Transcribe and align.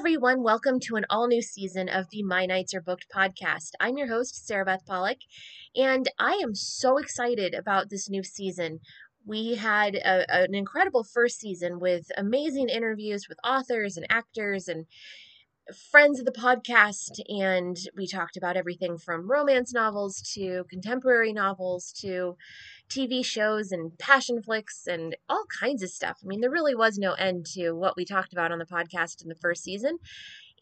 everyone. 0.00 0.42
Welcome 0.42 0.80
to 0.84 0.96
an 0.96 1.04
all 1.10 1.28
new 1.28 1.42
season 1.42 1.90
of 1.90 2.06
the 2.08 2.22
My 2.22 2.46
Nights 2.46 2.72
Are 2.72 2.80
Booked 2.80 3.04
podcast. 3.14 3.72
I'm 3.80 3.98
your 3.98 4.08
host, 4.08 4.48
Sarabeth 4.48 4.86
Pollock, 4.86 5.18
and 5.76 6.08
I 6.18 6.40
am 6.42 6.54
so 6.54 6.96
excited 6.96 7.52
about 7.52 7.90
this 7.90 8.08
new 8.08 8.22
season. 8.22 8.80
We 9.26 9.56
had 9.56 9.96
a, 9.96 10.24
an 10.32 10.54
incredible 10.54 11.04
first 11.04 11.38
season 11.38 11.80
with 11.80 12.06
amazing 12.16 12.70
interviews 12.70 13.26
with 13.28 13.36
authors 13.44 13.98
and 13.98 14.06
actors 14.08 14.68
and 14.68 14.86
friends 15.90 16.18
of 16.18 16.24
the 16.24 16.32
podcast. 16.32 17.20
And 17.28 17.76
we 17.94 18.06
talked 18.06 18.38
about 18.38 18.56
everything 18.56 18.96
from 18.96 19.30
romance 19.30 19.74
novels 19.74 20.22
to 20.34 20.64
contemporary 20.70 21.34
novels 21.34 21.92
to 22.00 22.38
TV 22.90 23.24
shows 23.24 23.72
and 23.72 23.96
passion 23.98 24.42
flicks 24.42 24.86
and 24.86 25.16
all 25.28 25.44
kinds 25.60 25.82
of 25.82 25.90
stuff. 25.90 26.18
I 26.22 26.26
mean, 26.26 26.40
there 26.40 26.50
really 26.50 26.74
was 26.74 26.98
no 26.98 27.12
end 27.12 27.46
to 27.54 27.72
what 27.72 27.96
we 27.96 28.04
talked 28.04 28.32
about 28.32 28.52
on 28.52 28.58
the 28.58 28.66
podcast 28.66 29.22
in 29.22 29.28
the 29.28 29.34
first 29.36 29.62
season. 29.62 29.98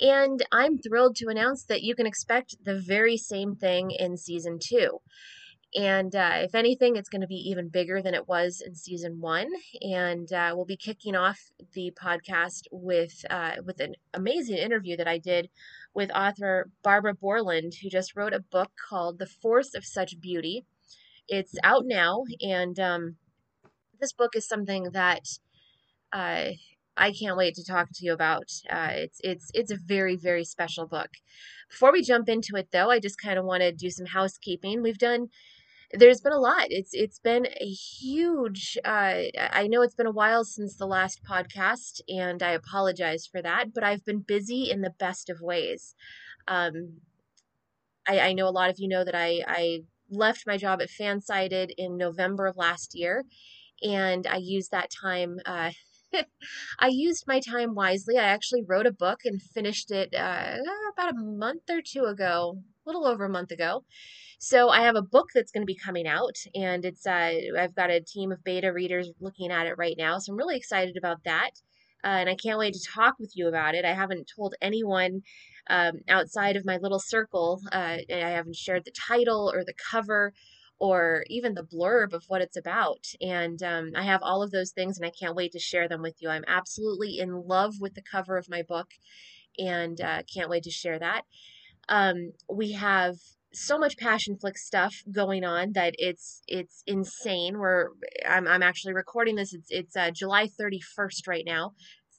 And 0.00 0.44
I'm 0.52 0.78
thrilled 0.78 1.16
to 1.16 1.28
announce 1.28 1.64
that 1.64 1.82
you 1.82 1.94
can 1.94 2.06
expect 2.06 2.56
the 2.64 2.78
very 2.78 3.16
same 3.16 3.56
thing 3.56 3.90
in 3.90 4.16
season 4.16 4.58
two. 4.62 5.00
And 5.74 6.14
uh, 6.14 6.32
if 6.36 6.54
anything, 6.54 6.96
it's 6.96 7.10
going 7.10 7.20
to 7.20 7.26
be 7.26 7.50
even 7.50 7.68
bigger 7.68 8.00
than 8.00 8.14
it 8.14 8.26
was 8.26 8.62
in 8.64 8.74
season 8.74 9.20
one. 9.20 9.48
And 9.82 10.32
uh, 10.32 10.52
we'll 10.54 10.64
be 10.64 10.76
kicking 10.76 11.14
off 11.14 11.38
the 11.74 11.92
podcast 12.00 12.62
with 12.70 13.24
uh, 13.28 13.56
with 13.64 13.80
an 13.80 13.94
amazing 14.14 14.56
interview 14.56 14.96
that 14.96 15.08
I 15.08 15.18
did 15.18 15.50
with 15.92 16.10
author 16.12 16.70
Barbara 16.82 17.14
Bourland, 17.14 17.74
who 17.82 17.90
just 17.90 18.16
wrote 18.16 18.32
a 18.32 18.40
book 18.40 18.70
called 18.88 19.18
"The 19.18 19.26
Force 19.26 19.74
of 19.74 19.84
Such 19.84 20.18
Beauty." 20.20 20.64
It's 21.28 21.54
out 21.62 21.84
now, 21.86 22.24
and 22.40 22.78
um, 22.80 23.16
this 24.00 24.12
book 24.12 24.34
is 24.34 24.48
something 24.48 24.84
that 24.92 25.26
uh, 26.12 26.50
I 26.96 27.12
can't 27.12 27.36
wait 27.36 27.54
to 27.54 27.64
talk 27.64 27.88
to 27.94 28.04
you 28.04 28.12
about. 28.12 28.50
Uh, 28.68 28.90
it's 28.92 29.20
it's 29.22 29.50
it's 29.54 29.70
a 29.70 29.76
very 29.76 30.16
very 30.16 30.44
special 30.44 30.86
book. 30.86 31.10
Before 31.70 31.92
we 31.92 32.02
jump 32.02 32.28
into 32.28 32.56
it, 32.56 32.68
though, 32.72 32.90
I 32.90 32.98
just 32.98 33.20
kind 33.20 33.38
of 33.38 33.44
want 33.44 33.62
to 33.62 33.72
do 33.72 33.90
some 33.90 34.06
housekeeping. 34.06 34.82
We've 34.82 34.98
done. 34.98 35.28
There's 35.92 36.20
been 36.20 36.32
a 36.32 36.38
lot. 36.38 36.66
It's 36.70 36.90
it's 36.92 37.18
been 37.18 37.46
a 37.46 37.66
huge. 37.66 38.76
Uh, 38.84 39.22
I 39.38 39.68
know 39.68 39.82
it's 39.82 39.94
been 39.94 40.06
a 40.06 40.10
while 40.10 40.44
since 40.44 40.76
the 40.76 40.86
last 40.86 41.22
podcast, 41.24 42.00
and 42.08 42.42
I 42.42 42.50
apologize 42.52 43.26
for 43.26 43.40
that. 43.42 43.72
But 43.74 43.84
I've 43.84 44.04
been 44.04 44.20
busy 44.20 44.70
in 44.70 44.82
the 44.82 44.94
best 44.98 45.30
of 45.30 45.40
ways. 45.40 45.94
Um, 46.46 47.00
I, 48.06 48.20
I 48.20 48.32
know 48.32 48.48
a 48.48 48.50
lot 48.50 48.70
of 48.70 48.78
you 48.78 48.88
know 48.88 49.04
that 49.04 49.14
I 49.14 49.42
I 49.46 49.80
left 50.10 50.46
my 50.46 50.56
job 50.56 50.80
at 50.80 50.90
Fansided 50.90 51.70
in 51.76 51.96
November 51.96 52.46
of 52.46 52.56
last 52.56 52.94
year, 52.94 53.24
and 53.82 54.26
I 54.26 54.36
used 54.36 54.70
that 54.70 54.90
time. 54.90 55.38
Uh, 55.44 55.70
I 56.78 56.88
used 56.88 57.24
my 57.26 57.40
time 57.40 57.74
wisely. 57.74 58.16
I 58.16 58.24
actually 58.24 58.62
wrote 58.66 58.86
a 58.86 58.92
book 58.92 59.20
and 59.24 59.42
finished 59.42 59.90
it 59.90 60.14
uh, 60.14 60.56
about 60.92 61.12
a 61.12 61.16
month 61.16 61.62
or 61.70 61.80
two 61.82 62.04
ago, 62.04 62.58
a 62.86 62.88
little 62.88 63.06
over 63.06 63.26
a 63.26 63.30
month 63.30 63.50
ago. 63.50 63.84
So 64.38 64.68
I 64.68 64.82
have 64.82 64.96
a 64.96 65.02
book 65.02 65.26
that's 65.34 65.50
going 65.50 65.62
to 65.62 65.66
be 65.66 65.74
coming 65.74 66.06
out, 66.06 66.36
and 66.54 66.84
it's 66.84 67.06
uh, 67.06 67.32
I've 67.58 67.74
got 67.74 67.90
a 67.90 68.00
team 68.00 68.30
of 68.32 68.44
beta 68.44 68.72
readers 68.72 69.10
looking 69.20 69.50
at 69.50 69.66
it 69.66 69.74
right 69.76 69.96
now. 69.98 70.18
So 70.18 70.32
I'm 70.32 70.38
really 70.38 70.56
excited 70.56 70.96
about 70.96 71.24
that, 71.24 71.50
uh, 72.04 72.18
and 72.22 72.28
I 72.30 72.36
can't 72.36 72.58
wait 72.58 72.74
to 72.74 72.90
talk 72.94 73.14
with 73.18 73.32
you 73.34 73.48
about 73.48 73.74
it. 73.74 73.84
I 73.84 73.94
haven't 73.94 74.30
told 74.34 74.54
anyone 74.62 75.22
um, 75.68 76.00
outside 76.08 76.56
of 76.56 76.64
my 76.64 76.76
little 76.78 76.98
circle. 77.00 77.60
Uh, 77.72 77.98
I 78.10 78.30
haven't 78.30 78.56
shared 78.56 78.84
the 78.84 78.92
title 79.08 79.50
or 79.52 79.64
the 79.64 79.74
cover 79.90 80.32
or 80.78 81.24
even 81.28 81.54
the 81.54 81.64
blurb 81.64 82.12
of 82.12 82.24
what 82.28 82.40
it's 82.40 82.56
about. 82.56 83.04
And 83.20 83.62
um, 83.62 83.92
I 83.96 84.04
have 84.04 84.22
all 84.22 84.42
of 84.42 84.50
those 84.50 84.70
things 84.70 84.96
and 84.96 85.06
I 85.06 85.10
can't 85.10 85.34
wait 85.34 85.52
to 85.52 85.58
share 85.58 85.88
them 85.88 86.02
with 86.02 86.16
you. 86.20 86.28
I'm 86.28 86.44
absolutely 86.46 87.18
in 87.18 87.46
love 87.46 87.74
with 87.80 87.94
the 87.94 88.02
cover 88.02 88.36
of 88.36 88.48
my 88.48 88.62
book 88.62 88.88
and 89.58 90.00
uh, 90.00 90.22
can't 90.32 90.50
wait 90.50 90.62
to 90.64 90.70
share 90.70 90.98
that. 90.98 91.22
Um, 91.88 92.32
we 92.48 92.72
have 92.72 93.16
so 93.52 93.78
much 93.78 93.96
passion 93.96 94.36
flick 94.38 94.58
stuff 94.58 95.02
going 95.10 95.42
on 95.42 95.72
that 95.72 95.94
it's 95.98 96.42
it's 96.46 96.82
insane. 96.86 97.58
We're 97.58 97.88
I'm 98.28 98.46
I'm 98.46 98.62
actually 98.62 98.92
recording 98.92 99.36
this. 99.36 99.54
It's 99.54 99.68
it's 99.70 99.96
uh, 99.96 100.10
July 100.10 100.48
31st 100.48 101.26
right 101.26 101.44
now 101.46 101.72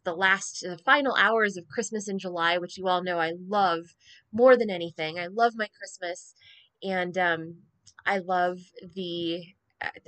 the 0.04 0.14
last 0.14 0.62
the 0.62 0.78
final 0.78 1.16
hours 1.16 1.58
of 1.58 1.68
Christmas 1.68 2.08
in 2.08 2.20
July, 2.20 2.58
which 2.58 2.78
you 2.78 2.88
all 2.88 3.04
know 3.04 3.20
I 3.20 3.34
love 3.48 3.96
more 4.32 4.58
than 4.58 4.70
anything. 4.70 5.20
I 5.20 5.28
love 5.28 5.54
my 5.56 5.68
Christmas, 5.78 6.34
and 6.84 7.18
um, 7.18 7.56
I 8.06 8.20
love 8.20 8.60
the. 8.96 9.44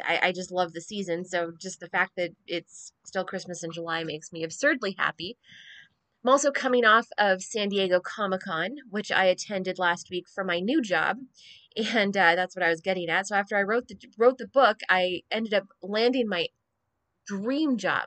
I, 0.04 0.20
I 0.24 0.32
just 0.34 0.52
love 0.52 0.74
the 0.74 0.82
season. 0.82 1.24
So 1.24 1.54
just 1.58 1.80
the 1.80 1.88
fact 1.88 2.18
that 2.18 2.32
it's 2.46 2.92
still 3.06 3.24
Christmas 3.24 3.64
in 3.64 3.72
July 3.72 4.04
makes 4.04 4.34
me 4.34 4.44
absurdly 4.44 4.96
happy. 4.98 5.38
I'm 6.24 6.30
also 6.30 6.52
coming 6.52 6.86
off 6.86 7.08
of 7.18 7.42
San 7.42 7.70
Diego 7.70 8.00
Comic 8.00 8.42
Con, 8.42 8.76
which 8.90 9.12
I 9.12 9.26
attended 9.26 9.80
last 9.80 10.10
week 10.12 10.26
for 10.30 10.44
my 10.44 10.60
new 10.60 10.82
job, 10.82 11.18
and 11.76 12.16
uh, 12.16 12.36
that's 12.36 12.56
what 12.56 12.64
I 12.64 12.70
was 12.70 12.82
getting 12.82 13.10
at. 13.10 13.28
So 13.28 13.36
after 13.36 13.58
I 13.58 13.64
wrote 13.64 13.88
the 13.88 13.98
wrote 14.18 14.38
the 14.38 14.48
book, 14.48 14.82
I 14.90 15.22
ended 15.32 15.54
up 15.54 15.68
landing 15.82 16.28
my 16.28 16.48
dream 17.38 17.78
job. 17.78 18.06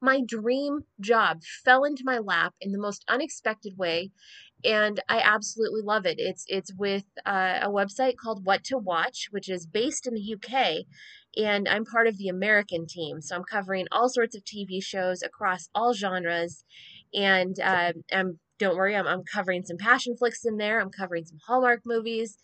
My 0.00 0.20
dream 0.26 0.80
job 1.00 1.40
fell 1.64 1.84
into 1.84 2.02
my 2.04 2.18
lap 2.18 2.54
in 2.60 2.72
the 2.72 2.78
most 2.78 3.04
unexpected 3.08 3.74
way 3.76 4.10
and 4.64 5.00
I 5.08 5.20
absolutely 5.20 5.82
love 5.82 6.06
it. 6.06 6.16
It's 6.18 6.44
it's 6.48 6.72
with 6.74 7.04
uh, 7.24 7.60
a 7.62 7.68
website 7.68 8.14
called 8.16 8.44
What 8.44 8.64
to 8.64 8.78
Watch, 8.78 9.28
which 9.30 9.48
is 9.48 9.66
based 9.66 10.06
in 10.06 10.14
the 10.14 10.34
UK, 10.34 10.84
and 11.36 11.68
I'm 11.68 11.84
part 11.84 12.06
of 12.06 12.18
the 12.18 12.28
American 12.28 12.86
team. 12.86 13.20
So 13.20 13.36
I'm 13.36 13.44
covering 13.44 13.86
all 13.92 14.08
sorts 14.08 14.36
of 14.36 14.44
TV 14.44 14.82
shows 14.82 15.22
across 15.22 15.68
all 15.74 15.94
genres, 15.94 16.64
and 17.14 17.58
uh, 17.60 17.92
I'm 18.12 18.38
don't 18.58 18.76
worry, 18.76 18.96
I'm 18.96 19.06
I'm 19.06 19.22
covering 19.22 19.64
some 19.64 19.76
passion 19.76 20.16
flicks 20.16 20.44
in 20.44 20.56
there. 20.56 20.80
I'm 20.80 20.90
covering 20.90 21.26
some 21.26 21.38
Hallmark 21.46 21.82
movies 21.84 22.38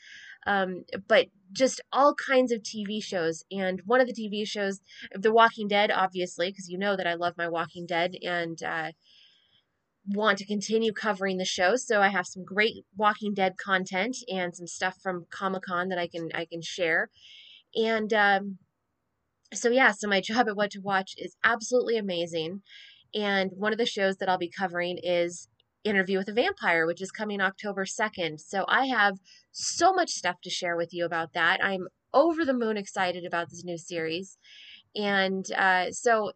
um, 0.47 0.85
but 1.09 1.27
just 1.53 1.81
all 1.93 2.15
kinds 2.15 2.53
of 2.53 2.63
TV 2.63 3.03
shows. 3.03 3.45
And 3.51 3.83
one 3.85 4.01
of 4.01 4.07
the 4.07 4.15
TV 4.15 4.47
shows, 4.47 4.81
The 5.15 5.33
Walking 5.33 5.69
Dead, 5.69 5.91
obviously, 5.91 6.51
because 6.51 6.69
you 6.69 6.79
know 6.79 6.97
that 6.97 7.07
I 7.07 7.15
love 7.15 7.35
my 7.37 7.49
Walking 7.49 7.87
Dead 7.87 8.15
and 8.23 8.63
uh, 8.63 8.93
want 10.07 10.39
to 10.39 10.47
continue 10.47 10.93
covering 10.93 11.39
the 11.39 11.45
show. 11.45 11.77
So 11.77 12.01
I 12.01 12.09
have 12.09 12.27
some 12.27 12.45
great 12.45 12.85
Walking 12.97 13.35
Dead 13.35 13.55
content 13.63 14.17
and 14.29 14.55
some 14.55 14.67
stuff 14.67 14.97
from 15.03 15.27
Comic 15.31 15.63
Con 15.63 15.89
that 15.89 15.99
I 15.99 16.09
can 16.09 16.31
I 16.35 16.47
can 16.47 16.63
share. 16.63 17.11
And 17.75 18.13
um, 18.13 18.59
so 19.55 19.71
yeah, 19.71 19.93
so 19.93 20.09
my 20.09 20.21
job 20.25 20.49
at 20.49 20.57
What 20.57 20.71
to 20.73 20.81
Watch 20.81 21.15
is 21.17 21.37
absolutely 21.45 21.97
amazing. 21.97 22.63
And 23.15 23.51
one 23.55 23.73
of 23.73 23.79
the 23.79 23.87
shows 23.87 24.17
that 24.17 24.29
I'll 24.29 24.39
be 24.39 24.51
covering 24.51 24.99
is 25.03 25.49
Interview 25.85 26.19
with 26.19 26.29
a 26.29 26.33
Vampire, 26.33 26.87
which 26.87 27.03
is 27.03 27.11
coming 27.11 27.41
October 27.41 27.85
2nd. 27.85 28.41
So 28.41 28.65
I 28.69 28.87
have 28.87 29.19
so 29.51 29.93
much 29.93 30.11
stuff 30.11 30.41
to 30.43 30.51
share 30.51 30.77
with 30.77 30.93
you 30.93 31.05
about 31.05 31.33
that. 31.33 31.63
I'm 31.63 31.89
over 32.15 32.45
the 32.45 32.55
moon 32.55 32.77
excited 32.77 33.25
about 33.25 33.51
this 33.51 33.65
new 33.65 33.79
series. 33.79 34.39
And 34.95 35.45
uh, 35.53 35.91
so 35.91 36.33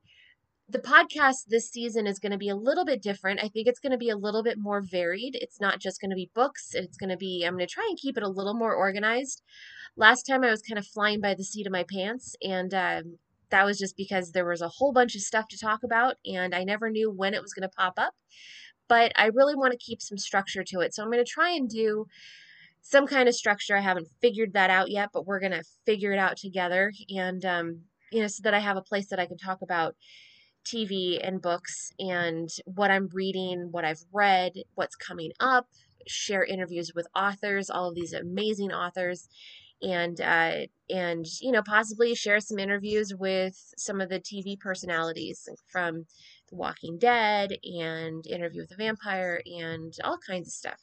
the 0.68 0.78
podcast 0.80 1.46
this 1.48 1.70
season 1.70 2.06
is 2.06 2.18
going 2.18 2.32
to 2.32 2.38
be 2.38 2.48
a 2.48 2.56
little 2.56 2.84
bit 2.84 3.00
different. 3.02 3.40
I 3.42 3.48
think 3.48 3.68
it's 3.68 3.78
going 3.78 3.92
to 3.92 3.98
be 3.98 4.10
a 4.10 4.16
little 4.16 4.42
bit 4.42 4.58
more 4.58 4.80
varied. 4.80 5.36
It's 5.36 5.60
not 5.60 5.78
just 5.78 6.00
going 6.00 6.10
to 6.10 6.16
be 6.16 6.30
books, 6.34 6.70
it's 6.74 6.96
going 6.96 7.10
to 7.10 7.16
be, 7.16 7.44
I'm 7.46 7.54
going 7.54 7.66
to 7.66 7.72
try 7.72 7.86
and 7.88 7.98
keep 7.98 8.16
it 8.16 8.24
a 8.24 8.28
little 8.28 8.54
more 8.54 8.74
organized. 8.74 9.42
Last 9.96 10.24
time 10.24 10.42
I 10.42 10.50
was 10.50 10.62
kind 10.62 10.78
of 10.78 10.86
flying 10.86 11.20
by 11.20 11.34
the 11.34 11.44
seat 11.44 11.66
of 11.66 11.72
my 11.72 11.84
pants, 11.84 12.34
and 12.42 12.74
um, 12.74 13.18
that 13.50 13.64
was 13.64 13.78
just 13.78 13.96
because 13.96 14.32
there 14.32 14.44
was 14.44 14.60
a 14.60 14.68
whole 14.68 14.92
bunch 14.92 15.14
of 15.14 15.22
stuff 15.22 15.46
to 15.48 15.58
talk 15.58 15.80
about, 15.84 16.16
and 16.26 16.54
I 16.54 16.64
never 16.64 16.90
knew 16.90 17.10
when 17.10 17.32
it 17.32 17.42
was 17.42 17.54
going 17.54 17.68
to 17.68 17.76
pop 17.76 17.94
up 17.96 18.14
but 18.88 19.12
I 19.16 19.26
really 19.26 19.54
want 19.54 19.72
to 19.72 19.78
keep 19.78 20.00
some 20.02 20.18
structure 20.18 20.64
to 20.64 20.80
it. 20.80 20.94
So 20.94 21.02
I'm 21.02 21.10
going 21.10 21.24
to 21.24 21.30
try 21.30 21.50
and 21.50 21.68
do 21.68 22.06
some 22.82 23.06
kind 23.06 23.28
of 23.28 23.34
structure. 23.34 23.76
I 23.76 23.80
haven't 23.80 24.08
figured 24.20 24.52
that 24.52 24.70
out 24.70 24.90
yet, 24.90 25.10
but 25.12 25.26
we're 25.26 25.40
going 25.40 25.52
to 25.52 25.64
figure 25.84 26.12
it 26.12 26.18
out 26.18 26.36
together. 26.36 26.92
And, 27.10 27.44
um, 27.44 27.80
you 28.12 28.20
know, 28.20 28.28
so 28.28 28.42
that 28.44 28.54
I 28.54 28.60
have 28.60 28.76
a 28.76 28.82
place 28.82 29.08
that 29.08 29.18
I 29.18 29.26
can 29.26 29.38
talk 29.38 29.62
about 29.62 29.96
TV 30.64 31.18
and 31.22 31.40
books 31.40 31.92
and 31.98 32.48
what 32.64 32.90
I'm 32.90 33.08
reading, 33.12 33.68
what 33.70 33.84
I've 33.84 34.04
read, 34.12 34.52
what's 34.74 34.96
coming 34.96 35.32
up, 35.40 35.68
share 36.06 36.44
interviews 36.44 36.92
with 36.94 37.06
authors, 37.16 37.70
all 37.70 37.88
of 37.88 37.94
these 37.94 38.12
amazing 38.12 38.72
authors, 38.72 39.28
and 39.82 40.20
uh, 40.20 40.66
and 40.88 41.26
you 41.40 41.52
know 41.52 41.62
possibly 41.62 42.14
share 42.14 42.40
some 42.40 42.58
interviews 42.58 43.12
with 43.14 43.74
some 43.76 44.00
of 44.00 44.08
the 44.08 44.20
TV 44.20 44.58
personalities 44.58 45.48
from 45.68 46.06
the 46.48 46.56
Walking 46.56 46.98
Dead 46.98 47.52
and 47.62 48.26
Interview 48.26 48.62
with 48.62 48.72
a 48.72 48.76
Vampire 48.76 49.40
and 49.46 49.92
all 50.04 50.18
kinds 50.18 50.48
of 50.48 50.52
stuff. 50.52 50.80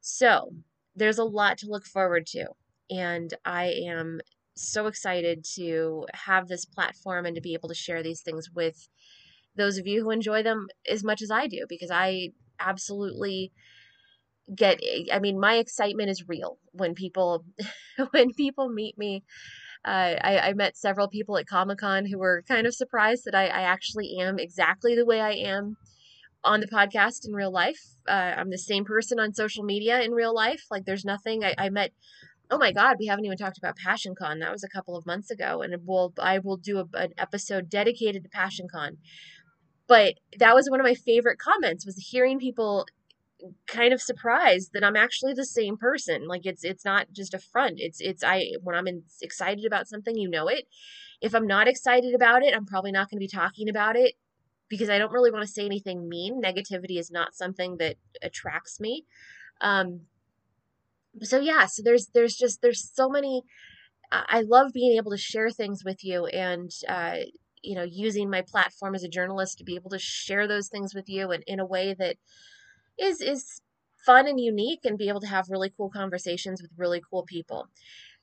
So 0.00 0.52
there's 0.94 1.18
a 1.18 1.24
lot 1.24 1.58
to 1.58 1.68
look 1.68 1.84
forward 1.84 2.26
to. 2.28 2.46
And 2.90 3.34
I 3.44 3.66
am 3.86 4.20
so 4.54 4.86
excited 4.86 5.44
to 5.56 6.06
have 6.14 6.48
this 6.48 6.64
platform 6.64 7.26
and 7.26 7.34
to 7.34 7.42
be 7.42 7.54
able 7.54 7.68
to 7.68 7.74
share 7.74 8.02
these 8.02 8.22
things 8.22 8.50
with 8.54 8.88
those 9.56 9.78
of 9.78 9.86
you 9.86 10.02
who 10.02 10.10
enjoy 10.10 10.42
them 10.42 10.68
as 10.90 11.04
much 11.04 11.22
as 11.22 11.30
I 11.30 11.46
do 11.46 11.66
because 11.68 11.90
I 11.90 12.30
absolutely 12.58 13.52
get 14.54 14.80
I 15.12 15.18
mean 15.18 15.40
my 15.40 15.56
excitement 15.56 16.08
is 16.08 16.28
real 16.28 16.58
when 16.72 16.94
people 16.94 17.44
when 18.12 18.32
people 18.32 18.68
meet 18.68 18.96
me 18.96 19.24
uh, 19.86 20.16
I, 20.20 20.38
I, 20.48 20.52
met 20.54 20.76
several 20.76 21.08
people 21.08 21.38
at 21.38 21.46
Comic 21.46 21.78
Con 21.78 22.06
who 22.06 22.18
were 22.18 22.42
kind 22.48 22.66
of 22.66 22.74
surprised 22.74 23.24
that 23.24 23.36
I, 23.36 23.44
I, 23.46 23.60
actually 23.60 24.16
am 24.18 24.40
exactly 24.40 24.96
the 24.96 25.06
way 25.06 25.20
I 25.20 25.30
am 25.30 25.76
on 26.42 26.58
the 26.58 26.66
podcast 26.66 27.24
in 27.24 27.32
real 27.32 27.52
life. 27.52 27.78
Uh, 28.08 28.34
I'm 28.36 28.50
the 28.50 28.58
same 28.58 28.84
person 28.84 29.20
on 29.20 29.32
social 29.32 29.62
media 29.62 30.00
in 30.00 30.10
real 30.10 30.34
life. 30.34 30.64
Like 30.72 30.86
there's 30.86 31.04
nothing 31.04 31.44
I, 31.44 31.54
I 31.56 31.70
met. 31.70 31.92
Oh 32.50 32.58
my 32.58 32.72
God, 32.72 32.96
we 32.98 33.06
haven't 33.06 33.26
even 33.26 33.38
talked 33.38 33.58
about 33.58 33.76
Passion 33.76 34.14
Con. 34.16 34.40
That 34.40 34.50
was 34.52 34.64
a 34.64 34.68
couple 34.68 34.96
of 34.96 35.06
months 35.06 35.30
ago, 35.30 35.62
and 35.62 35.74
we'll 35.84 36.12
I 36.18 36.40
will 36.40 36.56
do 36.56 36.78
a, 36.78 36.98
an 36.98 37.12
episode 37.16 37.70
dedicated 37.70 38.24
to 38.24 38.28
Passion 38.28 38.66
Con. 38.72 38.98
But 39.86 40.14
that 40.38 40.54
was 40.54 40.68
one 40.68 40.80
of 40.80 40.84
my 40.84 40.94
favorite 40.94 41.38
comments 41.38 41.86
was 41.86 42.08
hearing 42.10 42.40
people 42.40 42.86
kind 43.66 43.92
of 43.92 44.00
surprised 44.00 44.72
that 44.72 44.84
I'm 44.84 44.96
actually 44.96 45.34
the 45.34 45.44
same 45.44 45.76
person. 45.76 46.26
Like 46.26 46.46
it's 46.46 46.64
it's 46.64 46.84
not 46.84 47.12
just 47.12 47.34
a 47.34 47.38
front. 47.38 47.74
It's 47.78 48.00
it's 48.00 48.24
I 48.24 48.52
when 48.62 48.76
I'm 48.76 48.86
in, 48.86 49.02
excited 49.20 49.64
about 49.64 49.88
something, 49.88 50.16
you 50.16 50.28
know 50.28 50.48
it. 50.48 50.66
If 51.20 51.34
I'm 51.34 51.46
not 51.46 51.68
excited 51.68 52.14
about 52.14 52.42
it, 52.42 52.54
I'm 52.54 52.66
probably 52.66 52.92
not 52.92 53.10
going 53.10 53.18
to 53.18 53.24
be 53.24 53.28
talking 53.28 53.68
about 53.68 53.96
it 53.96 54.14
because 54.68 54.90
I 54.90 54.98
don't 54.98 55.12
really 55.12 55.30
want 55.30 55.46
to 55.46 55.52
say 55.52 55.64
anything 55.64 56.08
mean. 56.08 56.42
Negativity 56.42 56.98
is 56.98 57.10
not 57.10 57.34
something 57.34 57.76
that 57.78 57.96
attracts 58.22 58.80
me. 58.80 59.04
Um, 59.60 60.02
so 61.22 61.40
yeah, 61.40 61.66
so 61.66 61.82
there's 61.82 62.08
there's 62.14 62.36
just 62.36 62.62
there's 62.62 62.90
so 62.94 63.08
many. 63.08 63.42
I 64.12 64.42
love 64.42 64.72
being 64.72 64.96
able 64.96 65.10
to 65.10 65.16
share 65.16 65.50
things 65.50 65.82
with 65.84 66.04
you 66.04 66.26
and 66.26 66.70
uh, 66.88 67.16
you 67.62 67.74
know 67.74 67.82
using 67.82 68.30
my 68.30 68.42
platform 68.42 68.94
as 68.94 69.02
a 69.02 69.08
journalist 69.08 69.58
to 69.58 69.64
be 69.64 69.74
able 69.74 69.90
to 69.90 69.98
share 69.98 70.46
those 70.46 70.68
things 70.68 70.94
with 70.94 71.08
you 71.08 71.32
and 71.32 71.42
in 71.46 71.58
a 71.58 71.66
way 71.66 71.94
that 71.98 72.16
is 72.98 73.20
is 73.20 73.60
fun 74.04 74.26
and 74.26 74.40
unique 74.40 74.80
and 74.84 74.96
be 74.96 75.08
able 75.08 75.20
to 75.20 75.26
have 75.26 75.50
really 75.50 75.72
cool 75.76 75.90
conversations 75.90 76.62
with 76.62 76.70
really 76.76 77.02
cool 77.10 77.24
people. 77.24 77.68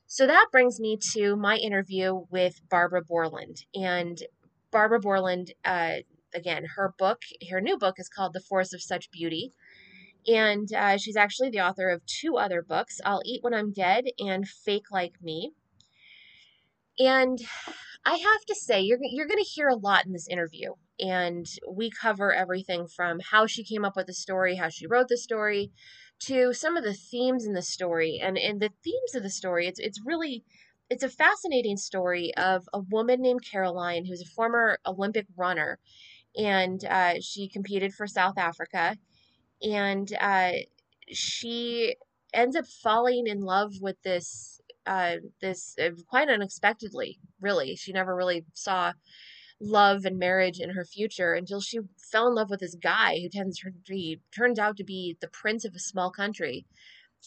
So 0.06 0.26
that 0.26 0.46
brings 0.52 0.80
me 0.80 0.98
to 1.12 1.36
my 1.36 1.56
interview 1.56 2.22
with 2.30 2.60
Barbara 2.70 3.02
Bourland. 3.02 3.64
And 3.74 4.22
Barbara 4.70 5.00
Bourland 5.00 5.50
uh, 5.64 5.96
again, 6.34 6.64
her 6.76 6.94
book, 6.98 7.22
her 7.50 7.60
new 7.60 7.78
book 7.78 7.96
is 7.98 8.08
called 8.08 8.32
The 8.32 8.40
Force 8.40 8.72
of 8.72 8.82
Such 8.82 9.10
Beauty. 9.10 9.52
And 10.26 10.72
uh, 10.72 10.96
she's 10.96 11.16
actually 11.16 11.50
the 11.50 11.60
author 11.60 11.90
of 11.90 12.02
two 12.06 12.36
other 12.36 12.62
books 12.62 13.00
I'll 13.04 13.22
Eat 13.24 13.42
When 13.42 13.54
I'm 13.54 13.72
Dead 13.72 14.04
and 14.18 14.48
Fake 14.48 14.90
Like 14.90 15.14
Me. 15.22 15.52
And 16.98 17.38
I 18.04 18.16
have 18.16 18.44
to 18.46 18.54
say, 18.54 18.80
you're, 18.80 18.98
you're 19.02 19.26
going 19.26 19.42
to 19.42 19.50
hear 19.50 19.68
a 19.68 19.76
lot 19.76 20.06
in 20.06 20.12
this 20.12 20.28
interview. 20.28 20.72
And 21.00 21.46
we 21.68 21.90
cover 21.90 22.32
everything 22.32 22.86
from 22.86 23.20
how 23.20 23.46
she 23.46 23.64
came 23.64 23.84
up 23.84 23.96
with 23.96 24.06
the 24.06 24.14
story, 24.14 24.56
how 24.56 24.68
she 24.68 24.86
wrote 24.86 25.08
the 25.08 25.16
story, 25.16 25.72
to 26.20 26.52
some 26.52 26.76
of 26.76 26.84
the 26.84 26.94
themes 26.94 27.46
in 27.46 27.54
the 27.54 27.62
story. 27.62 28.20
And, 28.22 28.38
and 28.38 28.60
the 28.60 28.70
themes 28.84 29.14
of 29.14 29.22
the 29.22 29.30
story, 29.30 29.66
it's, 29.66 29.80
it's 29.80 30.00
really 30.04 30.44
it's 30.90 31.02
a 31.02 31.08
fascinating 31.08 31.78
story 31.78 32.34
of 32.36 32.68
a 32.74 32.78
woman 32.78 33.22
named 33.22 33.40
Caroline 33.50 34.04
who's 34.04 34.20
a 34.20 34.26
former 34.26 34.78
Olympic 34.86 35.26
runner 35.34 35.78
and 36.36 36.84
uh, 36.84 37.14
she 37.20 37.48
competed 37.48 37.94
for 37.94 38.06
South 38.06 38.38
Africa, 38.38 38.96
and 39.62 40.12
uh, 40.20 40.52
she 41.12 41.96
ends 42.32 42.56
up 42.56 42.66
falling 42.66 43.26
in 43.26 43.40
love 43.40 43.74
with 43.80 44.00
this 44.02 44.60
uh, 44.86 45.16
this 45.40 45.76
uh, 45.82 45.90
quite 46.08 46.28
unexpectedly. 46.28 47.18
Really, 47.40 47.76
she 47.76 47.92
never 47.92 48.14
really 48.14 48.44
saw 48.54 48.92
love 49.60 50.04
and 50.04 50.18
marriage 50.18 50.60
in 50.60 50.70
her 50.70 50.84
future 50.84 51.32
until 51.32 51.60
she 51.60 51.78
fell 52.10 52.26
in 52.28 52.34
love 52.34 52.50
with 52.50 52.60
this 52.60 52.74
guy 52.74 53.18
who 53.20 53.28
tends 53.28 53.58
to 53.58 53.70
be 53.88 54.20
turns 54.36 54.58
out 54.58 54.76
to 54.76 54.84
be 54.84 55.16
the 55.20 55.28
prince 55.28 55.64
of 55.64 55.74
a 55.74 55.78
small 55.78 56.10
country 56.10 56.66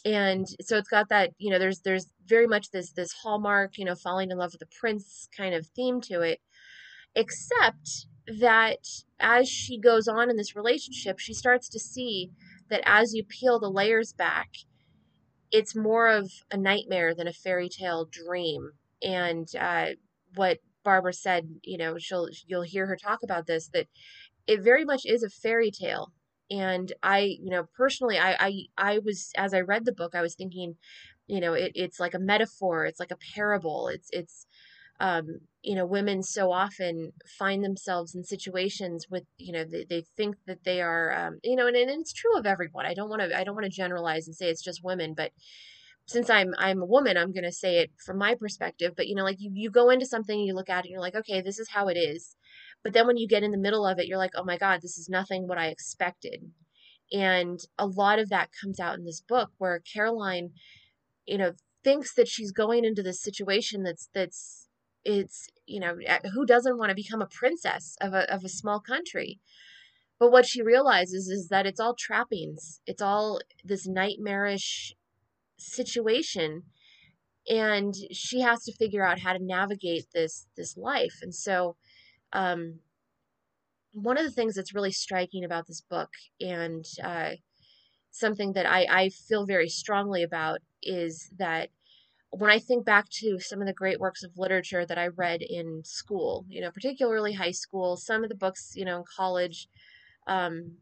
and 0.05 0.45
so 0.61 0.77
it's 0.77 0.89
got 0.89 1.07
that 1.09 1.31
you 1.39 1.49
know 1.49 1.57
there's 1.57 1.79
there's 1.79 2.07
very 2.27 2.45
much 2.45 2.69
this 2.69 2.91
this 2.91 3.13
hallmark 3.23 3.77
you 3.77 3.85
know 3.85 3.95
falling 3.95 4.29
in 4.29 4.37
love 4.37 4.51
with 4.51 4.61
a 4.61 4.79
prince 4.79 5.29
kind 5.35 5.55
of 5.55 5.65
theme 5.67 6.01
to 6.01 6.21
it 6.21 6.41
except 7.15 8.07
that 8.27 8.85
as 9.19 9.49
she 9.49 9.79
goes 9.79 10.07
on 10.07 10.29
in 10.29 10.37
this 10.37 10.55
relationship, 10.55 11.19
she 11.19 11.33
starts 11.33 11.69
to 11.69 11.79
see 11.79 12.29
that 12.69 12.81
as 12.85 13.13
you 13.13 13.23
peel 13.23 13.59
the 13.59 13.69
layers 13.69 14.13
back, 14.13 14.49
it's 15.51 15.75
more 15.75 16.07
of 16.07 16.31
a 16.51 16.57
nightmare 16.57 17.15
than 17.15 17.27
a 17.27 17.33
fairy 17.33 17.69
tale 17.69 18.05
dream. 18.05 18.71
And 19.01 19.47
uh, 19.59 19.89
what 20.35 20.59
Barbara 20.83 21.13
said, 21.13 21.49
you 21.63 21.77
know, 21.77 21.97
she'll 21.97 22.29
you'll 22.45 22.63
hear 22.63 22.87
her 22.87 22.97
talk 22.97 23.19
about 23.23 23.47
this 23.47 23.69
that 23.73 23.87
it 24.47 24.61
very 24.61 24.85
much 24.85 25.01
is 25.05 25.23
a 25.23 25.29
fairy 25.29 25.71
tale. 25.71 26.11
And 26.49 26.93
I, 27.03 27.37
you 27.41 27.49
know, 27.49 27.65
personally, 27.75 28.17
I, 28.17 28.35
I, 28.39 28.53
I 28.77 28.99
was 28.99 29.31
as 29.37 29.53
I 29.53 29.59
read 29.61 29.85
the 29.85 29.91
book, 29.91 30.15
I 30.15 30.21
was 30.21 30.35
thinking, 30.35 30.75
you 31.27 31.41
know, 31.41 31.53
it, 31.53 31.73
it's 31.75 31.99
like 31.99 32.13
a 32.13 32.19
metaphor, 32.19 32.85
it's 32.85 32.99
like 32.99 33.11
a 33.11 33.17
parable, 33.35 33.89
it's 33.89 34.09
it's 34.11 34.47
um, 34.99 35.39
you 35.61 35.75
know, 35.75 35.85
women 35.85 36.23
so 36.23 36.51
often 36.51 37.11
find 37.37 37.63
themselves 37.63 38.15
in 38.15 38.23
situations 38.23 39.05
with, 39.09 39.23
you 39.37 39.51
know, 39.51 39.63
they, 39.63 39.85
they 39.89 40.03
think 40.15 40.35
that 40.47 40.63
they 40.63 40.81
are, 40.81 41.13
um, 41.13 41.39
you 41.43 41.55
know, 41.55 41.67
and, 41.67 41.75
and 41.75 41.89
it's 41.89 42.13
true 42.13 42.37
of 42.37 42.45
everyone. 42.45 42.85
I 42.85 42.93
don't 42.93 43.09
want 43.09 43.21
to, 43.21 43.37
I 43.37 43.43
don't 43.43 43.55
want 43.55 43.65
to 43.65 43.71
generalize 43.71 44.27
and 44.27 44.35
say 44.35 44.49
it's 44.49 44.63
just 44.63 44.83
women, 44.83 45.13
but 45.15 45.31
since 46.07 46.29
I'm, 46.29 46.53
I'm 46.57 46.81
a 46.81 46.85
woman, 46.85 47.17
I'm 47.17 47.33
going 47.33 47.43
to 47.43 47.51
say 47.51 47.79
it 47.79 47.91
from 48.05 48.17
my 48.17 48.33
perspective. 48.33 48.93
But, 48.95 49.07
you 49.07 49.15
know, 49.15 49.25
like 49.25 49.37
you, 49.39 49.51
you 49.53 49.69
go 49.69 49.89
into 49.89 50.05
something, 50.05 50.39
you 50.39 50.53
look 50.53 50.69
at 50.69 50.85
it, 50.85 50.87
and 50.87 50.91
you're 50.91 51.01
like, 51.01 51.15
okay, 51.15 51.41
this 51.41 51.59
is 51.59 51.69
how 51.71 51.89
it 51.89 51.97
is. 51.97 52.35
But 52.83 52.93
then 52.93 53.07
when 53.07 53.17
you 53.17 53.27
get 53.27 53.43
in 53.43 53.51
the 53.51 53.57
middle 53.57 53.85
of 53.85 53.99
it, 53.99 54.07
you're 54.07 54.17
like, 54.17 54.31
oh 54.35 54.45
my 54.45 54.57
God, 54.57 54.79
this 54.81 54.97
is 54.97 55.09
nothing 55.09 55.47
what 55.47 55.57
I 55.57 55.67
expected. 55.67 56.51
And 57.11 57.59
a 57.77 57.85
lot 57.85 58.19
of 58.19 58.29
that 58.29 58.51
comes 58.61 58.79
out 58.79 58.97
in 58.97 59.03
this 59.03 59.21
book 59.21 59.49
where 59.57 59.81
Caroline, 59.93 60.51
you 61.25 61.37
know, 61.37 61.53
thinks 61.83 62.13
that 62.15 62.27
she's 62.27 62.51
going 62.51 62.85
into 62.85 63.03
this 63.03 63.21
situation 63.21 63.83
that's, 63.83 64.09
that's, 64.13 64.66
it's 65.07 65.49
you 65.65 65.79
know 65.79 65.95
who 66.33 66.45
doesn't 66.45 66.77
want 66.77 66.89
to 66.89 66.95
become 66.95 67.21
a 67.21 67.27
princess 67.27 67.97
of 68.01 68.13
a 68.13 68.31
of 68.33 68.43
a 68.43 68.49
small 68.49 68.79
country? 68.79 69.39
But 70.19 70.31
what 70.31 70.47
she 70.47 70.61
realizes 70.61 71.29
is 71.29 71.49
that 71.49 71.65
it's 71.67 71.79
all 71.79 71.95
trappings 71.95 72.81
it's 72.85 73.01
all 73.01 73.39
this 73.63 73.87
nightmarish 73.87 74.95
situation 75.57 76.63
and 77.49 77.93
she 78.11 78.41
has 78.41 78.63
to 78.65 78.73
figure 78.73 79.05
out 79.05 79.19
how 79.19 79.33
to 79.33 79.43
navigate 79.43 80.07
this 80.13 80.47
this 80.57 80.77
life. 80.77 81.19
And 81.21 81.33
so 81.33 81.77
um 82.33 82.79
one 83.93 84.17
of 84.17 84.25
the 84.25 84.31
things 84.31 84.55
that's 84.55 84.75
really 84.75 84.91
striking 84.91 85.43
about 85.43 85.67
this 85.67 85.81
book 85.81 86.09
and 86.39 86.85
uh, 87.03 87.31
something 88.11 88.53
that 88.53 88.65
I, 88.65 88.85
I 88.89 89.09
feel 89.09 89.45
very 89.45 89.69
strongly 89.69 90.23
about 90.23 90.59
is 90.83 91.31
that 91.37 91.69
when 92.37 92.51
I 92.51 92.59
think 92.59 92.85
back 92.85 93.09
to 93.21 93.39
some 93.39 93.61
of 93.61 93.67
the 93.67 93.73
great 93.73 93.99
works 93.99 94.23
of 94.23 94.37
literature 94.37 94.85
that 94.85 94.97
I 94.97 95.07
read 95.07 95.41
in 95.41 95.81
school, 95.83 96.45
you 96.49 96.61
know, 96.61 96.71
particularly 96.71 97.33
high 97.33 97.51
school, 97.51 97.97
some 97.97 98.23
of 98.23 98.29
the 98.29 98.35
books, 98.35 98.73
you 98.75 98.85
know, 98.85 98.97
in 98.97 99.03
college, 99.15 99.67
um, 100.27 100.77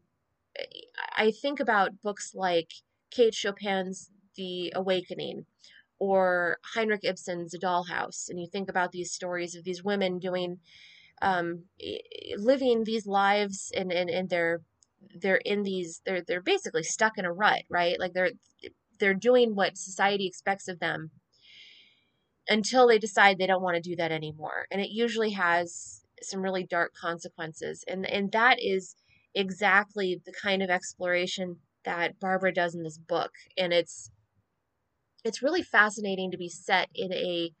I 1.16 1.30
think 1.30 1.60
about 1.60 2.02
books 2.02 2.34
like 2.34 2.72
Kate 3.10 3.34
Chopin's 3.34 4.10
The 4.36 4.72
Awakening 4.74 5.46
or 5.98 6.58
Henrik 6.74 7.04
Ibsen's 7.04 7.52
The 7.52 7.58
Dollhouse, 7.58 8.28
and 8.28 8.38
you 8.38 8.46
think 8.46 8.68
about 8.68 8.92
these 8.92 9.12
stories 9.12 9.54
of 9.54 9.64
these 9.64 9.82
women 9.82 10.18
doing, 10.18 10.58
um, 11.22 11.64
living 12.36 12.84
these 12.84 13.06
lives, 13.06 13.72
and 13.74 13.90
and 13.90 14.10
and 14.10 14.28
they're 14.28 14.60
they're 15.14 15.36
in 15.36 15.62
these 15.62 16.02
they're 16.04 16.22
they're 16.22 16.42
basically 16.42 16.82
stuck 16.82 17.16
in 17.16 17.24
a 17.24 17.32
rut, 17.32 17.62
right? 17.70 17.98
Like 17.98 18.12
they're 18.12 18.32
they're 18.98 19.14
doing 19.14 19.54
what 19.54 19.78
society 19.78 20.26
expects 20.26 20.68
of 20.68 20.80
them 20.80 21.10
until 22.48 22.86
they 22.86 22.98
decide 22.98 23.38
they 23.38 23.46
don't 23.46 23.62
want 23.62 23.76
to 23.76 23.80
do 23.90 23.96
that 23.96 24.12
anymore. 24.12 24.66
And 24.70 24.80
it 24.80 24.90
usually 24.90 25.30
has 25.30 26.02
some 26.22 26.42
really 26.42 26.64
dark 26.64 26.94
consequences. 26.94 27.84
And 27.86 28.06
and 28.06 28.32
that 28.32 28.58
is 28.60 28.94
exactly 29.34 30.20
the 30.24 30.32
kind 30.32 30.62
of 30.62 30.70
exploration 30.70 31.56
that 31.84 32.18
Barbara 32.18 32.52
does 32.52 32.74
in 32.74 32.82
this 32.82 32.98
book. 32.98 33.32
And 33.56 33.72
it's 33.72 34.10
it's 35.24 35.42
really 35.42 35.62
fascinating 35.62 36.30
to 36.30 36.38
be 36.38 36.48
set 36.48 36.88
in 36.94 37.12
a 37.12 37.52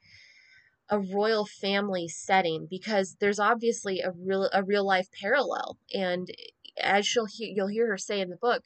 a 0.88 1.00
royal 1.00 1.44
family 1.44 2.06
setting 2.06 2.68
because 2.70 3.16
there's 3.20 3.40
obviously 3.40 4.00
a 4.00 4.12
real 4.12 4.48
a 4.52 4.62
real 4.62 4.86
life 4.86 5.08
parallel 5.20 5.78
and 5.92 6.28
as 6.80 7.04
she'll 7.06 7.26
hear 7.26 7.48
you'll 7.52 7.66
hear 7.66 7.88
her 7.88 7.98
say 7.98 8.20
in 8.20 8.30
the 8.30 8.36
book 8.36 8.62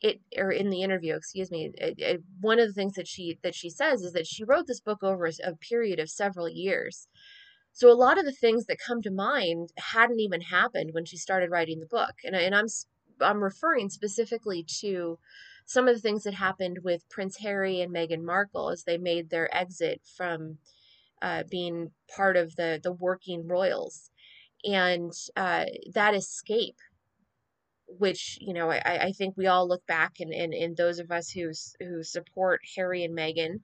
it 0.00 0.20
or 0.36 0.50
in 0.50 0.70
the 0.70 0.82
interview 0.82 1.14
excuse 1.14 1.50
me 1.50 1.70
it, 1.74 1.94
it, 1.98 2.22
one 2.40 2.58
of 2.58 2.68
the 2.68 2.72
things 2.72 2.94
that 2.94 3.08
she 3.08 3.38
that 3.42 3.54
she 3.54 3.68
says 3.70 4.02
is 4.02 4.12
that 4.12 4.26
she 4.26 4.44
wrote 4.44 4.66
this 4.66 4.80
book 4.80 5.02
over 5.02 5.26
a, 5.26 5.32
a 5.44 5.56
period 5.56 5.98
of 5.98 6.10
several 6.10 6.48
years. 6.48 7.08
So 7.72 7.90
a 7.90 7.94
lot 7.94 8.18
of 8.18 8.24
the 8.24 8.32
things 8.32 8.66
that 8.66 8.78
come 8.84 9.02
to 9.02 9.10
mind 9.10 9.70
hadn't 9.76 10.20
even 10.20 10.40
happened 10.40 10.90
when 10.92 11.04
she 11.04 11.16
started 11.16 11.50
writing 11.50 11.80
the 11.80 11.86
book. 11.86 12.14
And, 12.24 12.34
and 12.34 12.54
i'm 12.54 12.66
i'm 13.20 13.42
referring 13.42 13.90
specifically 13.90 14.64
to 14.80 15.18
some 15.66 15.88
of 15.88 15.94
the 15.94 16.00
things 16.00 16.22
that 16.22 16.34
happened 16.34 16.78
with 16.84 17.08
prince 17.08 17.38
harry 17.38 17.80
and 17.80 17.92
meghan 17.94 18.22
markle 18.22 18.70
as 18.70 18.84
they 18.84 18.96
made 18.96 19.28
their 19.28 19.54
exit 19.54 20.00
from 20.16 20.58
uh, 21.22 21.42
being 21.50 21.90
part 22.14 22.36
of 22.36 22.56
the 22.56 22.80
the 22.82 22.92
working 22.92 23.46
royals. 23.46 24.10
And 24.64 25.12
uh, 25.36 25.66
that 25.94 26.14
escape 26.14 26.76
which 27.88 28.38
you 28.40 28.54
know 28.54 28.70
I, 28.70 29.06
I 29.08 29.12
think 29.12 29.36
we 29.36 29.46
all 29.46 29.68
look 29.68 29.86
back 29.86 30.14
and, 30.20 30.32
and, 30.32 30.52
and 30.54 30.76
those 30.76 30.98
of 30.98 31.10
us 31.10 31.30
who 31.30 31.52
who 31.80 32.02
support 32.02 32.60
Harry 32.76 33.04
and 33.04 33.16
Meghan 33.16 33.60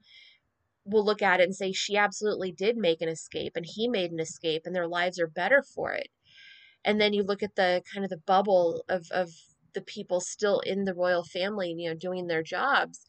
will 0.85 1.05
look 1.05 1.21
at 1.21 1.39
it 1.39 1.43
and 1.43 1.55
say 1.55 1.71
she 1.71 1.97
absolutely 1.97 2.51
did 2.51 2.77
make 2.77 3.01
an 3.01 3.09
escape 3.09 3.53
and 3.55 3.65
he 3.67 3.87
made 3.87 4.11
an 4.11 4.19
escape 4.19 4.63
and 4.65 4.75
their 4.75 4.87
lives 4.87 5.19
are 5.19 5.27
better 5.27 5.63
for 5.63 5.93
it. 5.93 6.09
and 6.85 7.01
then 7.01 7.13
you 7.13 7.23
look 7.23 7.43
at 7.43 7.55
the 7.55 7.81
kind 7.93 8.03
of 8.03 8.09
the 8.09 8.17
bubble 8.25 8.83
of 8.89 9.07
of 9.11 9.31
the 9.73 9.81
people 9.81 10.21
still 10.21 10.59
in 10.61 10.85
the 10.85 10.93
royal 10.93 11.23
family, 11.23 11.73
you 11.77 11.89
know, 11.89 11.95
doing 11.95 12.27
their 12.27 12.43
jobs. 12.43 13.05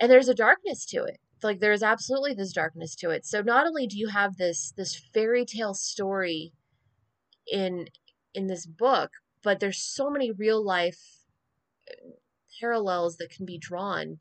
And 0.00 0.10
there's 0.10 0.28
a 0.28 0.34
darkness 0.34 0.84
to 0.86 1.04
it. 1.04 1.18
Like 1.42 1.60
there 1.60 1.72
is 1.72 1.82
absolutely 1.82 2.34
this 2.34 2.52
darkness 2.52 2.94
to 2.96 3.10
it. 3.10 3.26
So 3.26 3.42
not 3.42 3.66
only 3.66 3.86
do 3.86 3.98
you 3.98 4.08
have 4.08 4.36
this 4.36 4.72
this 4.76 4.96
fairy 5.14 5.44
tale 5.44 5.74
story 5.74 6.52
in 7.50 7.86
in 8.34 8.46
this 8.48 8.66
book, 8.66 9.10
but 9.42 9.60
there's 9.60 9.82
so 9.82 10.10
many 10.10 10.30
real 10.32 10.64
life 10.64 11.24
uh, 11.90 12.10
parallels 12.60 13.16
that 13.18 13.30
can 13.30 13.46
be 13.46 13.58
drawn 13.58 14.20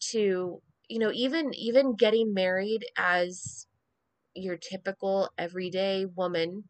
to 0.00 0.62
you 0.88 0.98
know 0.98 1.12
even 1.12 1.54
even 1.54 1.96
getting 1.96 2.34
married 2.34 2.86
as 2.96 3.66
your 4.34 4.56
typical 4.56 5.30
everyday 5.38 6.06
woman 6.06 6.64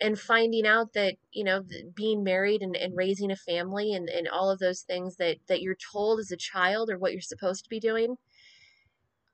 and 0.00 0.18
finding 0.18 0.66
out 0.66 0.92
that 0.92 1.16
you 1.32 1.44
know 1.44 1.64
being 1.94 2.22
married 2.24 2.62
and, 2.62 2.76
and 2.76 2.96
raising 2.96 3.30
a 3.30 3.36
family 3.36 3.92
and, 3.92 4.08
and 4.08 4.28
all 4.28 4.50
of 4.50 4.58
those 4.58 4.82
things 4.82 5.16
that 5.16 5.38
that 5.48 5.62
you're 5.62 5.76
told 5.92 6.18
as 6.20 6.30
a 6.32 6.36
child 6.36 6.90
or 6.90 6.98
what 6.98 7.12
you're 7.12 7.20
supposed 7.20 7.64
to 7.64 7.70
be 7.70 7.80
doing 7.80 8.16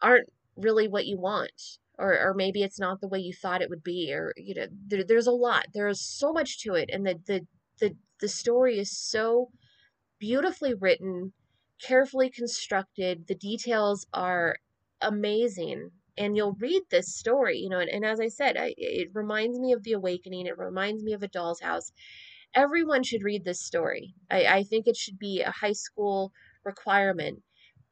aren't 0.02 0.28
really 0.56 0.86
what 0.88 1.06
you 1.06 1.18
want 1.18 1.78
or 2.00 2.18
or 2.18 2.34
maybe 2.34 2.62
it's 2.62 2.80
not 2.80 3.00
the 3.00 3.08
way 3.08 3.18
you 3.18 3.32
thought 3.32 3.62
it 3.62 3.70
would 3.70 3.82
be 3.82 4.12
or 4.12 4.32
you 4.36 4.54
know 4.54 4.66
there, 4.86 5.04
there's 5.04 5.26
a 5.26 5.32
lot 5.32 5.66
there's 5.74 6.00
so 6.00 6.32
much 6.32 6.60
to 6.60 6.74
it 6.74 6.90
and 6.92 7.06
the 7.06 7.20
the 7.26 7.46
the, 7.78 7.96
the 8.20 8.28
story 8.28 8.78
is 8.78 8.96
so 8.96 9.50
beautifully 10.18 10.74
written 10.74 11.32
carefully 11.82 12.30
constructed 12.30 13.26
the 13.26 13.34
details 13.34 14.06
are 14.12 14.56
amazing 15.00 15.90
and 16.18 16.36
you'll 16.36 16.56
read 16.60 16.82
this 16.90 17.14
story, 17.14 17.58
you 17.58 17.70
know, 17.70 17.78
and, 17.78 17.88
and 17.88 18.04
as 18.04 18.20
I 18.20 18.28
said, 18.28 18.58
I, 18.58 18.74
it 18.76 19.08
reminds 19.14 19.58
me 19.58 19.72
of 19.72 19.82
The 19.82 19.92
Awakening. 19.92 20.46
It 20.46 20.58
reminds 20.58 21.02
me 21.02 21.14
of 21.14 21.22
A 21.22 21.28
Doll's 21.28 21.60
House. 21.60 21.92
Everyone 22.54 23.02
should 23.02 23.22
read 23.22 23.44
this 23.44 23.60
story. 23.64 24.14
I, 24.30 24.44
I 24.44 24.62
think 24.64 24.86
it 24.86 24.96
should 24.96 25.18
be 25.18 25.40
a 25.40 25.50
high 25.50 25.72
school 25.72 26.32
requirement 26.62 27.42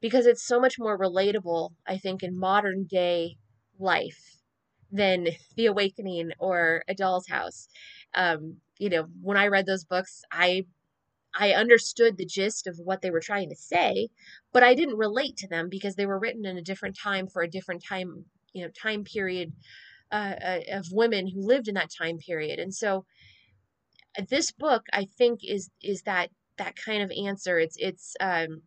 because 0.01 0.27
it's 0.27 0.47
so 0.47 0.61
much 0.61 0.79
more 0.79 0.99
relatable, 0.99 1.71
I 1.87 1.97
think, 1.97 2.23
in 2.23 2.39
modern 2.39 2.85
day 2.85 3.37
life 3.79 4.37
than 4.91 5.29
The 5.57 5.67
Awakening 5.67 6.33
or 6.39 6.85
A 6.89 6.95
Doll's 6.95 7.29
House. 7.29 7.69
Um, 8.15 8.57
you 8.79 8.89
know, 8.89 9.07
when 9.23 9.37
I 9.37 9.49
read 9.49 9.67
those 9.67 9.85
books, 9.85 10.23
I 10.33 10.67
I 11.39 11.53
understood 11.53 12.17
the 12.17 12.27
gist 12.27 12.67
of 12.67 12.79
what 12.79 13.03
they 13.03 13.11
were 13.11 13.21
trying 13.21 13.51
to 13.51 13.57
say, 13.57 14.09
but 14.53 14.63
I 14.63 14.75
didn't 14.75 14.97
relate 14.97 15.37
to 15.39 15.49
them 15.49 15.69
because 15.69 15.95
they 15.95 16.07
were 16.07 16.19
written 16.19 16.47
in 16.47 16.57
a 16.59 16.63
different 16.63 16.97
time 16.97 17.27
for 17.27 17.43
a 17.43 17.51
different 17.51 17.85
time, 17.85 18.25
you 18.53 18.65
know, 18.65 18.71
time 18.71 19.05
period 19.05 19.53
uh, 20.11 20.35
uh, 20.43 20.61
of 20.73 20.91
women 20.91 21.29
who 21.29 21.41
lived 21.43 21.69
in 21.69 21.75
that 21.75 21.91
time 21.97 22.19
period. 22.19 22.59
And 22.59 22.75
so 22.75 23.05
uh, 24.19 24.23
this 24.29 24.51
book, 24.51 24.87
I 24.93 25.05
think, 25.05 25.41
is 25.45 25.71
is 25.83 26.03
that 26.03 26.31
that 26.57 26.77
kind 26.77 27.03
of 27.03 27.13
answer. 27.13 27.59
It's 27.59 27.77
it's 27.79 28.17
um, 28.21 28.63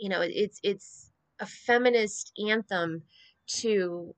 you 0.00 0.08
know, 0.08 0.20
it's 0.22 0.58
it's 0.62 1.10
a 1.40 1.46
feminist 1.46 2.32
anthem 2.48 3.02
to 3.46 4.14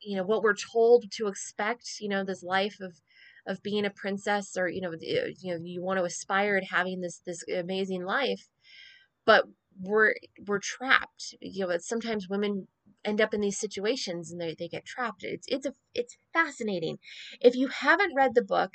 you 0.00 0.16
know 0.16 0.24
what 0.24 0.42
we're 0.42 0.54
told 0.54 1.10
to 1.12 1.26
expect. 1.28 2.00
You 2.00 2.08
know, 2.08 2.24
this 2.24 2.42
life 2.42 2.78
of 2.80 3.00
of 3.46 3.62
being 3.62 3.84
a 3.84 3.90
princess 3.90 4.56
or 4.56 4.68
you 4.68 4.80
know 4.80 4.92
eh, 4.92 5.32
you 5.40 5.54
know 5.54 5.60
you 5.64 5.82
want 5.82 5.98
to 5.98 6.04
aspire 6.04 6.60
to 6.60 6.66
having 6.66 7.00
this 7.00 7.20
this 7.26 7.44
amazing 7.48 8.04
life 8.04 8.48
but 9.26 9.46
we're 9.80 10.14
we're 10.46 10.60
trapped. 10.60 11.34
You 11.40 11.66
know 11.66 11.78
sometimes 11.78 12.28
women 12.28 12.68
end 13.04 13.20
up 13.20 13.34
in 13.34 13.40
these 13.40 13.58
situations 13.58 14.32
and 14.32 14.40
they, 14.40 14.54
they 14.58 14.68
get 14.68 14.84
trapped. 14.86 15.24
It's 15.24 15.46
it's 15.48 15.66
a 15.66 15.74
it's 15.94 16.16
fascinating. 16.32 16.98
If 17.40 17.54
you 17.56 17.68
haven't 17.68 18.14
read 18.16 18.34
the 18.34 18.42
book 18.44 18.72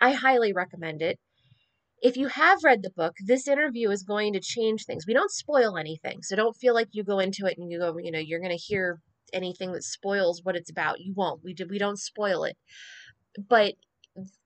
i 0.00 0.12
highly 0.12 0.52
recommend 0.52 1.02
it 1.02 1.18
if 2.02 2.16
you 2.16 2.28
have 2.28 2.62
read 2.64 2.82
the 2.82 2.90
book 2.90 3.14
this 3.24 3.48
interview 3.48 3.90
is 3.90 4.02
going 4.02 4.32
to 4.32 4.40
change 4.40 4.84
things 4.84 5.06
we 5.06 5.14
don't 5.14 5.30
spoil 5.30 5.76
anything 5.76 6.22
so 6.22 6.36
don't 6.36 6.56
feel 6.56 6.74
like 6.74 6.88
you 6.92 7.02
go 7.02 7.18
into 7.18 7.46
it 7.46 7.56
and 7.58 7.70
you 7.70 7.78
go 7.78 7.96
you 7.98 8.10
know 8.10 8.18
you're 8.18 8.40
going 8.40 8.50
to 8.50 8.56
hear 8.56 9.00
anything 9.32 9.72
that 9.72 9.82
spoils 9.82 10.40
what 10.44 10.56
it's 10.56 10.70
about 10.70 11.00
you 11.00 11.12
won't 11.14 11.42
we 11.42 11.52
do 11.52 11.66
we 11.68 11.78
don't 11.78 11.98
spoil 11.98 12.44
it 12.44 12.56
but 13.48 13.74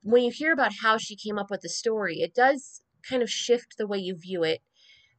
when 0.03 0.23
you 0.23 0.31
hear 0.31 0.51
about 0.51 0.73
how 0.81 0.97
she 0.97 1.15
came 1.15 1.37
up 1.37 1.49
with 1.49 1.61
the 1.61 1.69
story, 1.69 2.17
it 2.17 2.33
does 2.33 2.81
kind 3.07 3.21
of 3.21 3.29
shift 3.29 3.75
the 3.77 3.87
way 3.87 3.97
you 3.97 4.15
view 4.15 4.43
it. 4.43 4.61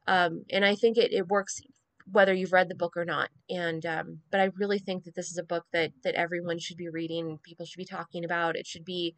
Um, 0.07 0.43
and 0.51 0.65
I 0.65 0.75
think 0.75 0.97
it, 0.97 1.11
it 1.13 1.27
works 1.27 1.61
whether 2.11 2.33
you've 2.33 2.51
read 2.51 2.69
the 2.69 2.75
book 2.75 2.97
or 2.97 3.05
not. 3.05 3.29
And 3.49 3.85
um, 3.85 4.19
but 4.29 4.41
I 4.41 4.49
really 4.57 4.79
think 4.79 5.05
that 5.05 5.15
this 5.15 5.29
is 5.29 5.37
a 5.37 5.43
book 5.43 5.65
that 5.71 5.91
that 6.03 6.15
everyone 6.15 6.59
should 6.59 6.77
be 6.77 6.89
reading. 6.89 7.39
People 7.43 7.65
should 7.65 7.77
be 7.77 7.85
talking 7.85 8.25
about. 8.25 8.55
It 8.55 8.67
should 8.67 8.85
be 8.85 9.15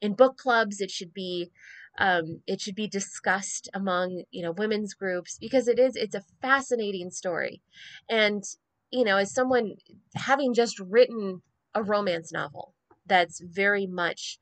in 0.00 0.14
book 0.14 0.36
clubs. 0.36 0.80
It 0.80 0.90
should 0.90 1.14
be 1.14 1.50
um, 1.98 2.42
it 2.46 2.60
should 2.60 2.74
be 2.74 2.88
discussed 2.88 3.68
among 3.74 4.24
you 4.30 4.42
know 4.42 4.52
women's 4.52 4.94
groups 4.94 5.38
because 5.40 5.68
it 5.68 5.78
is 5.78 5.96
it's 5.96 6.14
a 6.14 6.24
fascinating 6.42 7.10
story. 7.10 7.62
And 8.08 8.42
you 8.90 9.04
know, 9.04 9.16
as 9.16 9.34
someone 9.34 9.74
having 10.14 10.54
just 10.54 10.78
written 10.78 11.42
a 11.74 11.82
romance 11.82 12.32
novel 12.32 12.74
that's 13.06 13.40
very 13.40 13.86
much 13.86 14.38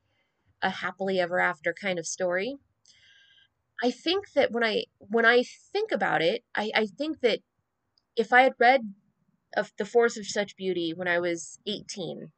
a 0.62 0.70
happily 0.70 1.20
ever 1.20 1.40
after 1.40 1.74
kind 1.74 1.98
of 1.98 2.06
story. 2.06 2.56
I 3.82 3.90
think 3.90 4.32
that 4.34 4.52
when 4.52 4.64
I 4.64 4.84
when 4.98 5.26
I 5.26 5.42
think 5.72 5.92
about 5.92 6.22
it, 6.22 6.42
I, 6.54 6.70
I 6.74 6.86
think 6.86 7.20
that 7.20 7.40
if 8.16 8.32
I 8.32 8.42
had 8.42 8.54
read 8.58 8.94
of 9.56 9.72
the 9.78 9.84
force 9.84 10.16
of 10.16 10.26
such 10.26 10.56
beauty 10.56 10.92
when 10.94 11.08
I 11.08 11.20
was 11.20 11.58
18, 11.66 12.32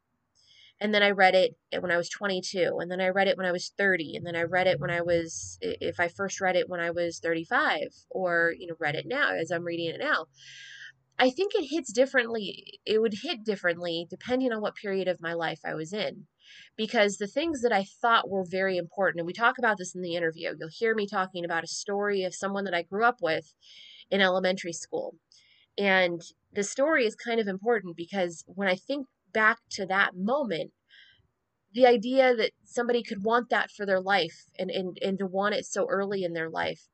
and 0.79 0.93
then 0.93 1.03
I 1.03 1.11
read 1.11 1.35
it 1.35 1.55
when 1.79 1.91
I 1.91 1.97
was 1.97 2.09
22, 2.09 2.77
and 2.79 2.91
then 2.91 3.01
I 3.01 3.09
read 3.09 3.27
it 3.27 3.37
when 3.37 3.45
I 3.45 3.51
was 3.51 3.71
30, 3.77 4.15
and 4.15 4.25
then 4.25 4.35
I 4.35 4.43
read 4.43 4.67
it 4.67 4.79
when 4.79 4.91
I 4.91 5.01
was 5.01 5.57
if 5.61 5.99
I 5.99 6.07
first 6.07 6.41
read 6.41 6.55
it 6.55 6.69
when 6.69 6.79
I 6.79 6.91
was 6.91 7.19
35, 7.19 7.87
or 8.09 8.53
you 8.57 8.67
know 8.67 8.75
read 8.79 8.95
it 8.95 9.05
now 9.07 9.33
as 9.33 9.51
I'm 9.51 9.63
reading 9.63 9.89
it 9.89 9.99
now, 9.99 10.27
I 11.19 11.29
think 11.29 11.53
it 11.55 11.69
hits 11.69 11.91
differently. 11.91 12.79
It 12.85 13.01
would 13.01 13.15
hit 13.23 13.43
differently 13.43 14.07
depending 14.09 14.51
on 14.51 14.61
what 14.61 14.75
period 14.75 15.07
of 15.07 15.21
my 15.21 15.33
life 15.33 15.59
I 15.65 15.73
was 15.73 15.93
in 15.93 16.27
because 16.75 17.17
the 17.17 17.27
things 17.27 17.61
that 17.61 17.73
I 17.73 17.83
thought 17.83 18.29
were 18.29 18.45
very 18.45 18.77
important, 18.77 19.19
and 19.19 19.27
we 19.27 19.33
talk 19.33 19.57
about 19.57 19.77
this 19.77 19.95
in 19.95 20.01
the 20.01 20.15
interview, 20.15 20.53
you'll 20.57 20.69
hear 20.71 20.95
me 20.95 21.07
talking 21.07 21.43
about 21.43 21.63
a 21.63 21.67
story 21.67 22.23
of 22.23 22.35
someone 22.35 22.63
that 22.65 22.73
I 22.73 22.83
grew 22.83 23.03
up 23.03 23.17
with 23.21 23.53
in 24.09 24.21
elementary 24.21 24.73
school. 24.73 25.15
And 25.77 26.21
the 26.53 26.63
story 26.63 27.05
is 27.05 27.15
kind 27.15 27.39
of 27.39 27.47
important 27.47 27.95
because 27.95 28.43
when 28.47 28.67
I 28.67 28.75
think 28.75 29.07
back 29.37 29.59
to 29.69 29.85
that 29.85 30.15
moment, 30.15 30.71
the 31.71 31.85
idea 31.85 32.35
that 32.35 32.53
somebody 32.65 33.03
could 33.03 33.23
want 33.23 33.51
that 33.51 33.69
for 33.69 33.85
their 33.85 34.01
life 34.01 34.45
and, 34.57 34.71
and, 34.71 34.97
and 34.99 35.19
to 35.19 35.27
want 35.27 35.53
it 35.53 35.63
so 35.63 35.85
early 35.87 36.23
in 36.23 36.33
their 36.33 36.49
life 36.49 36.87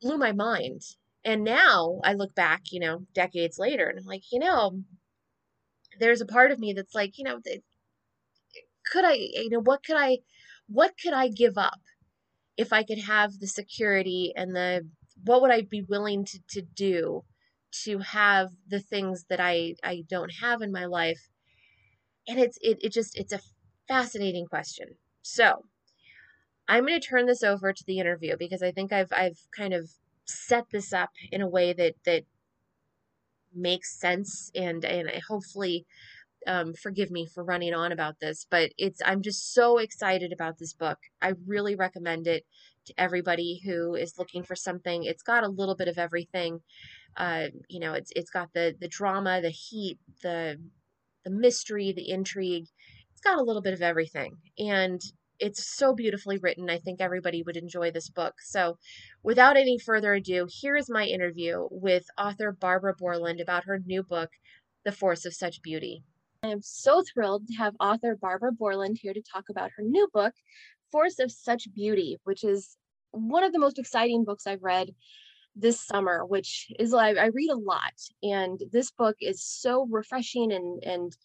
blew 0.00 0.16
my 0.16 0.32
mind. 0.32 0.80
And 1.22 1.44
now 1.44 2.00
I 2.02 2.14
look 2.14 2.34
back, 2.34 2.72
you 2.72 2.80
know, 2.80 3.02
decades 3.12 3.58
later, 3.58 3.88
and 3.88 3.98
I'm 3.98 4.06
like, 4.06 4.22
you 4.32 4.38
know, 4.38 4.82
there's 6.00 6.22
a 6.22 6.26
part 6.26 6.50
of 6.50 6.58
me 6.58 6.72
that's 6.72 6.94
like, 6.94 7.18
you 7.18 7.24
know, 7.24 7.40
could 8.90 9.04
I, 9.04 9.12
you 9.12 9.50
know, 9.50 9.60
what 9.60 9.84
could 9.84 9.98
I, 9.98 10.20
what 10.66 10.94
could 11.02 11.12
I 11.12 11.28
give 11.28 11.58
up 11.58 11.82
if 12.56 12.72
I 12.72 12.84
could 12.84 13.00
have 13.00 13.38
the 13.38 13.46
security 13.46 14.32
and 14.34 14.56
the, 14.56 14.88
what 15.24 15.42
would 15.42 15.50
I 15.50 15.60
be 15.60 15.82
willing 15.82 16.24
to, 16.24 16.40
to 16.52 16.62
do 16.62 17.24
to 17.84 17.98
have 17.98 18.50
the 18.68 18.80
things 18.80 19.26
that 19.28 19.40
I, 19.40 19.74
I 19.82 20.04
don't 20.08 20.32
have 20.40 20.62
in 20.62 20.72
my 20.72 20.86
life? 20.86 21.28
And 22.26 22.38
it's, 22.38 22.58
it, 22.60 22.78
it 22.82 22.92
just, 22.92 23.16
it's 23.16 23.32
a 23.32 23.40
fascinating 23.86 24.46
question. 24.46 24.88
So 25.22 25.64
I'm 26.68 26.86
going 26.86 27.00
to 27.00 27.06
turn 27.06 27.26
this 27.26 27.42
over 27.42 27.72
to 27.72 27.84
the 27.86 27.98
interview 27.98 28.36
because 28.38 28.62
I 28.62 28.72
think 28.72 28.92
I've, 28.92 29.12
I've 29.12 29.38
kind 29.56 29.72
of 29.72 29.90
set 30.24 30.66
this 30.70 30.92
up 30.92 31.10
in 31.32 31.40
a 31.40 31.48
way 31.48 31.72
that, 31.72 31.94
that 32.04 32.24
makes 33.54 33.98
sense 33.98 34.50
and, 34.54 34.84
and 34.84 35.10
hopefully 35.26 35.86
um, 36.46 36.74
forgive 36.74 37.10
me 37.10 37.26
for 37.26 37.44
running 37.44 37.74
on 37.74 37.92
about 37.92 38.20
this, 38.20 38.46
but 38.50 38.72
it's 38.78 39.00
I'm 39.04 39.22
just 39.22 39.52
so 39.54 39.78
excited 39.78 40.32
about 40.32 40.58
this 40.58 40.72
book. 40.72 40.98
I 41.20 41.32
really 41.46 41.74
recommend 41.74 42.26
it 42.26 42.44
to 42.86 42.94
everybody 42.96 43.60
who 43.64 43.94
is 43.94 44.18
looking 44.18 44.42
for 44.42 44.54
something. 44.54 45.04
It's 45.04 45.22
got 45.22 45.44
a 45.44 45.48
little 45.48 45.74
bit 45.74 45.88
of 45.88 45.98
everything. 45.98 46.60
Uh, 47.18 47.48
you 47.68 47.80
know, 47.80 47.94
it's 47.94 48.12
it's 48.14 48.30
got 48.30 48.52
the 48.54 48.74
the 48.80 48.88
drama, 48.88 49.40
the 49.42 49.50
heat, 49.50 49.98
the 50.22 50.56
the 51.24 51.30
mystery, 51.30 51.92
the 51.92 52.10
intrigue. 52.10 52.66
It's 53.12 53.20
got 53.20 53.38
a 53.38 53.42
little 53.42 53.60
bit 53.60 53.74
of 53.74 53.82
everything, 53.82 54.36
and 54.56 55.00
it's 55.40 55.76
so 55.76 55.92
beautifully 55.94 56.38
written. 56.38 56.70
I 56.70 56.78
think 56.78 57.00
everybody 57.00 57.42
would 57.42 57.56
enjoy 57.56 57.90
this 57.90 58.08
book. 58.08 58.34
So, 58.40 58.78
without 59.24 59.56
any 59.56 59.78
further 59.78 60.14
ado, 60.14 60.46
here 60.48 60.76
is 60.76 60.88
my 60.88 61.04
interview 61.04 61.66
with 61.70 62.04
author 62.16 62.52
Barbara 62.52 62.94
Bourland 62.94 63.40
about 63.40 63.64
her 63.64 63.80
new 63.84 64.04
book, 64.04 64.30
The 64.84 64.92
Force 64.92 65.24
of 65.24 65.34
Such 65.34 65.60
Beauty. 65.60 66.04
I 66.44 66.48
am 66.48 66.62
so 66.62 67.02
thrilled 67.02 67.48
to 67.48 67.54
have 67.54 67.74
author 67.80 68.16
Barbara 68.16 68.52
Bourland 68.52 68.98
here 69.00 69.12
to 69.12 69.22
talk 69.22 69.48
about 69.48 69.72
her 69.76 69.82
new 69.82 70.08
book, 70.12 70.34
Force 70.92 71.18
of 71.18 71.32
Such 71.32 71.72
Beauty, 71.74 72.18
which 72.22 72.44
is 72.44 72.76
one 73.10 73.42
of 73.42 73.52
the 73.52 73.58
most 73.58 73.78
exciting 73.78 74.24
books 74.24 74.46
I've 74.46 74.62
read 74.62 74.90
this 75.58 75.84
summer, 75.84 76.24
which 76.24 76.70
is 76.78 76.94
I, 76.94 77.10
I 77.10 77.26
read 77.26 77.50
a 77.50 77.58
lot. 77.58 77.94
And 78.22 78.62
this 78.72 78.90
book 78.92 79.16
is 79.20 79.42
so 79.42 79.86
refreshing 79.90 80.52
and 80.52 80.82
and 80.84 81.16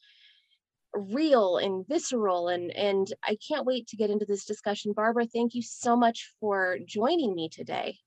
real 0.93 1.57
and 1.57 1.87
visceral 1.87 2.49
and 2.49 2.69
and 2.71 3.11
I 3.23 3.37
can't 3.47 3.65
wait 3.65 3.87
to 3.87 3.95
get 3.95 4.09
into 4.09 4.25
this 4.25 4.45
discussion. 4.45 4.93
Barbara, 4.93 5.25
thank 5.25 5.55
you 5.55 5.61
so 5.61 5.95
much 5.95 6.33
for 6.39 6.77
joining 6.85 7.33
me 7.33 7.49
today. 7.49 7.97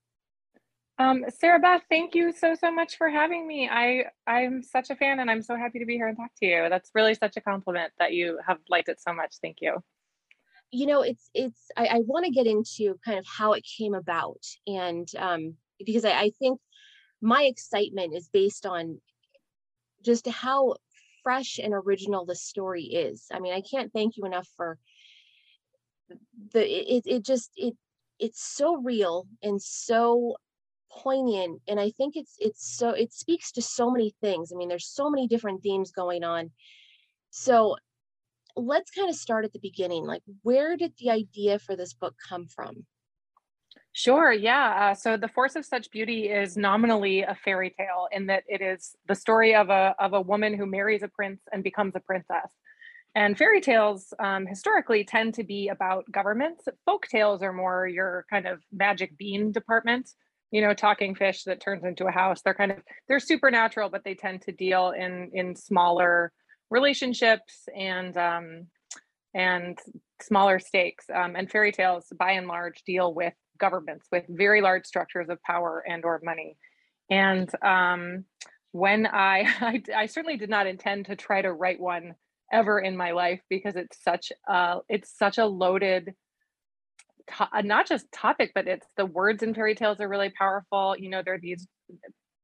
Um, 0.99 1.25
Sarabeth, 1.25 1.81
thank 1.89 2.15
you 2.15 2.31
so 2.31 2.55
so 2.55 2.71
much 2.71 2.97
for 2.97 3.09
having 3.09 3.45
me. 3.45 3.69
I 3.69 4.05
I'm 4.25 4.63
such 4.63 4.89
a 4.89 4.95
fan 4.95 5.19
and 5.19 5.29
I'm 5.29 5.41
so 5.41 5.55
happy 5.55 5.79
to 5.79 5.85
be 5.85 5.95
here 5.95 6.07
and 6.07 6.17
talk 6.17 6.31
to 6.39 6.45
you. 6.45 6.67
That's 6.69 6.91
really 6.95 7.13
such 7.13 7.37
a 7.37 7.41
compliment 7.41 7.93
that 7.99 8.13
you 8.13 8.39
have 8.45 8.57
liked 8.69 8.89
it 8.89 8.99
so 8.99 9.13
much. 9.13 9.35
Thank 9.41 9.57
you. 9.61 9.83
You 10.71 10.85
know, 10.87 11.01
it's 11.01 11.29
it's 11.33 11.71
I, 11.77 11.85
I 11.87 11.99
want 11.99 12.25
to 12.25 12.31
get 12.31 12.47
into 12.47 12.97
kind 13.05 13.19
of 13.19 13.25
how 13.25 13.53
it 13.53 13.65
came 13.77 13.93
about 13.93 14.43
and 14.65 15.07
um 15.17 15.55
because 15.85 16.05
I, 16.05 16.11
I 16.11 16.31
think 16.39 16.59
my 17.21 17.43
excitement 17.43 18.15
is 18.15 18.29
based 18.29 18.65
on 18.65 18.99
just 20.03 20.27
how 20.27 20.75
fresh 21.23 21.59
and 21.61 21.73
original 21.73 22.25
the 22.25 22.35
story 22.35 22.83
is. 22.83 23.25
I 23.31 23.39
mean, 23.39 23.53
I 23.53 23.61
can't 23.61 23.91
thank 23.91 24.17
you 24.17 24.25
enough 24.25 24.47
for 24.55 24.77
the 26.53 26.95
it 26.95 27.03
it 27.05 27.25
just 27.25 27.51
it 27.57 27.75
it's 28.19 28.41
so 28.41 28.77
real 28.77 29.27
and 29.43 29.61
so 29.61 30.37
poignant 30.89 31.61
and 31.67 31.79
I 31.81 31.89
think 31.91 32.15
it's 32.15 32.35
it's 32.39 32.77
so 32.77 32.91
it 32.91 33.11
speaks 33.11 33.51
to 33.53 33.61
so 33.61 33.91
many 33.91 34.15
things. 34.21 34.51
I 34.51 34.55
mean, 34.55 34.69
there's 34.69 34.87
so 34.87 35.09
many 35.09 35.27
different 35.27 35.61
themes 35.61 35.91
going 35.91 36.23
on. 36.23 36.51
So 37.29 37.75
let's 38.55 38.91
kind 38.91 39.09
of 39.09 39.15
start 39.15 39.45
at 39.45 39.53
the 39.53 39.59
beginning. 39.59 40.05
Like 40.05 40.23
where 40.43 40.77
did 40.77 40.93
the 40.97 41.11
idea 41.11 41.59
for 41.59 41.75
this 41.75 41.93
book 41.93 42.15
come 42.29 42.47
from? 42.47 42.85
Sure, 43.97 44.31
yeah. 44.31 44.91
Uh, 44.91 44.93
so 44.93 45.17
The 45.17 45.27
Force 45.27 45.55
of 45.55 45.65
Such 45.65 45.89
Beauty 45.89 46.29
is 46.29 46.55
nominally 46.55 47.23
a 47.23 47.33
fairy 47.33 47.71
tale 47.71 48.07
in 48.11 48.27
that 48.27 48.43
it 48.47 48.61
is 48.61 48.95
the 49.07 49.15
story 49.15 49.55
of 49.55 49.71
a, 49.71 49.95
of 49.97 50.13
a 50.13 50.21
woman 50.21 50.53
who 50.53 50.67
marries 50.67 51.01
a 51.01 51.07
prince 51.07 51.41
and 51.51 51.63
becomes 51.63 51.95
a 51.95 51.99
princess. 51.99 52.51
And 53.15 53.35
fairy 53.35 53.59
tales 53.59 54.13
um, 54.19 54.45
historically 54.45 55.03
tend 55.03 55.33
to 55.33 55.43
be 55.43 55.69
about 55.69 56.05
governments. 56.11 56.67
Folk 56.85 57.07
tales 57.07 57.41
are 57.41 57.51
more 57.51 57.87
your 57.87 58.27
kind 58.29 58.45
of 58.45 58.61
magic 58.71 59.17
bean 59.17 59.51
department, 59.51 60.11
you 60.51 60.61
know, 60.61 60.75
talking 60.75 61.15
fish 61.15 61.45
that 61.45 61.59
turns 61.59 61.83
into 61.83 62.05
a 62.05 62.11
house. 62.11 62.43
They're 62.43 62.53
kind 62.53 62.73
of, 62.73 62.77
they're 63.07 63.19
supernatural, 63.19 63.89
but 63.89 64.03
they 64.03 64.13
tend 64.13 64.43
to 64.43 64.51
deal 64.51 64.91
in, 64.91 65.31
in 65.33 65.55
smaller 65.55 66.31
relationships 66.69 67.67
and, 67.75 68.15
um, 68.15 68.67
and 69.33 69.75
smaller 70.21 70.59
stakes. 70.59 71.05
Um, 71.11 71.35
and 71.35 71.49
fairy 71.49 71.71
tales, 71.71 72.05
by 72.15 72.33
and 72.33 72.47
large, 72.47 72.83
deal 72.83 73.11
with 73.11 73.33
governments 73.57 74.07
with 74.11 74.25
very 74.29 74.61
large 74.61 74.85
structures 74.85 75.29
of 75.29 75.41
power 75.43 75.83
and 75.87 76.05
or 76.05 76.19
money. 76.23 76.57
And 77.09 77.49
um, 77.63 78.25
when 78.71 79.07
I, 79.07 79.45
I, 79.61 79.81
I 79.95 80.05
certainly 80.07 80.37
did 80.37 80.49
not 80.49 80.67
intend 80.67 81.05
to 81.07 81.15
try 81.15 81.41
to 81.41 81.51
write 81.51 81.79
one 81.79 82.15
ever 82.51 82.79
in 82.79 82.95
my 82.95 83.11
life 83.11 83.41
because 83.49 83.75
it's 83.75 84.01
such 84.03 84.31
a 84.47 84.77
it's 84.87 85.17
such 85.17 85.37
a 85.37 85.45
loaded 85.45 86.13
to- 87.37 87.49
uh, 87.53 87.61
not 87.61 87.87
just 87.87 88.11
topic 88.11 88.51
but 88.55 88.67
it's 88.67 88.87
the 88.95 89.05
words 89.05 89.43
in 89.43 89.53
fairy 89.53 89.75
tales 89.75 89.99
are 89.99 90.07
really 90.07 90.29
powerful 90.29 90.95
you 90.97 91.09
know 91.09 91.21
there 91.23 91.33
are 91.33 91.39
these 91.39 91.67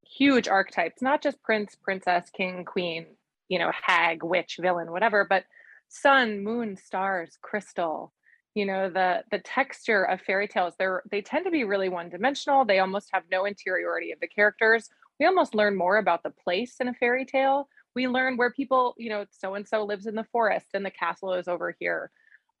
huge 0.06 0.46
archetypes 0.46 1.00
not 1.00 1.22
just 1.22 1.42
prince 1.42 1.74
princess 1.82 2.28
king 2.36 2.64
queen 2.64 3.06
you 3.48 3.58
know 3.58 3.72
hag 3.82 4.22
witch 4.22 4.58
villain 4.60 4.92
whatever 4.92 5.26
but 5.28 5.44
sun 5.88 6.44
moon 6.44 6.76
stars 6.76 7.38
crystal 7.40 8.12
you 8.54 8.64
know 8.64 8.88
the 8.88 9.22
the 9.30 9.40
texture 9.40 10.04
of 10.04 10.20
fairy 10.20 10.48
tales 10.48 10.74
they're 10.78 11.02
they 11.10 11.20
tend 11.20 11.44
to 11.44 11.50
be 11.50 11.64
really 11.64 11.88
one 11.88 12.08
dimensional 12.08 12.64
they 12.64 12.78
almost 12.78 13.08
have 13.12 13.24
no 13.30 13.44
interiority 13.46 14.12
of 14.12 14.20
the 14.20 14.28
characters. 14.28 14.88
We 15.20 15.26
almost 15.26 15.54
learn 15.54 15.76
more 15.76 15.98
about 15.98 16.22
the 16.24 16.30
place 16.30 16.76
in 16.80 16.88
a 16.88 16.94
fairy 16.94 17.24
tale. 17.24 17.68
We 17.94 18.08
learn 18.08 18.36
where 18.36 18.50
people 18.50 18.94
you 18.96 19.10
know 19.10 19.26
so 19.30 19.54
and 19.54 19.66
so 19.66 19.84
lives 19.84 20.06
in 20.06 20.14
the 20.14 20.24
forest 20.24 20.66
and 20.74 20.84
the 20.84 20.90
castle 20.90 21.34
is 21.34 21.48
over 21.48 21.74
here. 21.78 22.10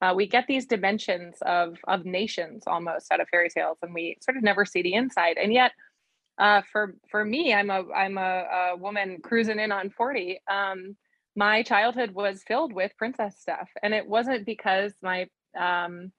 Uh, 0.02 0.12
we 0.14 0.26
get 0.26 0.46
these 0.46 0.66
dimensions 0.66 1.36
of 1.42 1.78
of 1.86 2.04
nations 2.04 2.64
almost 2.66 3.10
out 3.12 3.20
of 3.20 3.28
fairy 3.28 3.48
tales 3.48 3.78
and 3.82 3.94
we 3.94 4.18
sort 4.20 4.36
of 4.36 4.42
never 4.42 4.64
see 4.64 4.82
the 4.82 4.94
inside. 4.94 5.36
And 5.38 5.52
yet 5.52 5.72
uh, 6.38 6.62
for 6.72 6.96
for 7.10 7.24
me 7.24 7.54
i'm 7.54 7.70
a 7.70 7.84
i'm 7.94 8.18
a, 8.18 8.72
a 8.72 8.76
woman 8.76 9.18
cruising 9.22 9.60
in 9.60 9.70
on 9.70 9.88
40 9.88 10.40
um, 10.50 10.96
my 11.36 11.62
childhood 11.62 12.12
was 12.12 12.42
filled 12.46 12.72
with 12.72 12.96
princess 12.96 13.36
stuff. 13.38 13.68
And 13.82 13.92
it 13.92 14.08
wasn't 14.08 14.46
because 14.46 14.92
my 15.02 15.28
um, 15.58 16.12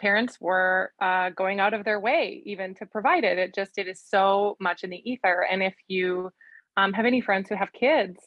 parents 0.00 0.38
were 0.40 0.92
uh, 1.00 1.30
going 1.30 1.60
out 1.60 1.74
of 1.74 1.84
their 1.84 2.00
way 2.00 2.42
even 2.46 2.74
to 2.76 2.86
provide 2.86 3.24
it. 3.24 3.38
It 3.38 3.54
just 3.54 3.78
it 3.78 3.88
is 3.88 4.02
so 4.04 4.56
much 4.60 4.84
in 4.84 4.90
the 4.90 5.10
ether. 5.10 5.46
And 5.50 5.62
if 5.62 5.74
you 5.88 6.30
um, 6.76 6.92
have 6.92 7.06
any 7.06 7.20
friends 7.20 7.48
who 7.48 7.56
have 7.56 7.72
kids, 7.72 8.18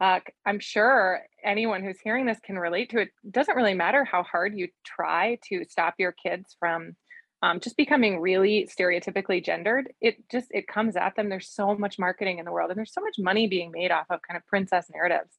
uh, 0.00 0.20
I'm 0.46 0.60
sure 0.60 1.20
anyone 1.44 1.82
who's 1.82 1.98
hearing 2.00 2.26
this 2.26 2.38
can 2.40 2.58
relate 2.58 2.90
to 2.90 3.00
it. 3.00 3.10
it. 3.24 3.32
Doesn't 3.32 3.56
really 3.56 3.74
matter 3.74 4.04
how 4.04 4.22
hard 4.22 4.56
you 4.56 4.68
try 4.84 5.38
to 5.48 5.64
stop 5.64 5.94
your 5.98 6.12
kids 6.12 6.56
from 6.60 6.94
um, 7.42 7.60
just 7.60 7.76
becoming 7.76 8.20
really 8.20 8.68
stereotypically 8.78 9.44
gendered. 9.44 9.92
It 10.00 10.16
just 10.30 10.48
it 10.50 10.66
comes 10.68 10.96
at 10.96 11.16
them. 11.16 11.28
There's 11.28 11.48
so 11.48 11.76
much 11.76 11.98
marketing 11.98 12.38
in 12.38 12.44
the 12.44 12.52
world, 12.52 12.70
and 12.70 12.78
there's 12.78 12.92
so 12.92 13.00
much 13.00 13.16
money 13.18 13.46
being 13.48 13.70
made 13.72 13.90
off 13.90 14.06
of 14.10 14.20
kind 14.22 14.36
of 14.36 14.46
princess 14.46 14.86
narratives. 14.92 15.30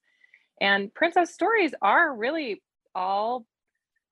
And 0.62 0.94
princess 0.94 1.34
stories 1.34 1.74
are 1.82 2.16
really 2.16 2.62
all 2.96 3.46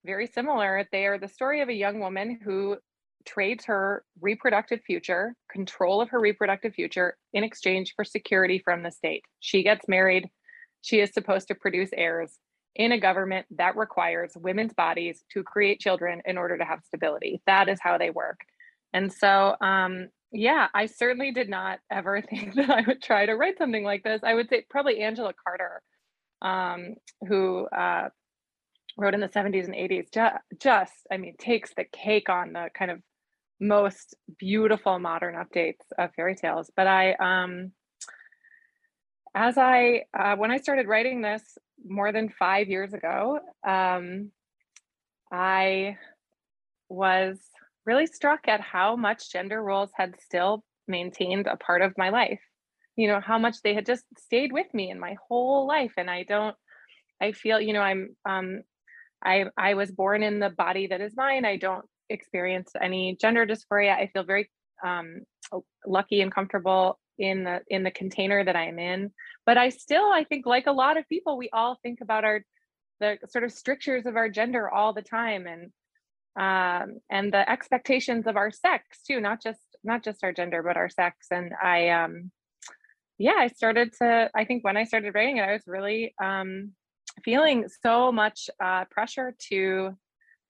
very 0.07 0.25
similar. 0.25 0.87
They 0.91 1.05
are 1.05 1.19
the 1.19 1.27
story 1.27 1.61
of 1.61 1.69
a 1.69 1.73
young 1.73 1.99
woman 1.99 2.39
who 2.43 2.77
trades 3.25 3.65
her 3.65 4.03
reproductive 4.21 4.79
future, 4.81 5.35
control 5.51 6.01
of 6.01 6.09
her 6.09 6.19
reproductive 6.19 6.73
future, 6.73 7.17
in 7.33 7.43
exchange 7.43 7.93
for 7.95 8.05
security 8.05 8.59
from 8.63 8.81
the 8.81 8.91
state. 8.91 9.23
She 9.41 9.61
gets 9.61 9.87
married. 9.87 10.29
She 10.81 11.01
is 11.01 11.13
supposed 11.13 11.49
to 11.49 11.55
produce 11.55 11.89
heirs 11.93 12.39
in 12.75 12.93
a 12.93 12.99
government 12.99 13.45
that 13.57 13.75
requires 13.75 14.31
women's 14.35 14.73
bodies 14.73 15.23
to 15.33 15.43
create 15.43 15.79
children 15.79 16.21
in 16.25 16.37
order 16.37 16.57
to 16.57 16.63
have 16.63 16.79
stability. 16.85 17.41
That 17.45 17.67
is 17.67 17.79
how 17.81 17.97
they 17.97 18.09
work. 18.09 18.39
And 18.93 19.11
so, 19.11 19.55
um, 19.59 20.07
yeah, 20.31 20.67
I 20.73 20.85
certainly 20.85 21.31
did 21.31 21.49
not 21.49 21.79
ever 21.91 22.21
think 22.29 22.55
that 22.55 22.69
I 22.69 22.83
would 22.87 23.01
try 23.01 23.25
to 23.25 23.35
write 23.35 23.57
something 23.57 23.83
like 23.83 24.03
this. 24.03 24.21
I 24.23 24.33
would 24.33 24.47
say 24.47 24.65
probably 24.69 25.01
Angela 25.01 25.33
Carter, 25.43 25.81
um, 26.41 26.95
who 27.27 27.65
uh, 27.67 28.09
wrote 28.97 29.13
in 29.13 29.19
the 29.19 29.29
70s 29.29 29.65
and 29.65 29.75
80s 29.75 30.11
just, 30.11 30.35
just 30.59 30.93
i 31.11 31.17
mean 31.17 31.35
takes 31.37 31.73
the 31.75 31.85
cake 31.85 32.29
on 32.29 32.53
the 32.53 32.69
kind 32.73 32.91
of 32.91 33.01
most 33.59 34.15
beautiful 34.37 34.99
modern 34.99 35.35
updates 35.35 35.81
of 35.97 36.13
fairy 36.15 36.35
tales. 36.35 36.71
But 36.75 36.87
i 36.87 37.13
um 37.13 37.71
as 39.35 39.57
i 39.57 40.03
uh, 40.17 40.35
when 40.35 40.51
i 40.51 40.57
started 40.57 40.87
writing 40.87 41.21
this 41.21 41.57
more 41.85 42.11
than 42.11 42.29
five 42.29 42.69
years 42.69 42.93
ago 42.93 43.39
um 43.67 44.31
i 45.31 45.95
was 46.89 47.39
really 47.85 48.07
struck 48.07 48.47
at 48.47 48.61
how 48.61 48.95
much 48.95 49.31
gender 49.31 49.61
roles 49.61 49.91
had 49.95 50.19
still 50.19 50.63
maintained 50.87 51.47
a 51.47 51.57
part 51.57 51.81
of 51.81 51.97
my 51.97 52.09
life. 52.09 52.41
You 52.95 53.07
know 53.07 53.19
how 53.19 53.37
much 53.37 53.61
they 53.61 53.73
had 53.73 53.85
just 53.85 54.05
stayed 54.17 54.51
with 54.51 54.71
me 54.73 54.89
in 54.89 54.99
my 54.99 55.15
whole 55.27 55.67
life. 55.67 55.93
And 55.97 56.09
i 56.09 56.23
don't 56.23 56.55
i 57.21 57.31
feel 57.31 57.59
you 57.59 57.73
know 57.73 57.81
i'm 57.81 58.15
um 58.25 58.61
I 59.23 59.45
I 59.57 59.73
was 59.73 59.91
born 59.91 60.23
in 60.23 60.39
the 60.39 60.49
body 60.49 60.87
that 60.87 61.01
is 61.01 61.15
mine. 61.15 61.45
I 61.45 61.57
don't 61.57 61.85
experience 62.09 62.71
any 62.81 63.17
gender 63.19 63.45
dysphoria. 63.45 63.95
I 63.95 64.09
feel 64.13 64.23
very 64.23 64.49
um, 64.83 65.21
lucky 65.85 66.21
and 66.21 66.33
comfortable 66.33 66.99
in 67.17 67.43
the 67.43 67.61
in 67.67 67.83
the 67.83 67.91
container 67.91 68.43
that 68.43 68.55
I'm 68.55 68.79
in. 68.79 69.11
But 69.45 69.57
I 69.57 69.69
still, 69.69 70.05
I 70.05 70.23
think, 70.23 70.45
like 70.45 70.67
a 70.67 70.71
lot 70.71 70.97
of 70.97 71.07
people, 71.09 71.37
we 71.37 71.49
all 71.51 71.79
think 71.81 71.99
about 72.01 72.23
our 72.23 72.41
the 72.99 73.17
sort 73.29 73.43
of 73.43 73.51
strictures 73.51 74.05
of 74.05 74.15
our 74.15 74.29
gender 74.29 74.69
all 74.69 74.93
the 74.93 75.01
time, 75.01 75.47
and 75.47 75.71
um, 76.37 76.99
and 77.09 77.33
the 77.33 77.49
expectations 77.49 78.27
of 78.27 78.37
our 78.37 78.51
sex 78.51 79.01
too, 79.07 79.19
not 79.19 79.41
just 79.41 79.61
not 79.83 80.03
just 80.03 80.23
our 80.23 80.33
gender, 80.33 80.63
but 80.63 80.77
our 80.77 80.89
sex. 80.89 81.27
And 81.31 81.53
I, 81.61 81.89
um, 81.89 82.31
yeah, 83.17 83.35
I 83.37 83.47
started 83.47 83.93
to. 84.01 84.29
I 84.35 84.45
think 84.45 84.63
when 84.63 84.77
I 84.77 84.83
started 84.83 85.15
writing 85.15 85.37
it, 85.37 85.41
I 85.41 85.53
was 85.53 85.63
really 85.65 86.13
um, 86.23 86.73
feeling 87.23 87.67
so 87.83 88.11
much 88.11 88.49
uh, 88.63 88.85
pressure 88.85 89.35
to 89.49 89.97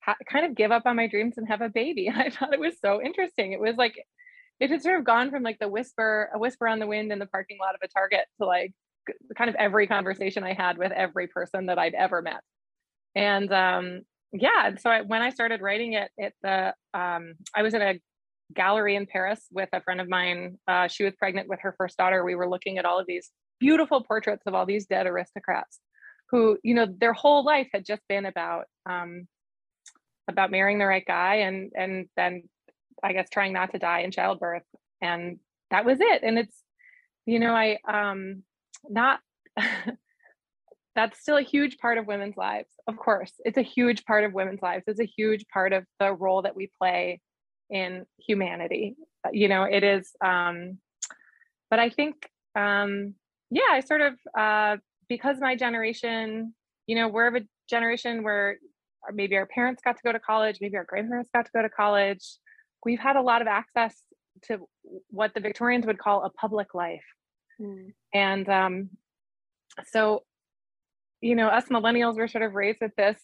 ha- 0.04 0.16
kind 0.30 0.46
of 0.46 0.56
give 0.56 0.72
up 0.72 0.84
on 0.86 0.96
my 0.96 1.08
dreams 1.08 1.38
and 1.38 1.48
have 1.48 1.62
a 1.62 1.70
baby. 1.70 2.10
I 2.16 2.30
thought 2.30 2.54
it 2.54 2.60
was 2.60 2.80
so 2.84 3.02
interesting. 3.02 3.54
It 3.54 3.60
was 3.60 3.76
like 3.78 4.04
it 4.60 4.72
had 4.72 4.82
sort 4.82 4.98
of 5.00 5.06
gone 5.06 5.30
from 5.30 5.44
like 5.44 5.60
the 5.60 5.68
whisper, 5.68 6.32
a 6.34 6.40
whisper 6.40 6.68
on 6.68 6.80
the 6.80 6.88
wind 6.88 7.12
in 7.12 7.20
the 7.20 7.28
parking 7.28 7.58
lot 7.60 7.76
of 7.76 7.82
a 7.84 7.88
Target 7.88 8.26
to 8.40 8.48
like 8.48 8.74
kind 9.38 9.50
of 9.50 9.56
every 9.56 9.88
conversation 9.88 10.44
I 10.44 10.54
had 10.54 10.78
with 10.78 10.92
every 10.92 11.28
person 11.28 11.68
that 11.68 11.78
I'd 11.78 11.94
ever 11.94 12.22
met. 12.22 12.42
And 13.16 13.52
um, 13.54 14.02
yeah, 14.34 14.68
and 14.68 14.80
so 14.80 14.90
I, 14.90 15.02
when 15.02 15.22
I 15.22 15.30
started 15.30 15.62
writing 15.62 15.94
it, 15.94 16.10
it 16.18 16.34
the 16.42 16.74
um, 16.94 17.34
I 17.56 17.62
was 17.62 17.74
in 17.74 17.82
a 17.82 18.00
gallery 18.54 18.96
in 18.96 19.06
Paris 19.06 19.46
with 19.52 19.70
a 19.74 19.82
friend 19.82 20.02
of 20.02 20.10
mine. 20.10 20.58
Uh, 20.68 20.88
she 20.88 21.04
was 21.04 21.14
pregnant 21.16 21.48
with 21.48 21.60
her 21.62 21.76
first 21.78 21.98
daughter. 21.98 22.24
We 22.24 22.36
were 22.36 22.50
looking 22.50 22.78
at 22.78 22.86
all 22.86 23.00
of 23.00 23.08
these 23.08 23.30
beautiful 23.60 24.04
portraits 24.04 24.44
of 24.46 24.54
all 24.54 24.66
these 24.66 24.86
dead 24.86 25.08
aristocrats 25.08 25.80
who 26.30 26.58
you 26.64 26.74
know 26.74 26.86
their 26.86 27.14
whole 27.14 27.44
life 27.44 27.68
had 27.74 27.86
just 27.86 28.02
been 28.08 28.26
about 28.26 28.66
um, 28.86 29.28
about 30.28 30.52
marrying 30.52 30.80
the 30.80 30.86
right 30.86 31.06
guy 31.06 31.36
and 31.36 31.72
and 31.76 32.08
then 32.16 32.44
I 33.04 33.14
guess 33.14 33.30
trying 33.30 33.54
not 33.54 33.72
to 33.72 33.80
die 33.80 34.02
in 34.02 34.12
childbirth 34.12 34.64
and 35.02 35.40
that 35.72 35.86
was 35.86 36.00
it 36.02 36.24
and 36.24 36.40
it's 36.40 36.64
you 37.26 37.40
know 37.40 37.54
I 37.54 37.78
um 37.88 38.44
not 38.90 39.20
that's 40.98 41.20
still 41.20 41.38
a 41.38 41.44
huge 41.44 41.78
part 41.78 42.00
of 42.00 42.08
women's 42.08 42.36
lives. 42.38 42.70
Of 42.88 42.98
course, 42.98 43.32
it's 43.46 43.60
a 43.60 43.62
huge 43.62 44.04
part 44.06 44.24
of 44.24 44.34
women's 44.34 44.64
lives. 44.64 44.86
It's 44.88 45.00
a 45.00 45.06
huge 45.06 45.46
part 45.54 45.72
of 45.72 45.86
the 46.00 46.12
role 46.12 46.42
that 46.42 46.56
we 46.56 46.72
play 46.82 47.22
in 47.70 48.06
humanity. 48.18 48.96
Uh, 49.24 49.30
you 49.32 49.48
know, 49.48 49.64
it 49.64 49.84
is. 49.84 50.10
Um, 50.26 50.80
but 51.70 51.78
I 51.78 51.92
think, 51.92 52.16
um, 52.56 53.14
yeah, 53.52 53.70
I 53.72 53.82
sort 53.82 54.02
of 54.02 54.14
uh, 54.38 54.78
because 55.10 55.38
my 55.40 55.56
generation, 55.56 56.54
you 56.86 56.96
know, 56.96 57.08
we're 57.08 57.28
of 57.28 57.36
a 57.36 57.42
generation 57.70 58.24
where 58.24 58.58
maybe 59.14 59.36
our 59.36 59.46
parents 59.46 59.82
got 59.84 59.98
to 59.98 60.04
go 60.04 60.12
to 60.12 60.20
college, 60.20 60.58
maybe 60.62 60.78
our 60.78 60.86
grandparents 60.86 61.30
got 61.34 61.46
to 61.46 61.52
go 61.54 61.62
to 61.62 61.70
college. 61.70 62.24
We've 62.86 63.00
had 63.00 63.16
a 63.16 63.22
lot 63.22 63.42
of 63.42 63.48
access 63.48 63.96
to 64.44 64.60
what 65.10 65.34
the 65.34 65.40
Victorians 65.40 65.86
would 65.86 65.98
call 65.98 66.24
a 66.24 66.30
public 66.30 66.74
life. 66.74 67.04
Mm. 67.60 67.94
And 68.14 68.50
um, 68.50 68.90
so 69.92 70.24
you 71.20 71.36
know, 71.36 71.48
us 71.48 71.66
millennials 71.66 72.16
were 72.18 72.28
sort 72.28 72.44
of 72.44 72.54
raised 72.54 72.80
with 72.80 72.96
this 72.96 73.20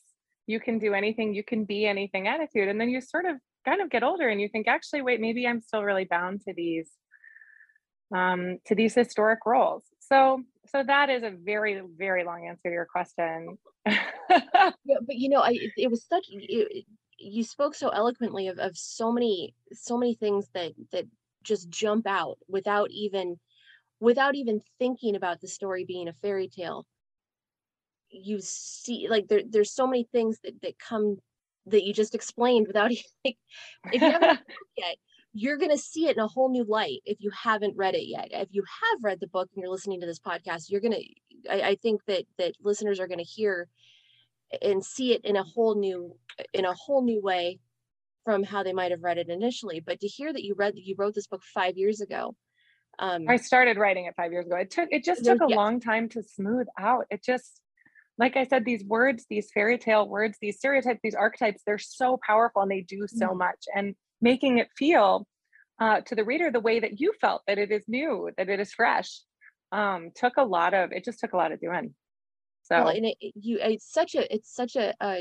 you 0.45 0.59
can 0.59 0.79
do 0.79 0.93
anything, 0.93 1.33
you 1.33 1.43
can 1.43 1.65
be 1.65 1.85
anything 1.85 2.27
attitude. 2.27 2.67
And 2.67 2.79
then 2.79 2.89
you 2.89 3.01
sort 3.01 3.25
of 3.25 3.37
kind 3.65 3.81
of 3.81 3.89
get 3.89 4.03
older 4.03 4.27
and 4.27 4.41
you 4.41 4.49
think, 4.49 4.67
actually, 4.67 5.01
wait, 5.01 5.21
maybe 5.21 5.47
I'm 5.47 5.61
still 5.61 5.83
really 5.83 6.05
bound 6.05 6.41
to 6.47 6.53
these 6.53 6.89
um, 8.13 8.59
to 8.67 8.75
these 8.75 8.93
historic 8.93 9.39
roles. 9.45 9.83
So 9.99 10.43
so 10.65 10.83
that 10.83 11.09
is 11.09 11.23
a 11.23 11.31
very 11.31 11.81
very 11.97 12.23
long 12.23 12.47
answer 12.47 12.69
to 12.69 12.71
your 12.71 12.85
question. 12.85 13.57
yeah, 13.85 14.71
but 14.85 15.15
you 15.15 15.29
know, 15.29 15.41
I 15.41 15.57
it 15.77 15.89
was 15.89 16.05
such 16.05 16.25
it, 16.29 16.85
you 17.17 17.43
spoke 17.43 17.75
so 17.75 17.89
eloquently 17.89 18.47
of, 18.47 18.59
of 18.59 18.77
so 18.77 19.11
many 19.11 19.53
so 19.71 19.97
many 19.97 20.15
things 20.15 20.47
that 20.53 20.73
that 20.91 21.05
just 21.43 21.69
jump 21.69 22.07
out 22.07 22.37
without 22.47 22.89
even 22.91 23.37
without 23.99 24.35
even 24.35 24.61
thinking 24.79 25.15
about 25.15 25.41
the 25.41 25.47
story 25.47 25.85
being 25.85 26.07
a 26.07 26.13
fairy 26.13 26.47
tale 26.47 26.85
you 28.09 28.39
see 28.41 29.07
like 29.09 29.27
there, 29.27 29.41
there's 29.47 29.71
so 29.71 29.87
many 29.87 30.07
things 30.11 30.39
that, 30.43 30.53
that 30.61 30.77
come 30.79 31.17
that 31.65 31.83
you 31.83 31.93
just 31.93 32.15
explained 32.15 32.67
without 32.67 32.91
even 32.91 33.03
like, 33.25 33.37
if 33.91 34.01
you 34.01 34.11
haven't 34.11 34.39
yet 34.77 34.95
you're 35.33 35.57
going 35.57 35.71
to 35.71 35.77
see 35.77 36.07
it 36.07 36.15
in 36.15 36.23
a 36.23 36.27
whole 36.27 36.49
new 36.49 36.63
light 36.63 36.99
if 37.05 37.17
you 37.19 37.31
haven't 37.31 37.75
read 37.75 37.95
it 37.95 38.07
yet. 38.07 38.27
If 38.31 38.49
you 38.51 38.63
have 38.63 39.03
read 39.03 39.19
the 39.19 39.27
book 39.27 39.49
and 39.53 39.63
you're 39.63 39.71
listening 39.71 39.99
to 40.01 40.05
this 40.05 40.19
podcast 40.19 40.69
you're 40.69 40.81
going 40.81 40.93
to 40.93 41.03
I, 41.51 41.75
think 41.75 42.05
that 42.05 42.23
that 42.37 42.53
listeners 42.61 42.99
are 42.99 43.07
going 43.07 43.19
to 43.19 43.25
hear 43.25 43.67
and 44.61 44.83
see 44.83 45.13
it 45.13 45.25
in 45.25 45.35
a 45.35 45.43
whole 45.43 45.75
new 45.75 46.15
in 46.53 46.65
a 46.65 46.73
whole 46.73 47.03
new 47.03 47.21
way 47.21 47.59
from 48.23 48.43
how 48.43 48.63
they 48.63 48.71
might 48.71 48.91
have 48.91 49.03
read 49.03 49.17
it 49.17 49.27
initially. 49.27 49.81
But 49.81 49.99
to 49.99 50.07
hear 50.07 50.31
that 50.31 50.43
you 50.43 50.55
read 50.55 50.75
that 50.75 50.85
you 50.85 50.95
wrote 50.97 51.15
this 51.15 51.27
book 51.27 51.41
five 51.53 51.77
years 51.77 51.99
ago 51.99 52.35
um 52.99 53.25
i 53.27 53.35
started 53.37 53.75
writing 53.75 54.05
it 54.05 54.13
five 54.15 54.31
years 54.31 54.45
ago. 54.45 54.55
It 54.55 54.69
took 54.69 54.87
it 54.91 55.03
just 55.03 55.25
took 55.25 55.41
a 55.41 55.47
yeah. 55.49 55.55
long 55.55 55.79
time 55.79 56.07
to 56.09 56.21
smooth 56.21 56.67
out. 56.79 57.05
It 57.09 57.23
just 57.23 57.59
like 58.17 58.37
I 58.37 58.45
said, 58.45 58.63
these 58.63 58.85
words, 58.85 59.25
these 59.29 59.49
fairy 59.51 59.79
tale 59.79 60.07
words, 60.07 60.37
these 60.39 60.57
stereotypes, 60.57 60.99
these 61.03 61.15
archetypes, 61.15 61.63
they're 61.65 61.79
so 61.79 62.19
powerful 62.25 62.61
and 62.61 62.69
they 62.69 62.81
do 62.81 63.07
so 63.07 63.29
mm 63.29 63.37
much. 63.39 63.65
And 63.75 63.95
making 64.23 64.57
it 64.57 64.69
feel 64.77 65.27
uh, 65.79 66.01
to 66.01 66.15
the 66.15 66.23
reader 66.23 66.49
the 66.49 66.59
way 66.59 66.79
that 66.79 66.99
you 66.99 67.13
felt 67.19 67.41
that 67.47 67.57
it 67.57 67.71
is 67.71 67.83
new, 67.87 68.29
that 68.37 68.49
it 68.49 68.59
is 68.59 68.73
fresh, 68.73 69.21
um, 69.71 70.09
took 70.15 70.37
a 70.37 70.43
lot 70.43 70.73
of. 70.73 70.91
It 70.91 71.05
just 71.05 71.19
took 71.19 71.33
a 71.33 71.37
lot 71.37 71.51
of 71.51 71.59
doing. 71.59 71.93
So 72.63 72.75
well, 72.77 72.87
and 72.87 73.05
it, 73.05 73.17
you, 73.35 73.59
it's 73.61 73.91
such 73.91 74.15
a, 74.15 74.33
it's 74.33 74.55
such 74.55 74.75
a, 74.77 74.93
uh, 75.01 75.19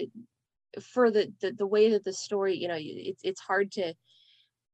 for 0.80 1.10
the, 1.10 1.32
the 1.40 1.52
the 1.52 1.66
way 1.66 1.90
that 1.90 2.04
the 2.04 2.12
story, 2.12 2.56
you 2.56 2.68
know, 2.68 2.78
it's 2.78 3.20
it's 3.24 3.40
hard 3.40 3.72
to 3.72 3.92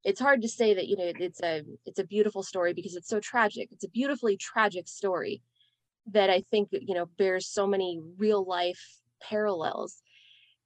it's 0.05 0.21
hard 0.21 0.43
to 0.43 0.49
say 0.49 0.75
that 0.75 0.87
you 0.87 0.97
know 0.97 1.11
it's 1.19 1.43
a 1.43 1.63
it's 1.87 1.99
a 1.99 2.05
beautiful 2.05 2.43
story 2.43 2.73
because 2.73 2.95
it's 2.95 3.09
so 3.09 3.19
tragic 3.19 3.69
it's 3.73 3.85
a 3.85 3.89
beautifully 3.89 4.37
tragic 4.37 4.87
story 4.87 5.43
that 6.13 6.31
I 6.31 6.43
think 6.51 6.69
you 6.73 6.95
know 6.95 7.07
bears 7.19 7.49
so 7.49 7.67
many 7.67 8.01
real 8.17 8.45
life 8.45 8.81
parallels. 9.21 10.03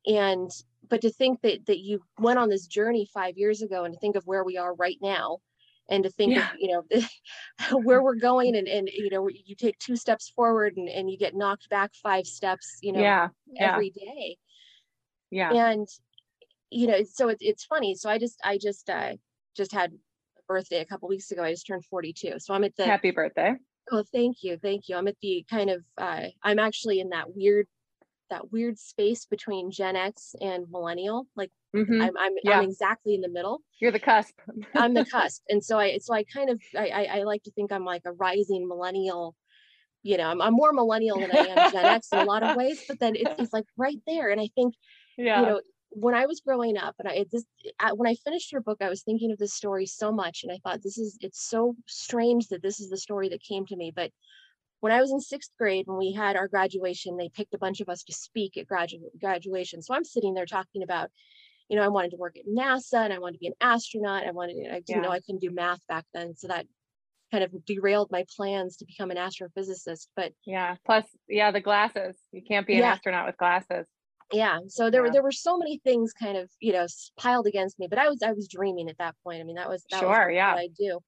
And 0.07 0.51
but 0.89 1.01
to 1.03 1.11
think 1.11 1.41
that 1.43 1.67
that 1.67 1.79
you 1.79 2.03
went 2.19 2.39
on 2.39 2.49
this 2.49 2.67
journey 2.67 3.09
five 3.13 3.37
years 3.37 3.63
ago 3.63 3.85
and 3.85 3.95
to 3.95 4.01
think 4.01 4.17
of 4.17 4.27
where 4.27 4.45
we 4.45 4.57
are 4.57 4.75
right 4.75 4.99
now 5.01 5.39
and 5.89 6.05
to 6.05 6.11
think 6.11 6.35
yeah. 6.35 6.51
of 6.51 6.57
you 6.59 6.69
know 6.69 7.79
where 7.83 8.03
we're 8.03 8.15
going 8.15 8.57
and 8.57 8.69
and 8.69 8.89
you 8.93 9.11
know 9.11 9.29
you 9.29 9.55
take 9.55 9.79
two 9.79 9.97
steps 9.97 10.29
forward 10.29 10.77
and, 10.77 10.89
and 10.89 11.11
you 11.11 11.19
get 11.19 11.35
knocked 11.35 11.69
back 11.71 11.93
five 11.95 12.27
steps 12.27 12.79
you 12.83 12.93
know 12.93 13.01
yeah. 13.01 13.29
every 13.59 13.93
yeah. 13.97 14.13
day. 14.13 14.37
yeah 15.31 15.53
and 15.53 15.89
you 16.71 16.87
know 16.87 17.03
so 17.05 17.29
it, 17.29 17.39
it's 17.41 17.65
funny 17.65 17.95
so 17.95 18.09
i 18.09 18.19
just 18.19 18.39
i 18.45 18.57
just 18.57 18.89
uh 18.89 19.13
just 19.57 19.73
had 19.73 19.93
a 19.93 20.43
birthday 20.47 20.81
a 20.81 20.87
couple 20.87 21.09
weeks 21.09 21.31
ago 21.31 21.43
i 21.43 21.51
just 21.51 21.67
turned 21.67 21.85
42 21.85 22.35
so 22.39 22.55
i'm 22.55 22.65
at 22.65 22.77
the 22.77 22.85
happy 22.85 23.11
birthday 23.11 23.57
Oh, 23.91 24.05
thank 24.13 24.43
you. 24.43 24.59
Thank 24.59 24.89
you. 24.89 24.97
I'm 24.97 25.09
at 25.09 25.17
the 25.21 25.45
kind 25.51 25.71
of, 25.71 25.85
uh, 25.99 26.27
I'm 26.43 26.59
actually 26.59 27.01
in 27.01 27.11
that 27.11 27.35
weird, 27.35 27.67
that 28.33 28.51
weird 28.51 28.79
space 28.79 29.27
between 29.27 29.71
Gen 29.71 29.95
X 29.95 30.35
and 30.41 30.67
millennial. 30.71 31.27
Like 31.37 31.51
mm-hmm. 31.75 32.03
I'm, 32.03 32.17
I'm, 32.19 32.33
yeah. 32.43 32.59
I'm 32.59 32.65
exactly 32.65 33.15
in 33.15 33.21
the 33.21 33.29
middle. 33.29 33.61
You're 33.81 33.93
the 33.93 34.01
cusp. 34.01 34.35
I'm 34.75 34.95
the 34.95 35.05
cusp. 35.13 35.43
And 35.49 35.63
so 35.63 35.79
I, 35.79 35.99
so 35.99 36.15
I 36.15 36.25
kind 36.25 36.51
of, 36.51 36.61
I, 36.77 36.89
I, 36.89 37.05
I 37.19 37.23
like 37.23 37.43
to 37.45 37.51
think 37.53 37.71
I'm 37.71 37.85
like 37.85 38.03
a 38.05 38.13
rising 38.13 38.67
millennial, 38.67 39.37
you 40.03 40.17
know, 40.17 40.29
I'm, 40.29 40.43
I'm 40.43 40.55
more 40.55 40.73
millennial 40.73 41.21
than 41.21 41.31
I 41.31 41.47
am 41.47 41.73
Gen 41.73 41.85
X 41.85 42.09
in 42.13 42.19
a 42.19 42.25
lot 42.25 42.43
of 42.43 42.57
ways, 42.59 42.83
but 42.89 42.99
then 42.99 43.15
it's, 43.15 43.35
it's 43.39 43.53
like 43.53 43.67
right 43.77 44.01
there. 44.07 44.31
And 44.31 44.41
I 44.41 44.49
think, 44.57 44.75
yeah. 45.17 45.41
you 45.41 45.47
know, 45.47 45.61
when 45.95 46.15
I 46.15 46.27
was 46.27 46.41
growing 46.41 46.79
up, 46.79 46.95
and 46.99 47.07
I 47.07 47.27
this 47.31 47.45
when 47.95 48.09
I 48.09 48.15
finished 48.15 48.51
your 48.51 48.63
book, 48.63 48.79
I 48.81 48.89
was 48.89 49.03
thinking 49.03 49.31
of 49.31 49.37
this 49.37 49.53
story 49.53 49.85
so 49.85 50.11
much, 50.11 50.43
and 50.43 50.51
I 50.51 50.59
thought 50.65 50.83
this 50.83 50.97
is 50.97 51.19
it's 51.21 51.47
so 51.47 51.77
strange 51.87 52.49
that 52.49 52.63
this 52.63 52.81
is 52.81 52.89
the 52.89 52.97
story 52.97 53.29
that 53.29 53.43
came 53.43 53.67
to 53.67 53.77
me. 53.77 53.93
But 53.95 54.11
when 54.83 54.93
I 54.93 55.01
was 55.01 55.13
in 55.13 55.21
sixth 55.21 55.53
grade, 55.57 55.87
when 55.87 55.97
we 55.97 56.13
had 56.13 56.35
our 56.35 56.49
graduation, 56.49 57.17
they 57.17 57.29
picked 57.29 57.55
a 57.55 57.59
bunch 57.59 57.81
of 57.81 57.89
us 57.89 58.03
to 58.03 58.13
speak 58.13 58.57
at 58.57 58.67
gradu- 58.67 58.99
graduation. 59.21 59.81
So 59.81 59.95
I'm 59.95 60.05
sitting 60.05 60.35
there 60.35 60.45
talking 60.45 60.83
about, 60.83 61.09
you 61.69 61.77
know, 61.77 61.85
I 61.85 61.89
wanted 61.89 62.11
to 62.11 62.17
work 62.17 62.37
at 62.37 62.47
NASA 62.47 63.05
and 63.05 63.13
I 63.13 63.21
wanted 63.21 63.35
to 63.35 63.39
be 63.39 63.47
an 63.47 63.55
astronaut. 63.61 64.27
I 64.27 64.33
wanted, 64.33 64.57
I 64.67 64.81
didn't 64.81 64.89
yeah. 64.89 65.01
know 65.03 65.11
I 65.11 65.21
couldn't 65.21 65.41
do 65.41 65.53
math 65.53 65.87
back 65.87 66.05
then, 66.13 66.35
so 66.35 66.49
that 66.49 66.67
kind 67.31 67.45
of 67.45 67.65
derailed 67.65 68.11
my 68.11 68.25
plans 68.37 68.77
to 68.79 68.85
become 68.85 69.13
an 69.13 69.19
astrophysicist. 69.19 70.09
But 70.17 70.33
yeah, 70.45 70.75
plus 70.85 71.07
yeah, 71.29 71.53
the 71.53 71.61
glasses. 71.61 72.17
You 72.33 72.43
can't 72.43 72.67
be 72.67 72.75
an 72.75 72.81
yeah. 72.81 72.93
astronaut 72.93 73.27
with 73.27 73.37
glasses 73.37 73.87
yeah 74.33 74.61
so 74.67 74.89
there 74.89 75.03
yeah. 75.03 75.09
were 75.09 75.13
there 75.13 75.23
were 75.23 75.31
so 75.31 75.59
many 75.59 75.79
things 75.85 76.13
kind 76.13 76.39
of 76.39 76.51
you 76.59 76.73
know 76.73 76.87
piled 77.19 77.47
against 77.47 77.79
me 77.79 77.87
but 77.87 77.99
i 77.99 78.09
was 78.09 78.23
i 78.23 78.33
was 78.33 78.49
dreaming 78.49 78.89
at 78.89 78.97
that 78.97 79.15
point 79.23 79.41
i 79.41 79.45
mean 79.45 79.57
that 79.57 79.69
was 79.69 79.85
that 79.91 80.01
sure 80.01 80.29
was 80.29 80.35
yeah 80.35 80.55
i 80.55 80.69
do 80.79 80.99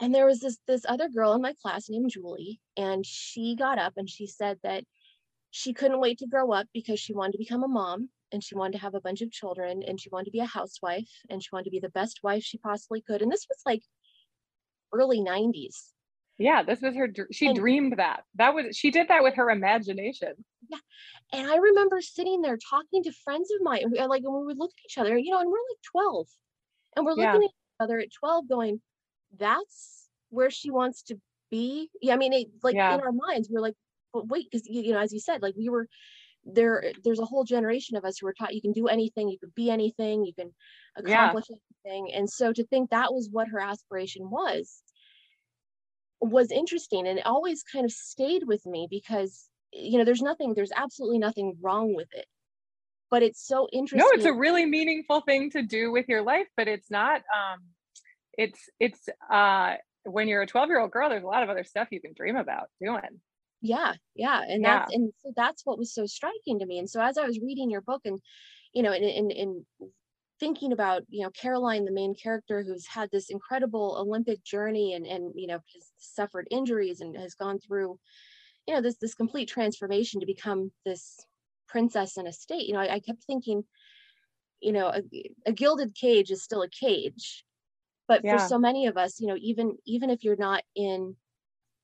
and 0.00 0.14
there 0.14 0.26
was 0.26 0.40
this 0.40 0.58
this 0.66 0.84
other 0.88 1.08
girl 1.08 1.32
in 1.32 1.42
my 1.42 1.54
class 1.62 1.88
named 1.88 2.10
julie 2.10 2.60
and 2.76 3.04
she 3.04 3.56
got 3.56 3.78
up 3.78 3.94
and 3.96 4.08
she 4.08 4.26
said 4.26 4.58
that 4.62 4.84
she 5.50 5.72
couldn't 5.72 6.00
wait 6.00 6.18
to 6.18 6.26
grow 6.26 6.52
up 6.52 6.66
because 6.74 7.00
she 7.00 7.14
wanted 7.14 7.32
to 7.32 7.38
become 7.38 7.64
a 7.64 7.68
mom 7.68 8.08
and 8.32 8.44
she 8.44 8.54
wanted 8.54 8.72
to 8.72 8.82
have 8.82 8.94
a 8.94 9.00
bunch 9.00 9.22
of 9.22 9.30
children 9.30 9.82
and 9.86 10.00
she 10.00 10.10
wanted 10.10 10.26
to 10.26 10.30
be 10.30 10.40
a 10.40 10.46
housewife 10.46 11.08
and 11.30 11.42
she 11.42 11.48
wanted 11.52 11.64
to 11.64 11.70
be 11.70 11.80
the 11.80 11.88
best 11.90 12.20
wife 12.22 12.42
she 12.42 12.58
possibly 12.58 13.00
could. 13.00 13.22
And 13.22 13.32
this 13.32 13.46
was 13.48 13.58
like 13.64 13.82
early 14.92 15.20
90s 15.20 15.92
yeah 16.38 16.62
this 16.62 16.80
was 16.80 16.94
her 16.94 17.08
she 17.30 17.48
and, 17.48 17.58
dreamed 17.58 17.98
that. 17.98 18.22
That 18.36 18.54
was 18.54 18.74
she 18.76 18.90
did 18.90 19.08
that 19.08 19.22
with 19.22 19.34
her 19.34 19.50
imagination. 19.50 20.32
Yeah 20.68 20.78
and 21.32 21.50
i 21.50 21.56
remember 21.56 22.00
sitting 22.00 22.40
there 22.40 22.56
talking 22.70 23.02
to 23.02 23.12
friends 23.12 23.50
of 23.54 23.62
mine 23.62 23.80
and 23.82 23.92
we 23.92 23.98
like 23.98 24.22
and 24.24 24.32
we 24.32 24.44
would 24.44 24.58
look 24.58 24.70
at 24.70 24.84
each 24.90 24.96
other 24.96 25.18
you 25.18 25.30
know 25.30 25.40
and 25.40 25.50
we're 25.50 25.58
like 25.58 25.82
12 25.92 26.26
and 26.96 27.04
we're 27.04 27.12
looking 27.12 27.24
yeah. 27.24 27.34
at 27.34 27.42
each 27.42 27.80
other 27.80 27.98
at 27.98 28.08
12 28.18 28.48
going 28.48 28.80
that's 29.36 30.08
where 30.30 30.50
she 30.50 30.70
wants 30.70 31.02
to 31.02 31.16
be 31.50 31.88
yeah 32.02 32.14
i 32.14 32.16
mean 32.16 32.32
it, 32.32 32.48
like 32.62 32.74
yeah. 32.74 32.94
in 32.94 33.00
our 33.00 33.12
minds 33.12 33.48
we 33.50 33.56
are 33.56 33.62
like 33.62 33.74
but 34.12 34.28
wait 34.28 34.46
because 34.50 34.66
you 34.68 34.92
know 34.92 34.98
as 34.98 35.12
you 35.12 35.20
said 35.20 35.42
like 35.42 35.54
we 35.56 35.68
were 35.68 35.86
there 36.44 36.92
there's 37.04 37.20
a 37.20 37.24
whole 37.24 37.44
generation 37.44 37.96
of 37.96 38.04
us 38.04 38.18
who 38.18 38.26
were 38.26 38.34
taught 38.34 38.54
you 38.54 38.62
can 38.62 38.72
do 38.72 38.86
anything 38.86 39.28
you 39.28 39.38
can 39.38 39.52
be 39.54 39.70
anything 39.70 40.24
you 40.24 40.32
can 40.34 40.50
accomplish 40.96 41.44
yeah. 41.50 41.56
anything 41.86 42.12
and 42.14 42.28
so 42.28 42.52
to 42.52 42.64
think 42.66 42.90
that 42.90 43.12
was 43.12 43.28
what 43.30 43.48
her 43.48 43.60
aspiration 43.60 44.30
was 44.30 44.82
was 46.20 46.50
interesting 46.50 47.06
and 47.06 47.18
it 47.18 47.26
always 47.26 47.62
kind 47.62 47.84
of 47.84 47.92
stayed 47.92 48.42
with 48.46 48.64
me 48.66 48.88
because 48.90 49.48
you 49.72 49.98
know 49.98 50.04
there's 50.04 50.22
nothing 50.22 50.54
there's 50.54 50.72
absolutely 50.74 51.18
nothing 51.18 51.56
wrong 51.60 51.94
with 51.94 52.08
it 52.12 52.26
but 53.10 53.22
it's 53.22 53.46
so 53.46 53.68
interesting 53.72 53.98
no 53.98 54.16
it's 54.16 54.24
a 54.24 54.32
really 54.32 54.66
meaningful 54.66 55.20
thing 55.20 55.50
to 55.50 55.62
do 55.62 55.92
with 55.92 56.06
your 56.08 56.22
life 56.22 56.46
but 56.56 56.66
it's 56.66 56.90
not 56.90 57.16
um 57.16 57.60
it's 58.38 58.70
it's 58.80 59.08
uh 59.30 59.74
when 60.04 60.28
you're 60.28 60.42
a 60.42 60.46
12 60.46 60.68
year 60.68 60.80
old 60.80 60.90
girl 60.90 61.10
there's 61.10 61.24
a 61.24 61.26
lot 61.26 61.42
of 61.42 61.50
other 61.50 61.64
stuff 61.64 61.88
you 61.90 62.00
can 62.00 62.14
dream 62.14 62.36
about 62.36 62.68
doing 62.80 63.20
yeah 63.60 63.92
yeah 64.14 64.40
and 64.40 64.62
yeah. 64.62 64.78
that's 64.78 64.94
and 64.94 65.12
so 65.18 65.32
that's 65.36 65.66
what 65.66 65.78
was 65.78 65.92
so 65.92 66.06
striking 66.06 66.60
to 66.60 66.66
me 66.66 66.78
and 66.78 66.88
so 66.88 67.02
as 67.02 67.18
i 67.18 67.26
was 67.26 67.40
reading 67.40 67.70
your 67.70 67.82
book 67.82 68.00
and 68.06 68.20
you 68.72 68.82
know 68.82 68.92
and 68.92 69.04
in, 69.04 69.30
in 69.30 69.64
thinking 70.38 70.72
about 70.72 71.02
you 71.08 71.24
know 71.24 71.30
caroline 71.30 71.84
the 71.84 71.90
main 71.90 72.14
character 72.14 72.62
who's 72.62 72.86
had 72.86 73.10
this 73.10 73.28
incredible 73.28 73.96
olympic 73.98 74.42
journey 74.44 74.94
and 74.94 75.04
and 75.04 75.32
you 75.34 75.48
know 75.48 75.58
has 75.74 75.90
suffered 75.98 76.46
injuries 76.50 77.00
and 77.00 77.16
has 77.16 77.34
gone 77.34 77.58
through 77.58 77.98
you 78.66 78.74
know 78.74 78.80
this 78.80 78.96
this 79.00 79.14
complete 79.14 79.48
transformation 79.48 80.20
to 80.20 80.26
become 80.26 80.70
this 80.86 81.16
princess 81.66 82.16
in 82.16 82.28
a 82.28 82.32
state 82.32 82.66
you 82.66 82.72
know 82.72 82.80
i, 82.80 82.94
I 82.94 83.00
kept 83.00 83.24
thinking 83.24 83.64
you 84.60 84.72
know 84.72 84.88
a, 84.88 85.02
a, 85.46 85.52
gilded 85.52 85.94
cage 85.94 86.30
is 86.30 86.42
still 86.42 86.62
a 86.62 86.68
cage 86.68 87.44
but 88.08 88.22
yeah. 88.24 88.36
for 88.36 88.48
so 88.48 88.58
many 88.58 88.86
of 88.86 88.96
us 88.96 89.20
you 89.20 89.28
know 89.28 89.36
even 89.38 89.76
even 89.86 90.10
if 90.10 90.24
you're 90.24 90.36
not 90.36 90.62
in 90.74 91.14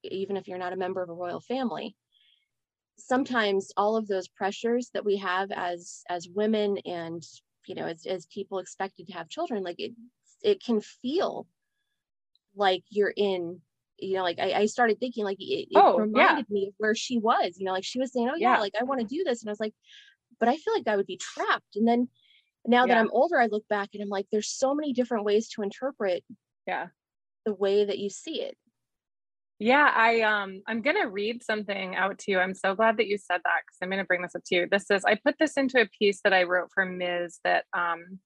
even 0.02 0.36
if 0.36 0.48
you're 0.48 0.58
not 0.58 0.72
a 0.72 0.76
member 0.76 1.02
of 1.02 1.08
a 1.08 1.14
royal 1.14 1.40
family 1.40 1.94
sometimes 2.96 3.72
all 3.76 3.96
of 3.96 4.06
those 4.08 4.28
pressures 4.28 4.90
that 4.94 5.04
we 5.04 5.16
have 5.16 5.50
as 5.52 6.02
as 6.08 6.28
women 6.28 6.78
and 6.84 7.24
you 7.66 7.74
know 7.74 7.86
as, 7.86 8.06
as 8.06 8.26
people 8.26 8.58
expected 8.58 9.06
to 9.06 9.12
have 9.12 9.28
children 9.28 9.62
like 9.62 9.78
it 9.78 9.92
it 10.42 10.62
can 10.62 10.80
feel 10.80 11.46
like 12.54 12.82
you're 12.90 13.12
in 13.16 13.60
you 13.98 14.14
know 14.14 14.22
like 14.22 14.38
i, 14.38 14.52
I 14.52 14.66
started 14.66 14.98
thinking 15.00 15.24
like 15.24 15.40
it, 15.40 15.68
it 15.70 15.76
oh, 15.76 15.98
reminded 15.98 16.46
yeah. 16.48 16.54
me 16.54 16.66
of 16.68 16.74
where 16.78 16.94
she 16.94 17.18
was 17.18 17.56
you 17.58 17.64
know 17.64 17.72
like 17.72 17.84
she 17.84 17.98
was 17.98 18.12
saying 18.12 18.28
oh 18.30 18.36
yeah, 18.36 18.54
yeah. 18.54 18.60
like 18.60 18.74
i 18.80 18.84
want 18.84 19.00
to 19.00 19.06
do 19.06 19.24
this 19.24 19.42
and 19.42 19.48
i 19.48 19.52
was 19.52 19.60
like 19.60 19.74
but 20.38 20.48
i 20.48 20.56
feel 20.56 20.74
like 20.74 20.88
i 20.88 20.96
would 20.96 21.06
be 21.06 21.18
trapped 21.18 21.76
and 21.76 21.86
then 21.86 22.08
now 22.66 22.84
yeah. 22.84 22.94
that 22.94 23.00
i'm 23.00 23.10
older 23.12 23.38
i 23.38 23.46
look 23.46 23.66
back 23.68 23.90
and 23.94 24.02
i'm 24.02 24.08
like 24.08 24.26
there's 24.32 24.48
so 24.48 24.74
many 24.74 24.92
different 24.92 25.24
ways 25.24 25.48
to 25.48 25.62
interpret 25.62 26.24
yeah 26.66 26.86
the 27.44 27.54
way 27.54 27.84
that 27.84 27.98
you 27.98 28.08
see 28.08 28.40
it 28.40 28.56
yeah, 29.60 29.90
I 29.94 30.22
um 30.22 30.62
I'm 30.66 30.82
gonna 30.82 31.08
read 31.08 31.42
something 31.42 31.94
out 31.94 32.18
to 32.20 32.30
you. 32.30 32.38
I'm 32.38 32.54
so 32.54 32.74
glad 32.74 32.96
that 32.96 33.06
you 33.06 33.16
said 33.16 33.40
that 33.44 33.62
because 33.64 33.78
I'm 33.80 33.90
gonna 33.90 34.04
bring 34.04 34.22
this 34.22 34.34
up 34.34 34.42
to 34.46 34.54
you. 34.54 34.68
This 34.70 34.90
is 34.90 35.04
I 35.04 35.14
put 35.14 35.36
this 35.38 35.56
into 35.56 35.80
a 35.80 35.88
piece 35.98 36.20
that 36.24 36.32
I 36.32 36.42
wrote 36.42 36.70
for 36.74 36.84
Ms. 36.84 37.38
that 37.44 37.64
um 37.72 38.18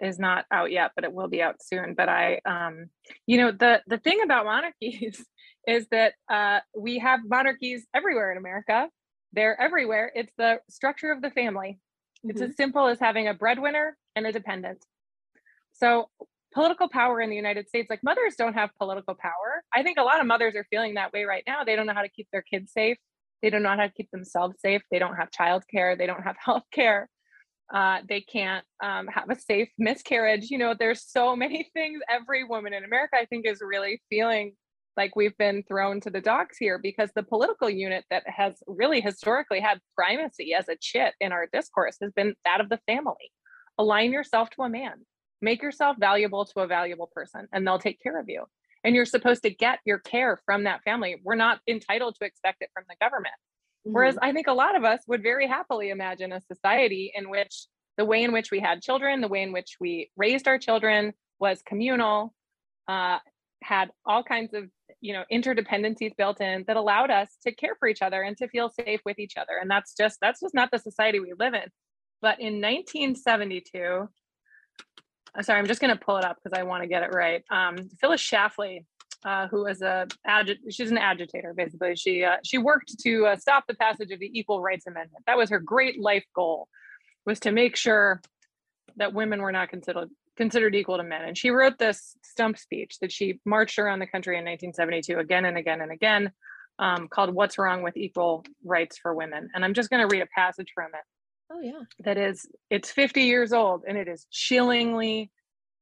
is 0.00 0.18
not 0.18 0.46
out 0.50 0.72
yet, 0.72 0.92
but 0.96 1.04
it 1.04 1.12
will 1.12 1.28
be 1.28 1.42
out 1.42 1.62
soon. 1.62 1.94
But 1.94 2.08
I 2.08 2.40
um 2.46 2.86
you 3.26 3.36
know 3.36 3.52
the 3.52 3.82
the 3.86 3.98
thing 3.98 4.22
about 4.22 4.46
monarchies 4.46 5.24
is 5.66 5.86
that 5.90 6.14
uh 6.30 6.60
we 6.76 6.98
have 6.98 7.20
monarchies 7.26 7.86
everywhere 7.94 8.32
in 8.32 8.38
America. 8.38 8.88
They're 9.34 9.60
everywhere. 9.60 10.10
It's 10.14 10.32
the 10.38 10.60
structure 10.70 11.12
of 11.12 11.20
the 11.20 11.30
family. 11.30 11.80
It's 12.24 12.40
mm-hmm. 12.40 12.50
as 12.50 12.56
simple 12.56 12.86
as 12.86 12.98
having 13.00 13.28
a 13.28 13.34
breadwinner 13.34 13.96
and 14.14 14.26
a 14.26 14.32
dependent. 14.32 14.84
So 15.72 16.08
political 16.52 16.88
power 16.88 17.20
in 17.20 17.30
the 17.30 17.36
United 17.36 17.68
States, 17.68 17.88
like 17.90 18.02
mothers 18.02 18.34
don't 18.36 18.54
have 18.54 18.70
political 18.78 19.14
power. 19.14 19.62
I 19.74 19.82
think 19.82 19.98
a 19.98 20.02
lot 20.02 20.20
of 20.20 20.26
mothers 20.26 20.54
are 20.54 20.66
feeling 20.70 20.94
that 20.94 21.12
way 21.12 21.24
right 21.24 21.42
now. 21.46 21.64
They 21.64 21.76
don't 21.76 21.86
know 21.86 21.94
how 21.94 22.02
to 22.02 22.08
keep 22.08 22.28
their 22.32 22.42
kids 22.42 22.72
safe. 22.72 22.98
They 23.42 23.50
don't 23.50 23.62
know 23.62 23.70
how 23.70 23.76
to 23.76 23.90
keep 23.90 24.10
themselves 24.10 24.56
safe. 24.60 24.82
They 24.90 24.98
don't 24.98 25.16
have 25.16 25.30
childcare. 25.30 25.98
They 25.98 26.06
don't 26.06 26.22
have 26.22 26.36
health 26.44 26.64
care. 26.72 27.08
Uh, 27.72 28.00
they 28.06 28.20
can't 28.20 28.64
um, 28.82 29.06
have 29.06 29.30
a 29.30 29.38
safe 29.38 29.70
miscarriage. 29.78 30.50
You 30.50 30.58
know, 30.58 30.74
there's 30.78 31.02
so 31.02 31.34
many 31.34 31.70
things 31.74 32.00
every 32.08 32.44
woman 32.44 32.72
in 32.72 32.84
America, 32.84 33.16
I 33.16 33.24
think, 33.24 33.46
is 33.46 33.60
really 33.66 34.02
feeling 34.10 34.54
like 34.96 35.16
we've 35.16 35.36
been 35.38 35.62
thrown 35.62 36.00
to 36.00 36.10
the 36.10 36.20
dogs 36.20 36.56
here 36.58 36.78
because 36.78 37.10
the 37.14 37.22
political 37.22 37.70
unit 37.70 38.04
that 38.10 38.24
has 38.26 38.54
really 38.66 39.00
historically 39.00 39.60
had 39.60 39.80
primacy 39.94 40.54
as 40.54 40.68
a 40.68 40.76
chit 40.80 41.14
in 41.20 41.32
our 41.32 41.48
discourse 41.52 41.96
has 42.00 42.12
been 42.12 42.34
that 42.44 42.60
of 42.60 42.68
the 42.68 42.80
family. 42.86 43.32
Align 43.78 44.12
yourself 44.12 44.50
to 44.50 44.62
a 44.62 44.68
man 44.68 45.04
make 45.42 45.60
yourself 45.60 45.96
valuable 45.98 46.46
to 46.46 46.60
a 46.60 46.66
valuable 46.66 47.10
person 47.12 47.48
and 47.52 47.66
they'll 47.66 47.78
take 47.78 48.00
care 48.00 48.18
of 48.18 48.28
you 48.28 48.44
and 48.84 48.94
you're 48.94 49.04
supposed 49.04 49.42
to 49.42 49.50
get 49.50 49.80
your 49.84 49.98
care 49.98 50.38
from 50.46 50.64
that 50.64 50.82
family 50.84 51.20
we're 51.24 51.34
not 51.34 51.58
entitled 51.68 52.14
to 52.18 52.24
expect 52.24 52.62
it 52.62 52.70
from 52.72 52.84
the 52.88 52.96
government 53.00 53.34
mm-hmm. 53.86 53.94
whereas 53.94 54.16
i 54.22 54.32
think 54.32 54.46
a 54.46 54.52
lot 54.52 54.76
of 54.76 54.84
us 54.84 55.00
would 55.08 55.22
very 55.22 55.46
happily 55.46 55.90
imagine 55.90 56.32
a 56.32 56.40
society 56.40 57.12
in 57.14 57.28
which 57.28 57.66
the 57.98 58.04
way 58.04 58.22
in 58.22 58.32
which 58.32 58.50
we 58.50 58.60
had 58.60 58.80
children 58.80 59.20
the 59.20 59.28
way 59.28 59.42
in 59.42 59.52
which 59.52 59.76
we 59.80 60.10
raised 60.16 60.46
our 60.48 60.58
children 60.58 61.12
was 61.40 61.60
communal 61.66 62.32
uh, 62.88 63.18
had 63.62 63.90
all 64.06 64.22
kinds 64.22 64.54
of 64.54 64.64
you 65.02 65.12
know 65.12 65.24
interdependencies 65.30 66.16
built 66.16 66.40
in 66.40 66.64
that 66.66 66.76
allowed 66.78 67.10
us 67.10 67.28
to 67.42 67.52
care 67.52 67.76
for 67.78 67.88
each 67.88 68.00
other 68.00 68.22
and 68.22 68.36
to 68.38 68.48
feel 68.48 68.70
safe 68.70 69.00
with 69.04 69.18
each 69.18 69.36
other 69.36 69.58
and 69.60 69.70
that's 69.70 69.94
just 69.94 70.16
that's 70.22 70.40
just 70.40 70.54
not 70.54 70.70
the 70.70 70.78
society 70.78 71.20
we 71.20 71.34
live 71.38 71.52
in 71.52 71.68
but 72.22 72.40
in 72.40 72.60
1972 72.62 74.08
sorry, 75.40 75.58
I'm 75.58 75.66
just 75.66 75.80
going 75.80 75.96
to 75.96 76.04
pull 76.04 76.18
it 76.18 76.24
up 76.24 76.36
because 76.36 76.58
I 76.58 76.62
want 76.64 76.82
to 76.82 76.88
get 76.88 77.02
it 77.02 77.14
right. 77.14 77.42
Um, 77.50 77.88
Phyllis 78.00 78.20
Schlafly, 78.20 78.84
uh, 79.24 79.48
who 79.48 79.64
was 79.64 79.80
a 79.80 80.06
she's 80.68 80.90
an 80.90 80.98
agitator 80.98 81.54
basically. 81.54 81.96
She 81.96 82.24
uh, 82.24 82.36
she 82.44 82.58
worked 82.58 82.98
to 83.00 83.26
uh, 83.26 83.36
stop 83.36 83.64
the 83.66 83.74
passage 83.74 84.10
of 84.10 84.18
the 84.18 84.30
Equal 84.38 84.60
Rights 84.60 84.86
Amendment. 84.86 85.24
That 85.26 85.38
was 85.38 85.48
her 85.50 85.60
great 85.60 86.00
life 86.00 86.24
goal, 86.34 86.68
was 87.24 87.40
to 87.40 87.52
make 87.52 87.76
sure 87.76 88.20
that 88.96 89.14
women 89.14 89.40
were 89.40 89.52
not 89.52 89.70
considered 89.70 90.10
considered 90.36 90.74
equal 90.74 90.96
to 90.96 91.02
men. 91.02 91.24
And 91.24 91.36
she 91.36 91.50
wrote 91.50 91.78
this 91.78 92.16
stump 92.22 92.58
speech 92.58 92.98
that 93.00 93.12
she 93.12 93.40
marched 93.44 93.78
around 93.78 93.98
the 93.98 94.06
country 94.06 94.36
in 94.36 94.44
1972 94.44 95.18
again 95.18 95.44
and 95.44 95.58
again 95.58 95.80
and 95.80 95.92
again, 95.92 96.32
um, 96.78 97.08
called 97.08 97.34
"What's 97.34 97.58
Wrong 97.58 97.82
with 97.82 97.96
Equal 97.96 98.44
Rights 98.64 98.98
for 98.98 99.14
Women." 99.14 99.50
And 99.54 99.64
I'm 99.64 99.74
just 99.74 99.90
going 99.90 100.06
to 100.06 100.14
read 100.14 100.22
a 100.22 100.28
passage 100.34 100.72
from 100.74 100.90
it. 100.94 101.04
Oh 101.52 101.60
yeah. 101.60 101.82
That 102.00 102.16
is 102.16 102.46
it's 102.70 102.90
50 102.90 103.22
years 103.22 103.52
old 103.52 103.84
and 103.86 103.98
it 103.98 104.08
is 104.08 104.26
chillingly 104.30 105.30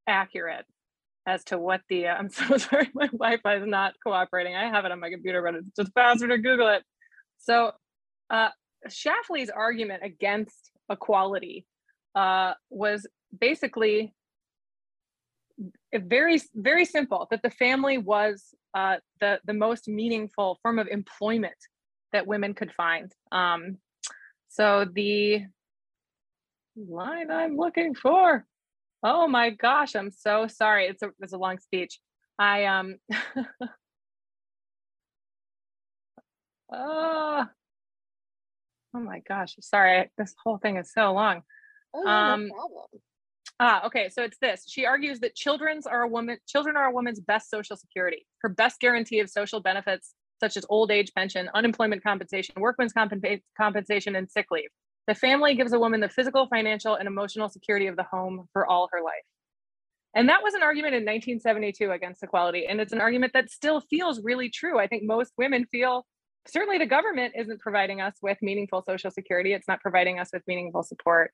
accurate 0.05 0.65
as 1.25 1.43
to 1.45 1.57
what 1.57 1.81
the 1.87 2.07
uh, 2.07 2.15
I'm 2.15 2.29
so 2.29 2.57
sorry 2.57 2.89
my 2.93 3.07
Wi-Fi 3.07 3.55
is 3.55 3.65
not 3.65 3.93
cooperating. 4.05 4.55
I 4.55 4.69
have 4.69 4.85
it 4.85 4.91
on 4.91 4.99
my 4.99 5.09
computer, 5.09 5.41
but 5.41 5.55
it's 5.55 5.75
just 5.77 5.93
faster 5.93 6.27
to 6.27 6.37
Google 6.37 6.67
it. 6.69 6.83
So 7.39 7.71
uh 8.29 8.49
Schlafly's 8.89 9.49
argument 9.49 10.03
against 10.03 10.71
equality 10.89 11.65
uh, 12.15 12.53
was 12.69 13.07
basically 13.37 14.13
very 15.93 16.41
very 16.55 16.85
simple 16.85 17.27
that 17.31 17.41
the 17.43 17.49
family 17.49 17.97
was 17.97 18.55
uh, 18.73 18.97
the 19.19 19.39
the 19.45 19.53
most 19.53 19.87
meaningful 19.87 20.59
form 20.61 20.79
of 20.79 20.87
employment 20.87 21.55
that 22.13 22.27
women 22.27 22.53
could 22.53 22.71
find 22.73 23.13
um, 23.31 23.77
so 24.49 24.85
the 24.93 25.43
line 26.75 27.31
I'm 27.31 27.55
looking 27.55 27.95
for. 27.95 28.45
Oh 29.03 29.27
my 29.27 29.49
gosh, 29.49 29.95
I'm 29.95 30.11
so 30.11 30.47
sorry. 30.47 30.87
It's 30.87 31.01
a 31.01 31.09
it's 31.19 31.33
a 31.33 31.37
long 31.37 31.57
speech. 31.59 31.99
I 32.37 32.65
um 32.65 32.97
oh, 36.71 37.45
oh 38.93 38.99
my 38.99 39.21
gosh, 39.27 39.55
sorry. 39.61 40.11
This 40.17 40.35
whole 40.43 40.57
thing 40.57 40.77
is 40.77 40.91
so 40.91 41.13
long. 41.13 41.41
Oh, 41.93 42.07
um, 42.07 42.47
no 42.47 42.53
problem. 42.55 42.85
Ah, 43.63 43.85
okay. 43.85 44.09
So 44.09 44.23
it's 44.23 44.39
this. 44.39 44.65
She 44.67 44.87
argues 44.87 45.19
that 45.19 45.35
children's 45.35 45.85
are 45.85 46.01
a 46.01 46.07
woman. 46.07 46.37
Children 46.47 46.75
are 46.75 46.85
a 46.85 46.91
woman's 46.91 47.19
best 47.19 47.51
social 47.51 47.77
security. 47.77 48.25
Her 48.41 48.49
best 48.49 48.79
guarantee 48.79 49.19
of 49.19 49.29
social 49.29 49.59
benefits, 49.59 50.15
such 50.39 50.57
as 50.57 50.65
old 50.67 50.89
age 50.89 51.11
pension, 51.15 51.47
unemployment 51.53 52.03
compensation, 52.03 52.55
workman's 52.57 52.91
compensa- 52.91 53.43
compensation, 53.55 54.15
and 54.15 54.27
sick 54.31 54.47
leave. 54.49 54.69
The 55.07 55.13
family 55.13 55.53
gives 55.53 55.73
a 55.73 55.79
woman 55.79 55.99
the 55.99 56.09
physical, 56.09 56.47
financial, 56.47 56.95
and 56.95 57.07
emotional 57.07 57.49
security 57.49 57.85
of 57.85 57.97
the 57.97 58.03
home 58.03 58.47
for 58.51 58.65
all 58.65 58.89
her 58.91 59.01
life. 59.03 59.13
And 60.15 60.27
that 60.27 60.41
was 60.41 60.55
an 60.55 60.63
argument 60.63 60.95
in 60.95 61.03
1972 61.03 61.91
against 61.91 62.23
equality. 62.23 62.65
And 62.65 62.81
it's 62.81 62.93
an 62.93 62.99
argument 62.99 63.33
that 63.33 63.51
still 63.51 63.79
feels 63.79 64.23
really 64.23 64.49
true. 64.49 64.79
I 64.79 64.87
think 64.87 65.03
most 65.03 65.33
women 65.37 65.67
feel 65.71 66.07
certainly 66.47 66.79
the 66.79 66.87
government 66.87 67.35
isn't 67.37 67.61
providing 67.61 68.01
us 68.01 68.15
with 68.23 68.39
meaningful 68.41 68.81
social 68.81 69.11
security, 69.11 69.53
it's 69.53 69.67
not 69.67 69.81
providing 69.81 70.19
us 70.19 70.29
with 70.33 70.41
meaningful 70.47 70.81
support. 70.81 71.31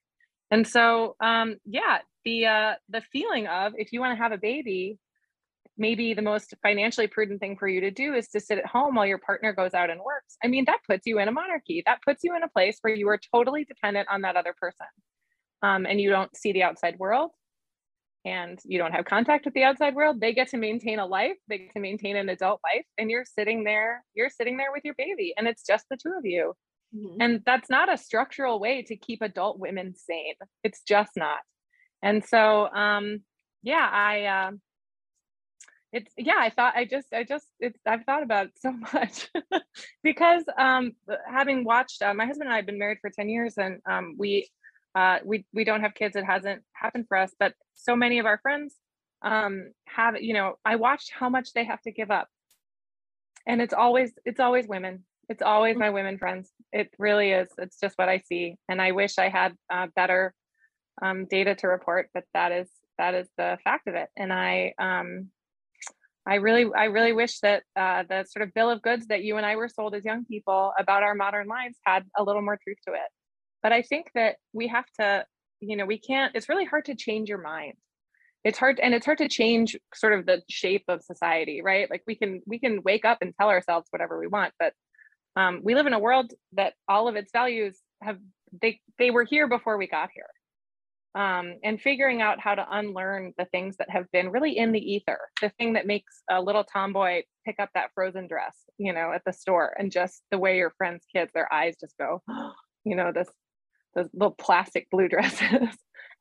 And 0.52 0.68
so, 0.68 1.16
um, 1.20 1.58
yeah, 1.66 2.00
the 2.28 2.46
uh, 2.46 2.74
the 2.90 3.02
feeling 3.14 3.48
of 3.48 3.74
if 3.78 3.94
you 3.94 4.02
want 4.02 4.18
to 4.18 4.22
have 4.22 4.34
a 4.34 4.38
baby, 4.38 5.00
maybe 5.78 6.14
the 6.14 6.22
most 6.22 6.54
financially 6.62 7.08
prudent 7.08 7.40
thing 7.40 7.56
for 7.56 7.70
you 7.70 7.80
to 7.80 7.90
do 7.90 8.14
is 8.16 8.28
to 8.30 8.42
sit 8.42 8.58
at 8.58 8.66
home 8.66 8.96
while 8.96 9.06
your 9.06 9.18
partner 9.18 9.54
goes 9.54 9.74
out 9.74 9.90
and 9.90 10.02
works. 10.02 10.36
I 10.44 10.48
mean, 10.48 10.66
that 10.66 10.80
puts 10.86 11.08
you 11.08 11.20
in 11.20 11.30
a 11.30 11.32
monarchy. 11.32 11.84
That 11.86 12.02
puts 12.04 12.26
you 12.26 12.36
in 12.36 12.44
a 12.44 12.50
place 12.50 12.80
where 12.82 12.94
you 12.94 13.08
are 13.08 13.20
totally 13.34 13.64
dependent 13.64 14.10
on 14.12 14.24
that 14.24 14.36
other 14.36 14.54
person. 14.60 14.88
Um, 15.64 15.86
and 15.86 16.02
you 16.02 16.10
don't 16.10 16.36
see 16.36 16.52
the 16.52 16.64
outside 16.64 17.00
world 17.00 17.32
and 18.26 18.60
you 18.66 18.78
don't 18.78 18.92
have 18.92 19.06
contact 19.06 19.46
with 19.46 19.54
the 19.54 19.64
outside 19.64 19.96
world. 19.96 20.20
They 20.20 20.34
get 20.34 20.50
to 20.50 20.58
maintain 20.58 21.00
a 21.00 21.06
life, 21.06 21.38
they 21.48 21.60
get 21.60 21.74
to 21.74 21.80
maintain 21.80 22.18
an 22.18 22.28
adult 22.28 22.60
life, 22.62 22.86
and 22.98 23.10
you're 23.10 23.26
sitting 23.26 23.64
there, 23.64 24.04
you're 24.16 24.30
sitting 24.30 24.58
there 24.58 24.74
with 24.74 24.84
your 24.84 24.96
baby, 24.98 25.34
and 25.38 25.48
it's 25.48 25.64
just 25.66 25.86
the 25.90 25.96
two 25.96 26.14
of 26.18 26.26
you. 26.26 26.54
Mm-hmm. 26.94 27.22
And 27.22 27.42
that's 27.46 27.70
not 27.70 27.92
a 27.92 27.98
structural 27.98 28.60
way 28.60 28.82
to 28.84 28.98
keep 28.98 29.22
adult 29.22 29.60
women 29.60 29.96
sane. 29.96 30.36
It's 30.64 30.82
just 30.84 31.12
not. 31.16 31.40
And 32.02 32.24
so, 32.24 32.68
um, 32.74 33.22
yeah, 33.64 33.90
I, 33.92 34.24
uh, 34.26 34.52
it's 35.94 36.14
yeah 36.18 36.36
i 36.38 36.50
thought 36.50 36.76
i 36.76 36.84
just 36.84 37.08
i 37.14 37.24
just 37.24 37.48
it's 37.60 37.80
i've 37.86 38.04
thought 38.04 38.24
about 38.24 38.48
it 38.48 38.52
so 38.60 38.72
much 38.94 39.30
because 40.04 40.44
um 40.58 40.92
having 41.30 41.64
watched 41.64 42.02
uh, 42.02 42.14
my 42.14 42.26
husband 42.26 42.48
and 42.48 42.54
i 42.54 42.58
have 42.58 42.66
been 42.66 42.80
married 42.80 42.98
for 43.02 43.10
10 43.10 43.30
years 43.30 43.58
and 43.58 43.80
um 43.90 44.16
we 44.18 44.50
uh 44.96 45.20
we 45.24 45.46
we 45.54 45.64
don't 45.64 45.82
have 45.82 45.94
kids. 45.94 46.16
It 46.16 46.26
hasn't 46.26 46.64
happened 46.74 47.06
for 47.08 47.18
us 47.18 47.34
but 47.40 47.54
so 47.76 47.96
many 47.96 48.20
of 48.20 48.26
our 48.26 48.40
friends 48.40 48.76
um 49.22 49.72
have 49.86 50.22
you 50.22 50.34
know 50.34 50.56
i 50.66 50.76
watched 50.76 51.12
how 51.18 51.30
much 51.30 51.54
they 51.54 51.64
have 51.64 51.82
to 51.82 51.92
give 51.92 52.12
up. 52.12 52.28
And 53.46 53.62
it's 53.62 53.74
always 53.74 54.12
it's 54.26 54.42
always 54.42 54.68
women. 54.68 55.06
It's 55.30 55.42
always 55.42 55.76
mm. 55.76 55.80
my 55.80 55.90
women 55.90 56.18
friends. 56.18 56.50
It 56.74 56.90
really 57.00 57.32
is. 57.32 57.50
It's 57.58 57.80
just 57.80 57.98
what 57.98 58.10
i 58.10 58.20
see. 58.20 58.58
And 58.68 58.82
i 58.82 58.92
wish 58.92 59.18
i 59.18 59.30
had 59.30 59.56
uh, 59.72 59.88
better 59.96 60.34
um, 61.02 61.26
data 61.26 61.56
to 61.56 61.68
report 61.68 62.10
but 62.14 62.24
that 62.34 62.52
is 62.52 62.70
that 62.98 63.14
is 63.14 63.28
the 63.38 63.58
fact 63.64 63.88
of 63.88 63.96
it 63.96 64.10
and 64.18 64.34
i 64.34 64.74
um 64.80 65.30
I 66.28 66.36
really, 66.36 66.66
I 66.76 66.86
really 66.86 67.14
wish 67.14 67.40
that 67.40 67.64
uh, 67.78 68.04
the 68.10 68.26
sort 68.30 68.46
of 68.46 68.54
bill 68.54 68.70
of 68.70 68.82
goods 68.82 69.08
that 69.08 69.24
you 69.24 69.38
and 69.38 69.46
I 69.46 69.56
were 69.56 69.70
sold 69.70 69.96
as 69.96 70.04
young 70.04 70.26
people 70.26 70.74
about 70.78 71.02
our 71.02 71.16
modern 71.16 71.48
lives 71.48 71.78
had 71.86 72.04
a 72.18 72.24
little 72.24 72.42
more 72.42 72.60
truth 72.62 72.80
to 72.86 72.94
it. 72.94 73.10
But 73.64 73.72
I 73.72 73.82
think 73.82 74.08
that 74.14 74.36
we 74.52 74.68
have 74.68 74.84
to, 75.00 75.26
you 75.62 75.78
know, 75.78 75.86
we 75.86 75.98
can't. 75.98 76.36
It's 76.36 76.50
really 76.50 76.66
hard 76.66 76.86
to 76.86 76.96
change 76.96 77.30
your 77.30 77.42
mind. 77.42 77.76
It's 78.44 78.58
hard, 78.58 78.78
and 78.82 78.94
it's 78.94 79.06
hard 79.06 79.20
to 79.20 79.30
change 79.30 79.78
sort 79.96 80.12
of 80.14 80.26
the 80.26 80.42
shape 80.50 80.84
of 80.90 81.02
society, 81.02 81.62
right? 81.62 81.90
Like 81.90 82.04
we 82.06 82.16
can, 82.16 82.42
we 82.46 82.60
can 82.60 82.82
wake 82.84 83.06
up 83.06 83.20
and 83.22 83.34
tell 83.40 83.48
ourselves 83.48 83.88
whatever 83.92 84.20
we 84.20 84.28
want, 84.28 84.54
but 84.60 84.74
um, 85.38 85.62
we 85.64 85.76
live 85.76 85.88
in 85.88 85.94
a 85.94 86.00
world 86.00 86.34
that 86.54 86.74
all 86.90 87.08
of 87.08 87.16
its 87.16 87.32
values 87.32 87.80
have 88.02 88.18
they 88.62 88.80
they 88.98 89.12
were 89.12 89.24
here 89.24 89.48
before 89.48 89.78
we 89.78 89.88
got 89.88 90.10
here 90.14 90.28
um, 91.18 91.56
and 91.64 91.82
figuring 91.82 92.22
out 92.22 92.40
how 92.40 92.54
to 92.54 92.66
unlearn 92.70 93.34
the 93.40 93.46
things 93.46 93.76
that 93.78 93.90
have 93.90 94.06
been 94.12 94.30
really 94.30 94.56
in 94.56 94.72
the 94.72 94.94
ether 94.94 95.20
the 95.42 95.50
thing 95.58 95.74
that 95.74 95.88
makes 95.88 96.22
a 96.30 96.40
little 96.40 96.64
tomboy 96.64 97.24
pick 97.46 97.56
up 97.60 97.70
that 97.74 97.90
frozen 97.96 98.28
dress 98.28 98.56
you 98.78 98.94
know 98.94 99.12
at 99.12 99.24
the 99.26 99.34
store 99.34 99.76
and 99.80 99.92
just 99.92 100.22
the 100.30 100.38
way 100.38 100.58
your 100.58 100.72
friends 100.78 101.04
kids 101.14 101.32
their 101.34 101.52
eyes 101.52 101.76
just 101.82 101.96
go 101.98 102.22
you 102.86 102.96
know 102.96 103.12
this 103.12 103.28
those 103.96 104.10
little 104.14 104.36
plastic 104.38 104.90
blue 104.92 105.10
dresses. 105.10 105.70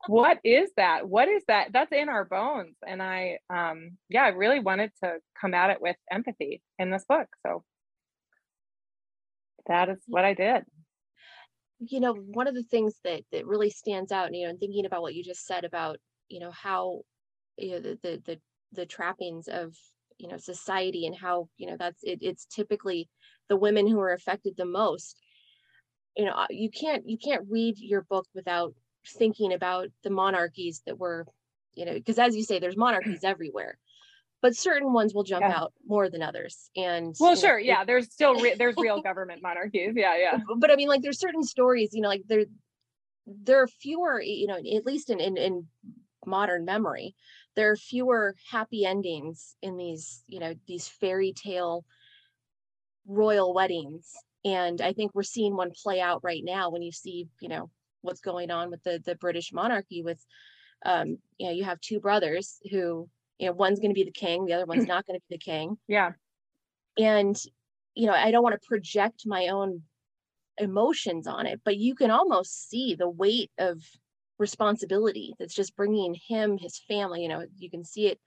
What 0.09 0.39
is 0.45 0.71
that? 0.77 1.09
What 1.09 1.29
is 1.29 1.43
that? 1.49 1.69
That's 1.73 1.93
in 1.93 2.09
our 2.09 2.25
bones. 2.25 2.77
And 2.87 3.03
i 3.03 3.39
um 3.51 3.93
yeah 4.09 4.25
i 4.25 4.29
really 4.29 4.61
wanted 4.61 4.93
to 5.05 5.19
come 5.41 5.55
at 5.55 5.71
it 5.71 5.81
with 5.81 5.97
empathy 6.11 6.63
in 6.79 6.91
this 6.91 7.05
book. 7.09 7.29
So 7.47 7.63
that 9.69 9.89
is 9.89 9.99
what 10.07 10.25
i 10.25 10.33
did 10.33 10.63
you 11.79 12.01
know 12.01 12.15
one 12.15 12.47
of 12.47 12.55
the 12.55 12.63
things 12.63 12.95
that 13.05 13.23
that 13.33 13.47
really 13.47 13.71
stands 13.71 14.11
out 14.11 14.33
you 14.35 14.45
know 14.45 14.51
and 14.51 14.59
thinking 14.59 14.87
about 14.87 15.03
what 15.03 15.15
you 15.15 15.23
just 15.23 15.47
said 15.47 15.65
about 15.65 15.99
you 16.29 16.41
know 16.41 16.51
how 16.51 17.01
you 17.57 17.73
know 17.73 17.81
the 17.81 17.99
the 18.03 18.23
the, 18.25 18.41
the 18.73 18.87
trappings 18.87 19.49
of 19.49 19.75
you 20.19 20.29
know 20.29 20.37
society 20.37 21.07
and 21.07 21.17
how 21.17 21.49
you 21.57 21.67
know 21.67 21.77
that's 21.79 22.03
it, 22.03 22.19
it's 22.23 22.47
typically 22.47 23.09
the 23.49 23.57
women 23.57 23.87
who 23.87 24.01
are 24.01 24.13
affected 24.13 24.55
the 24.57 24.65
most. 24.65 25.21
You 26.17 26.25
know 26.25 26.33
uh, 26.33 26.47
you 26.51 26.71
can't 26.71 27.07
you 27.07 27.19
can't 27.19 27.45
read 27.51 27.77
your 27.79 28.03
book 28.03 28.27
without 28.35 28.75
thinking 29.07 29.53
about 29.53 29.89
the 30.03 30.11
monarchies 30.11 30.83
that 30.87 30.99
were 30.99 31.27
you 31.75 31.85
know 31.85 31.93
because 31.93 32.19
as 32.19 32.35
you 32.35 32.43
say 32.43 32.59
there's 32.59 32.77
monarchies 32.77 33.23
everywhere 33.23 33.79
but 34.43 34.57
certain 34.57 34.93
ones 34.93 35.15
will 35.15 35.23
jump 35.23 35.43
yeah. 35.43 35.57
out 35.57 35.73
more 35.87 36.09
than 36.09 36.23
others 36.23 36.71
and 36.77 37.15
well 37.19 37.37
sure 37.37 37.59
know, 37.59 37.65
yeah 37.65 37.85
there's 37.85 38.13
still 38.13 38.35
re- 38.41 38.55
there's 38.57 38.77
real 38.79 39.01
government 39.01 39.43
monarchies 39.43 39.93
yeah 39.97 40.17
yeah 40.17 40.39
but 40.59 40.71
i 40.71 40.77
mean 40.77 40.89
like 40.89 41.03
there's 41.03 41.19
certain 41.19 41.43
stories 41.43 41.91
you 41.93 42.01
know 42.01 42.09
like 42.09 42.23
there 42.29 42.45
there 43.27 43.63
are 43.63 43.69
fewer 43.69 44.21
you 44.21 44.47
know 44.47 44.57
at 44.57 44.87
least 44.87 45.11
in 45.11 45.21
in, 45.21 45.37
in 45.37 45.67
modern 46.27 46.65
memory 46.65 47.15
there 47.55 47.71
are 47.71 47.77
fewer 47.77 48.35
happy 48.51 48.85
endings 48.85 49.57
in 49.63 49.77
these 49.77 50.23
you 50.27 50.41
know 50.41 50.55
these 50.67 50.89
fairy 50.89 51.33
tale 51.33 51.85
royal 53.07 53.55
weddings 53.55 54.13
and 54.45 54.81
i 54.81 54.93
think 54.93 55.13
we're 55.15 55.23
seeing 55.23 55.57
one 55.57 55.71
play 55.83 56.01
out 56.01 56.23
right 56.25 56.43
now 56.45 56.71
when 56.71 56.83
you 56.83 56.93
see 56.93 57.29
you 57.41 57.49
know 57.49 57.71
what's 58.03 58.21
going 58.21 58.51
on 58.51 58.71
with 58.71 58.83
the 58.83 59.01
the 59.05 59.15
british 59.17 59.53
monarchy 59.53 60.03
with 60.03 60.25
um 60.85 61.19
you 61.39 61.47
know 61.47 61.53
you 61.53 61.65
have 61.65 61.81
two 61.81 62.01
brothers 62.01 62.59
who 62.71 63.09
you 63.39 63.47
know 63.47 63.53
one's 63.53 63.81
going 63.81 63.91
to 63.91 63.95
be 63.95 64.05
the 64.05 64.11
king 64.11 64.45
the 64.45 64.53
other 64.53 64.67
one's 64.67 64.87
not 64.87 65.07
going 65.07 65.19
to 65.19 65.25
be 65.29 65.37
the 65.37 65.39
king. 65.39 65.77
Yeah. 65.89 66.13
And 66.99 67.37
you 67.97 68.07
know 68.07 68.13
i 68.13 68.31
don't 68.31 68.45
want 68.45 68.61
to 68.61 68.69
project 68.69 69.23
my 69.27 69.49
own 69.49 69.83
emotions 70.59 71.27
on 71.27 71.47
it 71.47 71.61
but 71.65 71.77
you 71.77 71.95
can 71.97 72.11
almost 72.11 72.69
see 72.69 72.95
the 72.95 73.09
weight 73.09 73.51
of 73.59 73.83
responsibility 74.39 75.35
that's 75.39 75.55
just 75.55 75.75
bringing 75.75 76.15
him 76.29 76.57
his 76.59 76.79
family 76.87 77.23
you 77.23 77.29
know 77.29 77.45
you 77.57 77.71
can 77.71 77.85
see 77.85 78.07
it 78.07 78.21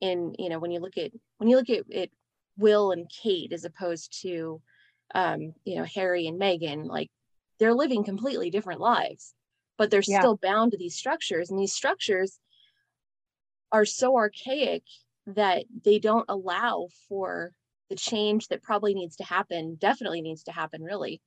in 0.00 0.34
you 0.38 0.48
know 0.48 0.58
when 0.58 0.70
you 0.70 0.78
look 0.78 0.96
at 0.96 1.10
when 1.38 1.48
you 1.48 1.56
look 1.56 1.70
at 1.70 1.84
it 1.88 2.12
will 2.58 2.92
and 2.92 3.10
kate 3.10 3.52
as 3.52 3.64
opposed 3.64 4.20
to 4.22 4.60
um 5.14 5.52
you 5.64 5.76
know 5.76 5.84
harry 5.84 6.26
and 6.26 6.40
meghan 6.40 6.86
like 6.86 7.10
they're 7.58 7.74
living 7.74 8.04
completely 8.04 8.50
different 8.50 8.80
lives 8.80 9.34
but 9.78 9.90
they're 9.90 10.02
yeah. 10.06 10.20
still 10.20 10.36
bound 10.36 10.72
to 10.72 10.78
these 10.78 10.94
structures 10.94 11.50
and 11.50 11.58
these 11.58 11.72
structures 11.72 12.38
are 13.72 13.84
so 13.84 14.16
archaic 14.16 14.82
that 15.26 15.64
they 15.84 15.98
don't 15.98 16.26
allow 16.28 16.88
for 17.08 17.52
the 17.90 17.96
change 17.96 18.48
that 18.48 18.62
probably 18.62 18.94
needs 18.94 19.16
to 19.16 19.24
happen 19.24 19.76
definitely 19.80 20.20
needs 20.20 20.44
to 20.44 20.52
happen 20.52 20.82
really 20.82 21.20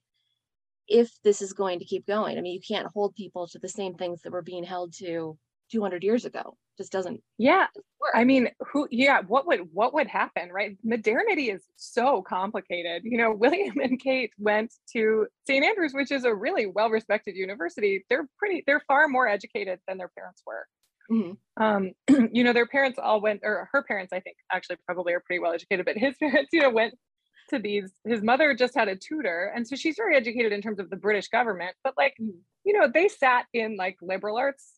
if 0.87 1.11
this 1.23 1.41
is 1.41 1.53
going 1.53 1.79
to 1.79 1.85
keep 1.85 2.05
going. 2.07 2.37
I 2.37 2.41
mean 2.41 2.53
you 2.53 2.61
can't 2.61 2.87
hold 2.93 3.15
people 3.15 3.47
to 3.47 3.59
the 3.59 3.69
same 3.69 3.93
things 3.93 4.21
that 4.21 4.33
were 4.33 4.41
being 4.41 4.63
held 4.63 4.93
to 4.95 5.37
200 5.71 6.03
years 6.03 6.25
ago. 6.25 6.57
Just 6.77 6.91
doesn't 6.91 7.21
yeah. 7.37 7.67
work. 7.99 8.11
i 8.15 8.23
mean 8.23 8.49
who 8.71 8.87
yeah 8.89 9.21
what 9.27 9.45
would 9.45 9.61
what 9.73 9.93
would 9.93 10.07
happen 10.07 10.49
right? 10.49 10.77
Modernity 10.83 11.49
is 11.51 11.61
so 11.75 12.21
complicated. 12.21 13.03
You 13.05 13.17
know 13.17 13.33
william 13.43 13.79
and 13.79 13.99
kate 13.99 14.31
went 14.37 14.73
to 14.93 15.27
st 15.45 15.63
andrews 15.63 15.93
which 15.93 16.11
is 16.11 16.23
a 16.23 16.33
really 16.33 16.65
well 16.65 16.89
respected 16.89 17.35
university. 17.35 18.05
They're 18.09 18.27
pretty 18.37 18.63
they're 18.65 18.83
far 18.87 19.07
more 19.07 19.27
educated 19.27 19.79
than 19.87 19.97
their 19.97 20.09
parents 20.09 20.41
were 20.45 20.65
Mm-hmm. 21.11 21.63
Um, 21.63 21.91
you 22.31 22.43
know, 22.43 22.53
their 22.53 22.67
parents 22.67 22.99
all 23.01 23.21
went, 23.21 23.41
or 23.43 23.69
her 23.71 23.83
parents, 23.83 24.13
I 24.13 24.19
think, 24.19 24.37
actually 24.51 24.77
probably 24.85 25.13
are 25.13 25.23
pretty 25.25 25.39
well 25.39 25.53
educated, 25.53 25.85
but 25.85 25.97
his 25.97 26.15
parents, 26.19 26.49
you 26.51 26.61
know, 26.61 26.69
went 26.69 26.93
to 27.49 27.59
these. 27.59 27.91
His 28.05 28.21
mother 28.21 28.53
just 28.53 28.75
had 28.75 28.87
a 28.87 28.95
tutor, 28.95 29.51
and 29.55 29.67
so 29.67 29.75
she's 29.75 29.95
very 29.97 30.15
educated 30.15 30.51
in 30.51 30.61
terms 30.61 30.79
of 30.79 30.89
the 30.89 30.95
British 30.95 31.27
government. 31.29 31.75
But 31.83 31.95
like, 31.97 32.13
mm-hmm. 32.21 32.37
you 32.63 32.73
know, 32.73 32.87
they 32.93 33.07
sat 33.07 33.45
in 33.53 33.77
like 33.77 33.97
liberal 34.01 34.37
arts 34.37 34.73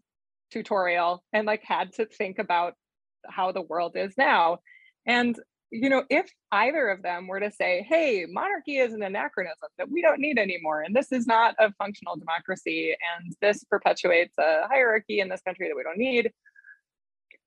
tutorial 0.51 1.23
and 1.33 1.47
like 1.47 1.63
had 1.63 1.93
to 1.93 2.05
think 2.05 2.37
about 2.39 2.73
how 3.27 3.51
the 3.51 3.61
world 3.61 3.93
is 3.95 4.13
now. 4.17 4.59
And 5.05 5.35
you 5.71 5.89
know, 5.89 6.03
if 6.09 6.29
either 6.51 6.89
of 6.89 7.01
them 7.01 7.27
were 7.27 7.39
to 7.39 7.51
say, 7.51 7.85
hey, 7.87 8.25
monarchy 8.29 8.77
is 8.77 8.93
an 8.93 9.03
anachronism 9.03 9.69
that 9.77 9.89
we 9.89 10.01
don't 10.01 10.19
need 10.19 10.37
anymore, 10.37 10.81
and 10.81 10.95
this 10.95 11.11
is 11.11 11.25
not 11.25 11.55
a 11.59 11.71
functional 11.73 12.17
democracy, 12.17 12.95
and 13.17 13.33
this 13.41 13.63
perpetuates 13.63 14.37
a 14.37 14.67
hierarchy 14.67 15.19
in 15.21 15.29
this 15.29 15.41
country 15.41 15.69
that 15.69 15.75
we 15.75 15.83
don't 15.83 15.97
need, 15.97 16.31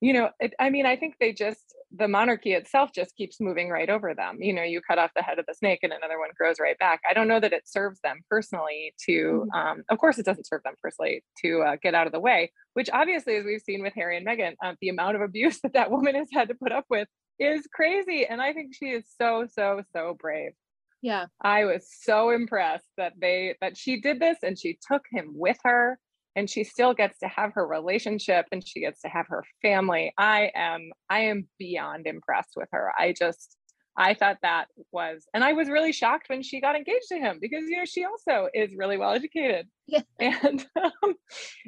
you 0.05 0.13
know, 0.13 0.29
it, 0.39 0.53
I 0.59 0.69
mean, 0.69 0.85
I 0.85 0.97
think 0.97 1.15
they 1.19 1.33
just, 1.33 1.75
the 1.91 2.09
monarchy 2.09 2.53
itself 2.53 2.91
just 2.95 3.17
keeps 3.17 3.41
moving 3.41 3.71
right 3.71 3.89
over 3.89 4.15
them. 4.15 4.37
You 4.39 4.53
know, 4.53 4.63
you 4.63 4.83
cut 4.83 4.99
off 4.99 5.13
the 5.17 5.23
head 5.23 5.39
of 5.39 5.47
the 5.47 5.55
snake 5.55 5.79
and 5.83 5.95
another 5.95 6.19
one 6.19 6.29
grows 6.37 6.61
right 6.61 6.79
back. 6.79 7.01
I 7.09 7.15
don't 7.15 7.27
know 7.27 7.41
that 7.41 7.55
it 7.55 7.67
serves 7.67 8.01
them 8.01 8.21
personally 8.29 8.93
to, 9.07 9.47
mm-hmm. 9.47 9.59
um, 9.59 9.85
of 9.89 9.97
course, 9.99 10.19
it 10.19 10.27
doesn't 10.27 10.47
serve 10.47 10.63
them 10.63 10.75
personally 10.83 11.25
to 11.43 11.63
uh, 11.63 11.77
get 11.83 11.95
out 11.95 12.07
of 12.07 12.13
the 12.13 12.21
way, 12.21 12.53
which 12.75 12.91
obviously, 12.93 13.37
as 13.37 13.47
we've 13.47 13.63
seen 13.63 13.83
with 13.83 13.95
Harry 13.95 14.19
and 14.19 14.27
Meghan, 14.27 14.55
uh, 14.63 14.75
the 14.83 14.91
amount 14.91 15.17
of 15.17 15.23
abuse 15.23 15.61
that 15.63 15.73
that 15.73 15.91
woman 15.91 16.15
has 16.17 16.29
had 16.31 16.49
to 16.49 16.55
put 16.55 16.71
up 16.71 16.85
with 16.91 17.09
is 17.39 17.67
crazy. 17.73 18.27
And 18.27 18.41
I 18.41 18.53
think 18.53 18.75
she 18.75 18.87
is 18.87 19.05
so, 19.21 19.47
so, 19.51 19.83
so 19.93 20.17
brave. 20.19 20.53
Yeah. 21.03 21.27
I 21.43 21.65
was 21.65 21.87
so 22.01 22.31
impressed 22.31 22.89
that 22.97 23.13
they 23.21 23.57
that 23.61 23.77
she 23.77 24.01
did 24.01 24.21
this 24.21 24.39
and 24.43 24.59
she 24.59 24.79
took 24.91 25.03
him 25.13 25.33
with 25.35 25.59
her 25.65 25.99
and 26.35 26.49
she 26.49 26.65
still 26.65 26.95
gets 26.95 27.19
to 27.19 27.29
have 27.29 27.53
her 27.55 27.67
relationship 27.67 28.47
and 28.51 28.67
she 28.67 28.81
gets 28.81 29.03
to 29.03 29.09
have 29.09 29.27
her 29.29 29.45
family. 29.61 30.15
I 30.17 30.51
am 30.55 30.93
I 31.11 31.21
am 31.21 31.49
beyond 31.59 32.07
impressed 32.07 32.55
with 32.57 32.69
her. 32.73 32.91
I 32.99 33.13
just 33.13 33.57
I 33.97 34.15
thought 34.15 34.39
that 34.43 34.67
was, 34.91 35.25
and 35.35 35.45
I 35.45 35.53
was 35.53 35.69
really 35.69 35.93
shocked 35.93 36.29
when 36.29 36.43
she 36.43 36.61
got 36.61 36.75
engaged 36.75 37.07
to 37.11 37.19
him 37.19 37.39
because 37.41 37.65
you 37.69 37.77
know 37.77 37.85
she 37.85 38.05
also 38.05 38.49
is 38.53 38.75
really 38.77 38.97
well 38.97 39.13
educated, 39.13 39.69
yeah, 39.87 40.01
and 40.19 40.67
um, 40.83 41.15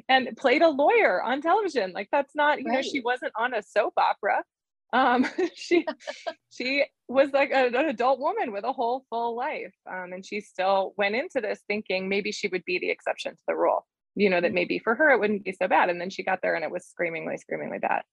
and 0.09 0.35
played 0.35 0.61
a 0.61 0.67
lawyer 0.67 1.23
on 1.23 1.41
television. 1.41 1.93
Like 1.93 2.09
that's 2.11 2.35
not, 2.35 2.59
you 2.59 2.65
right. 2.67 2.75
know, 2.75 2.81
she 2.81 2.99
wasn't 2.99 3.31
on 3.37 3.53
a 3.53 3.63
soap 3.63 3.93
opera 3.97 4.43
um 4.93 5.25
she 5.55 5.85
she 6.49 6.85
was 7.07 7.29
like 7.31 7.51
a, 7.51 7.67
an 7.67 7.89
adult 7.89 8.19
woman 8.19 8.51
with 8.51 8.63
a 8.63 8.73
whole 8.73 9.05
full 9.09 9.35
life. 9.35 9.73
Um 9.89 10.13
and 10.13 10.25
she 10.25 10.41
still 10.41 10.93
went 10.97 11.15
into 11.15 11.41
this 11.41 11.61
thinking 11.67 12.09
maybe 12.09 12.31
she 12.31 12.47
would 12.47 12.63
be 12.65 12.79
the 12.79 12.89
exception 12.89 13.33
to 13.33 13.43
the 13.47 13.55
rule 13.55 13.85
you 14.15 14.29
know 14.29 14.41
that 14.41 14.53
maybe 14.53 14.79
for 14.79 14.95
her 14.95 15.11
it 15.11 15.19
wouldn't 15.19 15.43
be 15.43 15.51
so 15.51 15.67
bad. 15.67 15.89
And 15.89 15.99
then 16.01 16.09
she 16.09 16.23
got 16.23 16.39
there 16.41 16.55
and 16.55 16.63
it 16.63 16.71
was 16.71 16.85
screamingly 16.85 17.37
screamingly 17.37 17.79
bad. 17.79 18.03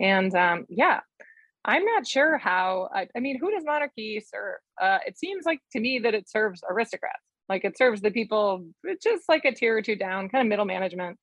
And 0.00 0.34
um 0.34 0.66
yeah 0.68 1.00
i'm 1.66 1.84
not 1.84 2.06
sure 2.06 2.36
how 2.36 2.90
i, 2.94 3.08
I 3.16 3.20
mean 3.20 3.38
who 3.38 3.50
does 3.50 3.64
monarchy 3.64 4.22
serve? 4.26 4.58
Uh 4.80 4.98
it 5.06 5.18
seems 5.18 5.44
like 5.44 5.60
to 5.72 5.80
me 5.80 6.00
that 6.00 6.14
it 6.14 6.28
serves 6.28 6.62
aristocrats. 6.68 7.22
Like 7.48 7.64
it 7.64 7.76
serves 7.76 8.00
the 8.00 8.10
people 8.10 8.66
just 9.02 9.28
like 9.28 9.44
a 9.44 9.52
tier 9.52 9.76
or 9.76 9.82
two 9.82 9.96
down 9.96 10.30
kind 10.30 10.46
of 10.46 10.48
middle 10.48 10.64
management. 10.64 11.18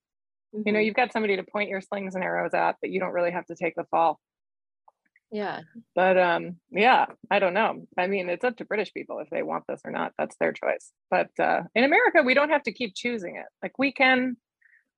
Mm-hmm. 0.54 0.64
you 0.66 0.74
know 0.74 0.80
mm-hmm. 0.80 0.86
you've 0.86 0.96
got 0.96 1.14
somebody 1.14 1.38
to 1.38 1.44
point 1.44 1.70
your 1.70 1.82
slings 1.82 2.16
and 2.16 2.24
arrows 2.24 2.54
at 2.54 2.76
but 2.82 2.90
you 2.90 3.00
don't 3.00 3.14
really 3.14 3.32
have 3.32 3.46
to 3.46 3.56
take 3.56 3.76
the 3.76 3.86
fall 3.86 4.20
yeah. 5.32 5.62
But 5.96 6.17
um 6.17 6.58
yeah, 6.72 7.06
I 7.30 7.39
don't 7.39 7.53
know. 7.53 7.88
I 7.97 8.08
mean, 8.08 8.30
it's 8.30 8.43
up 8.43 8.58
to 8.58 8.66
British 8.66 8.93
people 8.93 9.20
if 9.20 9.30
they 9.30 9.43
want 9.43 9.66
this 9.68 9.82
or 9.86 9.91
not. 9.91 10.14
That's 10.18 10.36
their 10.38 10.53
choice. 10.53 10.91
But 11.10 11.30
uh 11.39 11.64
in 11.76 11.84
America, 11.84 12.24
we 12.24 12.34
don't 12.34 12.49
have 12.49 12.64
to 12.64 12.74
keep 12.74 12.95
choosing 12.95 13.38
it. 13.38 13.45
Like 13.64 13.80
we 13.80 13.91
can 13.91 14.38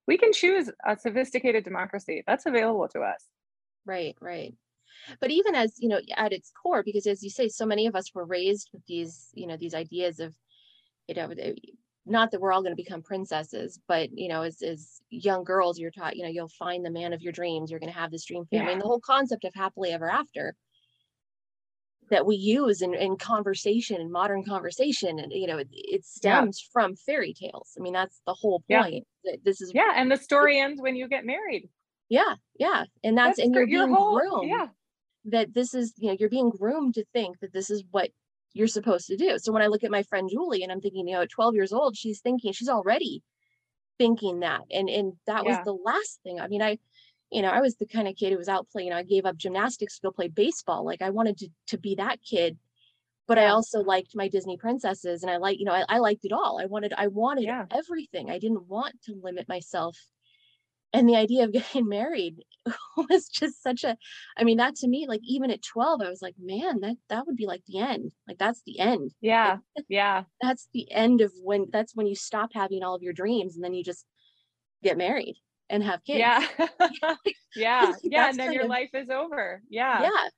we 0.08 0.18
can 0.18 0.34
choose 0.34 0.70
a 0.86 0.98
sophisticated 0.98 1.64
democracy. 1.64 2.24
That's 2.28 2.46
available 2.46 2.88
to 2.90 3.02
us. 3.02 3.26
Right, 3.86 4.16
right. 4.20 4.54
But 5.20 5.32
even 5.32 5.56
as, 5.56 5.76
you 5.80 5.90
know, 5.90 6.00
at 6.16 6.34
its 6.34 6.52
core 6.62 6.84
because 6.84 7.08
as 7.08 7.24
you 7.24 7.30
say 7.30 7.50
so 7.50 7.66
many 7.66 7.88
of 7.88 7.96
us 7.96 8.14
were 8.14 8.26
raised 8.26 8.70
with 8.74 8.84
these, 8.88 9.30
you 9.34 9.48
know, 9.48 9.58
these 9.58 9.74
ideas 9.76 10.20
of 10.20 10.36
you 11.08 11.16
know, 11.16 11.34
not 12.06 12.32
that 12.32 12.42
we're 12.42 12.52
all 12.52 12.62
going 12.62 12.76
to 12.76 12.84
become 12.84 13.02
princesses, 13.02 13.80
but 13.88 14.10
you 14.12 14.28
know, 14.28 14.42
as 14.42 14.62
as 14.62 15.02
young 15.10 15.44
girls, 15.44 15.80
you're 15.80 15.92
taught, 15.92 16.16
you 16.16 16.24
know, 16.24 16.30
you'll 16.30 16.50
find 16.50 16.86
the 16.86 16.92
man 16.92 17.14
of 17.14 17.22
your 17.22 17.32
dreams. 17.32 17.72
You're 17.72 17.80
going 17.80 17.92
to 17.92 17.98
have 17.98 18.12
this 18.12 18.26
dream 18.26 18.46
family, 18.46 18.66
yeah. 18.66 18.72
and 18.72 18.82
the 18.82 18.86
whole 18.86 19.00
concept 19.00 19.46
of 19.46 19.54
happily 19.54 19.92
ever 19.92 20.10
after 20.10 20.56
that 22.10 22.26
we 22.26 22.36
use 22.36 22.82
in, 22.82 22.94
in 22.94 23.18
conversation 23.18 24.00
in 24.00 24.12
modern 24.12 24.44
conversation 24.44 25.20
and 25.20 25.32
you 25.32 25.48
know 25.48 25.58
it, 25.58 25.68
it 25.72 26.06
stems 26.06 26.62
yeah. 26.62 26.70
from 26.72 26.96
fairy 26.96 27.34
tales 27.34 27.76
i 27.78 27.82
mean 27.82 27.94
that's 27.94 28.22
the 28.28 28.34
whole 28.34 28.60
point 28.70 29.06
yeah. 29.24 29.36
this 29.44 29.62
is 29.62 29.72
yeah 29.74 29.94
and 29.96 30.12
the 30.12 30.18
story 30.18 30.60
ends 30.60 30.82
when 30.82 30.96
you 30.96 31.08
get 31.08 31.26
married 31.26 31.70
yeah 32.10 32.36
yeah 32.60 32.84
and 33.04 33.18
that's, 33.18 33.38
that's 33.38 33.48
and 33.48 33.56
you're 33.56 33.66
being 33.66 33.94
whole, 33.94 34.20
groomed 34.20 34.50
yeah 34.50 34.68
that 35.26 35.54
this 35.54 35.74
is 35.74 35.94
you 35.98 36.10
know 36.10 36.18
you're 36.20 36.30
being 36.30 36.50
groomed 36.50 36.94
to 36.94 37.06
think 37.14 37.40
that 37.40 37.54
this 37.54 37.70
is 37.70 37.84
what 37.92 38.10
you're 38.54 38.68
supposed 38.68 39.08
to 39.08 39.18
do. 39.18 39.38
So 39.40 39.52
when 39.52 39.62
I 39.62 39.68
look 39.68 39.84
at 39.84 39.92
my 39.92 40.04
friend 40.04 40.30
Julie 40.32 40.64
and 40.64 40.72
I'm 40.72 40.82
thinking, 40.82 41.08
you 41.08 41.16
know, 41.16 41.22
at 41.22 41.30
12 41.30 41.56
years 41.56 41.74
old, 41.74 41.98
she's 41.98 42.22
thinking, 42.22 42.54
she's 42.54 42.70
already 42.70 43.24
thinking 43.98 44.42
that. 44.42 44.62
And 44.72 44.90
and 44.90 45.14
that 45.28 45.46
was 45.46 45.58
the 45.66 45.74
last 45.74 46.20
thing. 46.24 46.40
I 46.40 46.48
mean, 46.48 46.62
I, 46.62 46.78
you 47.32 47.42
know, 47.42 47.50
I 47.50 47.62
was 47.62 47.76
the 47.76 47.86
kind 47.86 48.08
of 48.08 48.16
kid 48.16 48.32
who 48.32 48.38
was 48.38 48.50
out 48.50 48.68
playing, 48.70 48.94
I 48.94 49.04
gave 49.04 49.26
up 49.26 49.38
gymnastics 49.38 49.96
to 49.96 50.08
go 50.08 50.12
play 50.12 50.28
baseball. 50.28 50.86
Like 50.86 51.02
I 51.02 51.10
wanted 51.10 51.38
to 51.40 51.50
to 51.68 51.78
be 51.78 51.96
that 51.96 52.20
kid. 52.24 52.58
But 53.26 53.40
I 53.40 53.48
also 53.48 53.80
liked 53.80 54.16
my 54.16 54.28
Disney 54.28 54.58
princesses 54.58 55.24
and 55.24 55.32
I 55.32 55.38
like, 55.38 55.58
you 55.58 55.64
know, 55.64 55.72
I, 55.72 55.86
I 55.88 55.98
liked 56.00 56.26
it 56.26 56.34
all. 56.34 56.60
I 56.62 56.66
wanted, 56.66 56.94
I 56.98 57.08
wanted 57.08 57.46
Yeah. 57.46 57.66
everything. 57.72 58.30
I 58.30 58.38
didn't 58.38 58.68
want 58.68 59.02
to 59.04 59.16
limit 59.16 59.48
myself. 59.48 59.98
And 60.94 61.10
the 61.10 61.16
idea 61.16 61.44
of 61.44 61.52
getting 61.54 61.88
married 61.90 62.44
was 62.96 63.28
just 63.28 63.62
such 63.62 63.84
a, 63.84 63.98
I 64.38 64.44
mean, 64.44 64.58
that 64.58 64.76
to 64.78 64.88
me, 64.88 65.06
like 65.08 65.22
even 65.24 65.52
at 65.52 65.62
12, 65.62 66.02
I 66.02 66.10
was 66.10 66.22
like, 66.22 66.36
man, 66.40 66.80
that 66.82 66.96
that 67.10 67.26
would 67.28 67.36
be 67.36 67.46
like 67.48 67.64
the 67.68 67.80
end. 67.80 68.12
Like 68.28 68.38
that's 68.38 68.62
the 68.66 68.80
end 68.80 69.12
Yeah. 69.22 69.58
Yeah. 69.90 70.24
that's 70.42 70.70
the 70.74 70.90
end 70.92 71.22
of 71.22 71.32
when 71.42 71.68
that's 71.72 71.96
when 71.96 72.08
you 72.08 72.16
stop 72.16 72.52
having 72.54 72.84
all 72.84 72.96
of 72.96 73.04
your 73.04 73.14
dreams 73.14 73.56
and 73.56 73.64
then 73.64 73.74
you 73.74 73.84
just 73.84 74.06
get 74.82 74.98
married 74.98 75.36
and 75.70 75.84
have 75.84 76.04
kids. 76.04 76.20
Yeah. 76.20 76.46
yeah. 77.56 77.94
Yeah. 78.04 78.30
And 78.30 78.38
then 78.40 78.54
your 78.54 78.64
of- 78.64 78.70
life 78.70 78.92
is 78.94 79.10
over. 79.10 79.62
Yeah. 79.70 80.04
Yeah. 80.04 80.30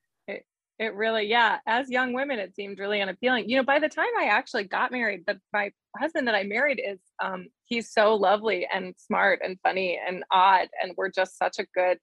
It 0.78 0.93
really, 0.93 1.28
yeah. 1.28 1.59
As 1.65 1.89
young 1.89 2.13
women, 2.13 2.38
it 2.38 2.53
seemed 2.53 2.80
really 2.80 3.01
unappealing. 3.01 3.49
You 3.49 3.57
know, 3.57 3.63
by 3.63 3.80
the 3.80 3.88
time 3.88 4.09
I 4.19 4.26
actually 4.26 4.65
got 4.65 4.91
married, 4.91 5.23
the 5.26 5.39
my 5.53 5.71
husband 5.97 6.28
that 6.28 6.36
I 6.36 6.43
married 6.43 6.82
is 6.86 6.99
um 7.23 7.47
he's 7.65 7.91
so 7.91 8.15
lovely 8.15 8.67
and 8.71 8.93
smart 8.97 9.39
and 9.43 9.57
funny 9.63 9.97
and 10.05 10.23
odd 10.32 10.67
and 10.82 10.91
we're 10.97 11.09
just 11.11 11.38
such 11.38 11.59
a 11.59 11.65
good 11.73 11.97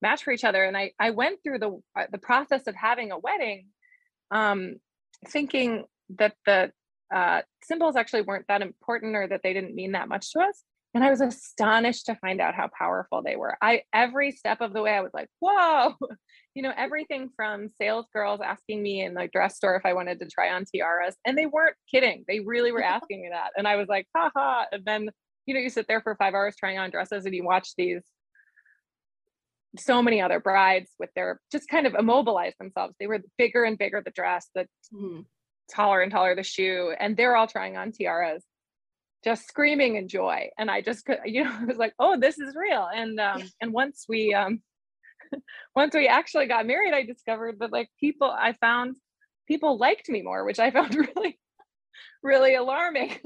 match 0.00 0.24
for 0.24 0.32
each 0.32 0.44
other. 0.44 0.64
And 0.64 0.76
I 0.76 0.92
I 0.98 1.10
went 1.10 1.40
through 1.42 1.58
the 1.58 1.80
uh, 1.98 2.04
the 2.10 2.18
process 2.18 2.66
of 2.66 2.74
having 2.74 3.12
a 3.12 3.18
wedding 3.18 3.66
um 4.30 4.76
thinking 5.26 5.84
that 6.18 6.34
the 6.46 6.72
uh 7.14 7.42
symbols 7.62 7.96
actually 7.96 8.22
weren't 8.22 8.46
that 8.48 8.62
important 8.62 9.16
or 9.16 9.28
that 9.28 9.42
they 9.42 9.52
didn't 9.52 9.74
mean 9.74 9.92
that 9.92 10.08
much 10.08 10.32
to 10.32 10.40
us. 10.40 10.62
And 10.94 11.04
I 11.04 11.10
was 11.10 11.20
astonished 11.20 12.06
to 12.06 12.14
find 12.16 12.40
out 12.40 12.54
how 12.54 12.68
powerful 12.76 13.22
they 13.22 13.36
were. 13.36 13.56
I 13.60 13.82
every 13.92 14.32
step 14.32 14.60
of 14.60 14.72
the 14.72 14.82
way 14.82 14.92
I 14.92 15.00
was 15.02 15.12
like, 15.14 15.28
"Whoa." 15.40 15.94
you 16.54 16.62
know, 16.62 16.72
everything 16.76 17.30
from 17.36 17.68
sales 17.80 18.06
girls 18.12 18.40
asking 18.42 18.82
me 18.82 19.02
in 19.02 19.14
the 19.14 19.28
dress 19.28 19.56
store 19.56 19.76
if 19.76 19.84
I 19.86 19.92
wanted 19.92 20.18
to 20.20 20.26
try 20.26 20.50
on 20.50 20.64
tiaras. 20.64 21.14
And 21.24 21.36
they 21.38 21.46
weren't 21.46 21.76
kidding. 21.90 22.24
They 22.26 22.40
really 22.40 22.72
were 22.72 22.82
asking 22.96 23.22
me 23.22 23.28
that. 23.30 23.50
And 23.56 23.68
I 23.68 23.76
was 23.76 23.88
like, 23.88 24.06
haha. 24.16 24.64
And 24.72 24.84
then, 24.84 25.10
you 25.46 25.54
know, 25.54 25.60
you 25.60 25.68
sit 25.70 25.86
there 25.88 26.00
for 26.00 26.16
five 26.16 26.34
hours 26.34 26.56
trying 26.58 26.78
on 26.78 26.90
dresses 26.90 27.26
and 27.26 27.34
you 27.34 27.44
watch 27.44 27.74
these 27.76 28.02
so 29.78 30.02
many 30.02 30.20
other 30.20 30.40
brides 30.40 30.90
with 30.98 31.10
their 31.14 31.40
just 31.52 31.68
kind 31.68 31.86
of 31.86 31.94
immobilize 31.94 32.54
themselves. 32.58 32.94
They 32.98 33.06
were 33.06 33.20
bigger 33.36 33.64
and 33.64 33.78
bigger 33.78 34.00
the 34.04 34.10
dress, 34.10 34.48
the 34.54 34.66
Mhm. 34.92 35.26
taller 35.70 36.00
and 36.00 36.10
taller 36.10 36.34
the 36.34 36.42
shoe, 36.42 36.94
and 36.98 37.16
they're 37.16 37.36
all 37.36 37.46
trying 37.46 37.76
on 37.76 37.92
tiaras, 37.92 38.44
just 39.24 39.48
screaming 39.48 39.96
in 39.96 40.08
joy. 40.08 40.48
And 40.58 40.70
I 40.70 40.80
just 40.80 41.04
could, 41.04 41.18
you 41.24 41.44
know, 41.44 41.52
I 41.52 41.64
was 41.64 41.76
like, 41.76 41.94
oh, 41.98 42.18
this 42.18 42.38
is 42.38 42.54
real. 42.56 42.88
And 42.94 43.18
um, 43.20 43.42
and 43.60 43.72
once 43.72 44.06
we 44.08 44.34
um 44.34 44.60
once 45.76 45.94
we 45.94 46.08
actually 46.08 46.46
got 46.46 46.66
married, 46.66 46.94
I 46.94 47.04
discovered 47.04 47.56
that 47.60 47.72
like 47.72 47.88
people 48.00 48.30
I 48.30 48.54
found 48.54 48.96
people 49.46 49.78
liked 49.78 50.08
me 50.08 50.22
more, 50.22 50.44
which 50.44 50.58
I 50.58 50.70
found 50.70 50.94
really, 50.94 51.38
really 52.22 52.54
alarming. 52.54 53.16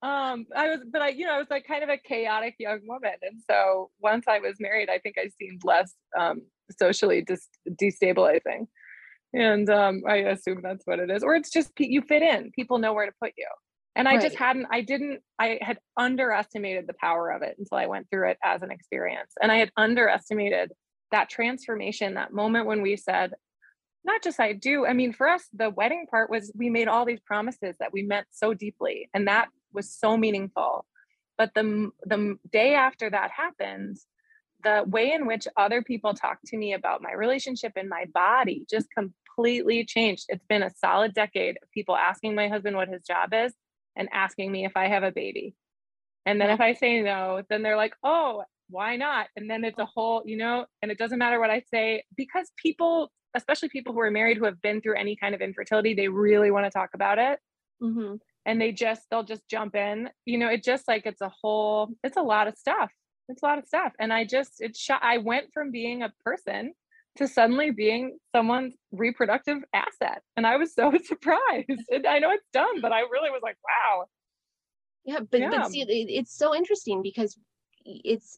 um 0.00 0.46
i 0.54 0.68
was 0.68 0.78
but 0.92 1.02
i 1.02 1.08
you 1.08 1.26
know 1.26 1.34
i 1.34 1.38
was 1.38 1.50
like 1.50 1.66
kind 1.66 1.82
of 1.82 1.88
a 1.88 1.98
chaotic 1.98 2.54
young 2.60 2.78
woman 2.86 3.14
and 3.22 3.40
so 3.50 3.90
once 4.00 4.26
i 4.28 4.38
was 4.38 4.54
married 4.60 4.88
i 4.88 4.96
think 4.98 5.16
i 5.18 5.28
seemed 5.40 5.60
less 5.64 5.92
um 6.16 6.40
socially 6.78 7.20
dis- 7.20 7.48
destabilizing 7.82 8.68
and 9.34 9.68
um 9.68 10.00
i 10.08 10.18
assume 10.18 10.60
that's 10.62 10.86
what 10.86 11.00
it 11.00 11.10
is 11.10 11.24
or 11.24 11.34
it's 11.34 11.50
just 11.50 11.72
you 11.78 12.00
fit 12.00 12.22
in 12.22 12.52
people 12.52 12.78
know 12.78 12.92
where 12.92 13.06
to 13.06 13.12
put 13.20 13.32
you 13.36 13.48
and 13.98 14.08
i 14.08 14.18
just 14.18 14.36
hadn't 14.36 14.66
i 14.70 14.80
didn't 14.80 15.20
i 15.38 15.58
had 15.60 15.78
underestimated 15.96 16.86
the 16.86 16.94
power 16.94 17.30
of 17.30 17.42
it 17.42 17.56
until 17.58 17.78
i 17.78 17.86
went 17.86 18.08
through 18.10 18.30
it 18.30 18.38
as 18.44 18.62
an 18.62 18.70
experience 18.70 19.32
and 19.42 19.52
i 19.52 19.56
had 19.56 19.70
underestimated 19.76 20.72
that 21.10 21.28
transformation 21.28 22.14
that 22.14 22.32
moment 22.32 22.66
when 22.66 22.82
we 22.82 22.96
said 22.96 23.32
not 24.04 24.22
just 24.22 24.40
I 24.40 24.54
do. 24.54 24.86
I 24.86 24.94
mean, 24.94 25.12
for 25.12 25.28
us, 25.28 25.44
the 25.52 25.70
wedding 25.70 26.06
part 26.10 26.30
was 26.30 26.50
we 26.56 26.70
made 26.70 26.88
all 26.88 27.04
these 27.04 27.20
promises 27.20 27.74
that 27.78 27.92
we 27.92 28.02
meant 28.02 28.26
so 28.30 28.54
deeply, 28.54 29.10
and 29.12 29.28
that 29.28 29.48
was 29.72 29.92
so 29.92 30.16
meaningful. 30.16 30.86
But 31.36 31.52
the 31.54 31.90
the 32.04 32.36
day 32.50 32.74
after 32.74 33.10
that 33.10 33.30
happens, 33.30 34.06
the 34.64 34.84
way 34.86 35.12
in 35.12 35.26
which 35.26 35.46
other 35.56 35.82
people 35.82 36.14
talk 36.14 36.38
to 36.46 36.56
me 36.56 36.72
about 36.72 37.02
my 37.02 37.12
relationship 37.12 37.72
and 37.76 37.88
my 37.88 38.06
body 38.12 38.64
just 38.68 38.88
completely 38.96 39.84
changed. 39.84 40.24
It's 40.28 40.46
been 40.48 40.62
a 40.62 40.74
solid 40.78 41.12
decade 41.12 41.58
of 41.62 41.70
people 41.70 41.96
asking 41.96 42.34
my 42.34 42.48
husband 42.48 42.76
what 42.76 42.88
his 42.88 43.02
job 43.02 43.34
is 43.34 43.52
and 43.98 44.08
asking 44.12 44.50
me 44.50 44.64
if 44.64 44.72
I 44.76 44.88
have 44.88 45.02
a 45.02 45.12
baby. 45.12 45.54
And 46.24 46.40
then 46.40 46.50
if 46.50 46.60
I 46.60 46.72
say 46.74 47.02
no, 47.02 47.42
then 47.50 47.62
they're 47.62 47.76
like, 47.76 47.94
"Oh, 48.02 48.44
why 48.70 48.96
not?" 48.96 49.28
And 49.36 49.50
then 49.50 49.64
it's 49.64 49.78
a 49.78 49.86
whole, 49.86 50.22
you 50.24 50.36
know, 50.38 50.66
and 50.82 50.90
it 50.90 50.98
doesn't 50.98 51.18
matter 51.18 51.40
what 51.40 51.50
I 51.50 51.60
say 51.70 52.04
because 52.16 52.50
people 52.56 53.10
especially 53.34 53.68
people 53.68 53.92
who 53.92 54.00
are 54.00 54.10
married 54.10 54.38
who 54.38 54.44
have 54.44 54.60
been 54.62 54.80
through 54.80 54.96
any 54.96 55.16
kind 55.16 55.34
of 55.34 55.40
infertility, 55.40 55.94
they 55.94 56.08
really 56.08 56.50
want 56.50 56.66
to 56.66 56.70
talk 56.70 56.90
about 56.94 57.18
it. 57.18 57.38
Mhm. 57.82 58.20
And 58.46 58.60
they 58.60 58.72
just, 58.72 59.02
they'll 59.10 59.22
just 59.22 59.46
jump 59.48 59.74
in. 59.74 60.10
You 60.24 60.38
know, 60.38 60.48
it 60.48 60.64
just 60.64 60.88
like 60.88 61.04
it's 61.06 61.20
a 61.20 61.28
whole, 61.42 61.90
it's 62.02 62.16
a 62.16 62.22
lot 62.22 62.48
of 62.48 62.56
stuff. 62.56 62.90
It's 63.28 63.42
a 63.42 63.46
lot 63.46 63.58
of 63.58 63.66
stuff. 63.66 63.92
And 64.00 64.12
I 64.12 64.24
just, 64.24 64.60
it 64.60 64.76
shot, 64.76 65.00
I 65.02 65.18
went 65.18 65.52
from 65.52 65.70
being 65.70 66.02
a 66.02 66.12
person 66.24 66.72
to 67.16 67.26
suddenly 67.26 67.70
being 67.70 68.18
someone's 68.34 68.74
reproductive 68.92 69.58
asset. 69.72 70.22
And 70.36 70.46
I 70.46 70.56
was 70.56 70.74
so 70.74 70.92
surprised. 71.04 71.70
And 71.90 72.06
I 72.06 72.18
know 72.18 72.30
it's 72.30 72.46
dumb, 72.52 72.80
but 72.80 72.92
I 72.92 73.00
really 73.00 73.30
was 73.30 73.40
like, 73.42 73.56
wow. 73.64 74.06
Yeah, 75.04 75.20
but 75.20 75.40
Yeah. 75.40 75.50
but 75.50 75.70
see, 75.70 75.82
it, 75.82 75.86
it's 75.88 76.36
so 76.36 76.54
interesting 76.54 77.02
because 77.02 77.38
it's 77.84 78.36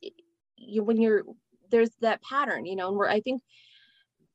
you 0.56 0.84
when 0.84 1.00
you're 1.00 1.24
there's 1.70 1.90
that 2.00 2.22
pattern, 2.22 2.64
you 2.66 2.76
know, 2.76 2.88
and 2.88 2.96
we're 2.96 3.08
I 3.08 3.20
think 3.20 3.42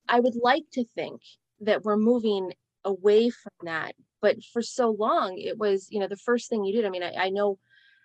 I 0.07 0.19
would 0.19 0.36
like 0.36 0.65
to 0.73 0.86
think 0.95 1.21
that 1.61 1.83
we're 1.83 1.97
moving 1.97 2.53
away 2.83 3.29
from 3.29 3.53
that, 3.63 3.95
but 4.21 4.43
for 4.43 4.61
so 4.61 4.91
long 4.91 5.38
it 5.38 5.57
was, 5.57 5.88
you 5.89 5.99
know, 5.99 6.07
the 6.07 6.17
first 6.17 6.49
thing 6.49 6.63
you 6.63 6.73
did. 6.73 6.86
I 6.86 6.89
mean, 6.89 7.03
I, 7.03 7.13
I 7.13 7.29
know 7.29 7.57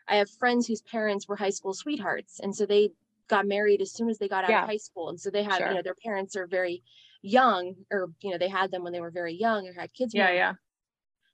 I 0.09 0.17
have 0.17 0.31
friends 0.31 0.67
whose 0.67 0.83
parents 0.83 1.29
were 1.29 1.37
high 1.37 1.51
school 1.51 1.75
sweethearts, 1.75 2.41
and 2.41 2.55
so 2.55 2.67
they 2.67 2.91
got 3.31 3.47
married 3.47 3.81
as 3.81 3.93
soon 3.93 4.09
as 4.11 4.19
they 4.19 4.29
got 4.29 4.45
out 4.45 4.51
Yeah. 4.51 4.63
of 4.65 4.69
high 4.69 4.77
school, 4.89 5.09
and 5.09 5.19
so 5.19 5.31
they 5.31 5.45
have, 5.45 5.59
Sure. 5.59 5.69
you 5.69 5.75
know, 5.77 5.83
their 5.83 5.97
parents 6.05 6.37
are 6.37 6.47
very 6.47 6.83
young, 7.23 7.75
or 7.91 8.09
you 8.23 8.31
know, 8.31 8.39
they 8.39 8.49
had 8.49 8.71
them 8.71 8.83
when 8.85 8.93
they 8.93 9.01
were 9.01 9.11
very 9.23 9.35
young 9.35 9.67
or 9.69 9.73
had 9.73 9.93
kids. 9.95 10.13
Yeah. 10.15 10.31
Yeah. 10.33 10.55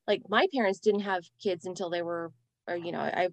like 0.08 0.22
my 0.28 0.46
parents 0.54 0.78
didn't 0.78 1.00
have 1.12 1.22
kids 1.42 1.66
until 1.66 1.90
they 1.90 2.02
were 2.02 2.32
or 2.68 2.76
you 2.76 2.92
know 2.92 3.00
i 3.00 3.28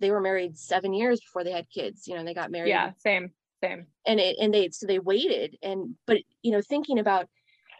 they 0.00 0.10
were 0.10 0.20
married 0.20 0.56
seven 0.58 0.92
years 0.92 1.18
before 1.20 1.44
they 1.44 1.50
had 1.52 1.66
kids 1.78 2.06
you 2.06 2.12
know 2.14 2.20
and 2.20 2.28
they 2.28 2.34
got 2.34 2.50
married 2.50 2.68
Yeah. 2.70 2.92
Same. 2.98 3.32
Same. 3.64 3.86
and 4.06 4.18
it 4.20 4.36
and 4.42 4.52
they 4.54 4.68
so 4.70 4.86
they 4.86 4.98
waited 4.98 5.56
and 5.62 5.94
but 6.06 6.18
you 6.42 6.52
know 6.52 6.60
thinking 6.62 6.98
about 6.98 7.26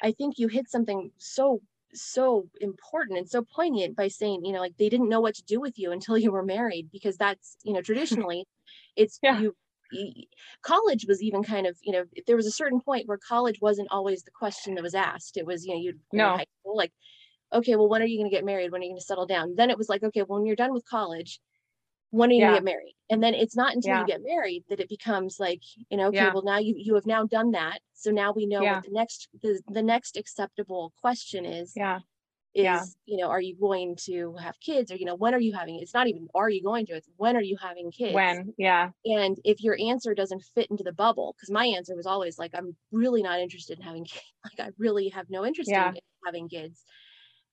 i 0.03 0.11
think 0.13 0.39
you 0.39 0.49
hit 0.49 0.69
something 0.71 1.11
so 1.19 1.61
so 1.95 2.49
important 2.61 3.19
and 3.19 3.29
so 3.29 3.43
poignant 3.43 3.97
by 3.97 4.09
saying 4.09 4.45
you 4.45 4.53
know 4.53 4.61
like 4.61 4.77
they 4.79 4.89
didn't 4.89 5.09
know 5.09 5.21
what 5.21 5.35
to 5.35 5.43
do 5.45 5.59
with 5.61 5.79
you 5.79 5.91
until 5.93 6.17
you 6.19 6.31
were 6.33 6.45
married 6.45 6.87
because 6.93 7.17
that's 7.19 7.57
you 7.65 7.73
know 7.75 7.83
traditionally 7.89 8.47
it's 8.97 9.19
Yeah. 9.23 9.39
you 9.41 9.57
college 10.63 11.07
was 11.09 11.23
even 11.23 11.43
kind 11.43 11.67
of 11.67 11.77
you 11.83 11.93
know 11.93 12.05
there 12.27 12.37
was 12.37 12.47
a 12.47 12.51
certain 12.53 12.81
point 12.81 13.07
where 13.09 13.19
college 13.27 13.61
wasn't 13.61 13.89
always 13.91 14.23
the 14.23 14.31
question 14.31 14.75
that 14.75 14.83
was 14.83 14.95
asked 14.95 15.37
it 15.37 15.47
was 15.47 15.65
you 15.65 15.75
know 15.75 15.81
you'd 15.81 16.01
No. 16.13 16.35
high 16.37 16.47
school 16.61 16.77
like 16.77 16.93
okay 17.53 17.77
well 17.77 17.89
when 17.89 18.03
are 18.03 18.07
you 18.07 18.19
going 18.19 18.31
to 18.31 18.37
get 18.37 18.45
married 18.45 18.73
when 18.73 18.81
are 18.81 18.85
you 18.85 18.91
going 18.91 18.99
to 19.01 19.05
settle 19.05 19.27
down 19.27 19.55
then 19.57 19.71
it 19.71 19.79
was 19.79 19.89
like 19.89 20.03
okay 20.03 20.23
well, 20.23 20.39
when 20.39 20.47
you're 20.47 20.57
done 20.57 20.73
with 20.75 20.85
college 20.87 21.41
when 22.11 22.31
are 22.31 22.35
you 22.35 22.41
going 22.41 22.51
to 22.53 22.57
get 22.57 22.65
married 22.65 22.97
and 23.11 23.23
then 23.23 23.35
it's 23.35 23.57
not 23.57 23.75
until 23.75 23.91
Yeah. 23.91 24.01
you 24.01 24.05
get 24.07 24.23
married 24.23 24.65
that 24.69 24.81
it 24.81 24.89
becomes 24.89 25.39
like 25.41 25.63
you 25.91 25.97
know 25.97 26.09
okay 26.09 26.17
Yeah. 26.17 26.33
well 26.33 26.43
now 26.45 26.59
you 26.59 26.75
you 26.77 26.95
have 26.95 27.07
now 27.07 27.25
done 27.25 27.53
that 27.53 27.81
so 27.95 28.11
now 28.11 28.33
we 28.33 28.47
know 28.47 28.65
Yeah. 28.65 28.73
what 28.73 28.83
the 28.83 28.91
next 28.91 29.29
the, 29.43 29.61
the 29.69 29.83
next 29.83 30.17
acceptable 30.17 30.93
question 31.01 31.45
is 31.45 31.75
Yeah. 31.75 32.01
Is 32.55 32.65
yeah. 32.65 32.83
you 33.07 33.17
know 33.17 33.29
are 33.29 33.41
you 33.41 33.55
going 33.61 33.95
to 33.97 34.35
have 34.43 34.59
kids 34.61 34.91
or 34.91 34.97
you 34.97 35.05
know 35.05 35.15
when 35.15 35.35
are 35.35 35.41
you 35.41 35.53
having 35.53 35.79
it's 35.81 35.95
not 35.95 36.09
even 36.09 36.27
are 36.35 36.51
you 36.51 36.61
going 36.63 36.85
to 36.85 36.95
it's 36.95 37.09
when 37.17 37.37
are 37.37 37.43
you 37.43 37.57
having 37.63 37.93
kids 37.93 38.13
When? 38.15 38.53
Yeah. 38.59 38.91
and 39.05 39.37
if 39.45 39.63
your 39.63 39.77
answer 39.81 40.15
doesn't 40.15 40.43
fit 40.55 40.67
into 40.69 40.83
the 40.83 40.93
bubble 40.93 41.37
because 41.37 41.51
my 41.53 41.65
answer 41.67 41.95
was 41.95 42.07
always 42.07 42.39
like 42.41 42.51
i'm 42.55 42.75
really 42.91 43.23
not 43.23 43.39
interested 43.39 43.79
in 43.79 43.85
having 43.85 44.05
kids 44.13 44.25
like 44.45 44.67
i 44.69 44.71
really 44.79 45.11
have 45.11 45.27
no 45.31 45.45
interest 45.47 45.71
Yeah. 45.71 45.91
in 45.91 45.99
having 46.27 46.49
kids 46.49 46.83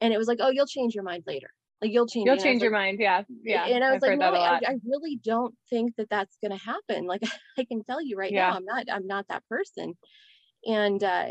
and 0.02 0.14
it 0.14 0.18
was 0.18 0.28
like 0.28 0.40
oh 0.42 0.50
you'll 0.50 0.66
change 0.66 0.96
your 0.96 1.04
mind 1.04 1.24
later 1.28 1.50
like 1.80 1.92
you'll 1.92 2.08
change 2.08 2.26
You'll 2.26 2.34
and 2.34 2.44
change 2.44 2.64
your 2.64 2.72
like- 2.72 2.80
mind. 2.80 2.98
Yeah. 3.00 3.22
Yeah. 3.44 3.66
and 3.68 3.84
i 3.84 3.92
was 3.94 4.02
I've 4.04 4.10
like 4.10 4.20
no 4.20 4.34
I. 4.34 4.60
I 4.66 4.76
really 4.84 5.20
don't 5.24 5.54
think 5.70 5.96
that 5.98 6.10
that's 6.10 6.38
going 6.42 6.58
to 6.58 6.64
happen 6.66 7.06
like 7.06 7.22
i 7.60 7.66
can 7.66 7.84
tell 7.84 8.02
you 8.02 8.18
right 8.18 8.32
Yeah. 8.32 8.50
now 8.50 8.56
i'm 8.56 8.66
not 8.66 8.86
i'm 8.92 9.06
not 9.06 9.28
that 9.28 9.44
person 9.48 9.94
and 10.66 11.04
uh 11.04 11.28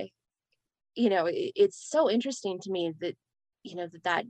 you 0.94 1.10
know 1.10 1.26
it, 1.26 1.52
it's 1.56 1.90
so 1.90 2.08
interesting 2.08 2.60
to 2.62 2.70
me 2.70 2.92
that 3.00 3.16
you 3.66 3.76
know 3.76 3.88
that 3.92 4.04
that 4.04 4.24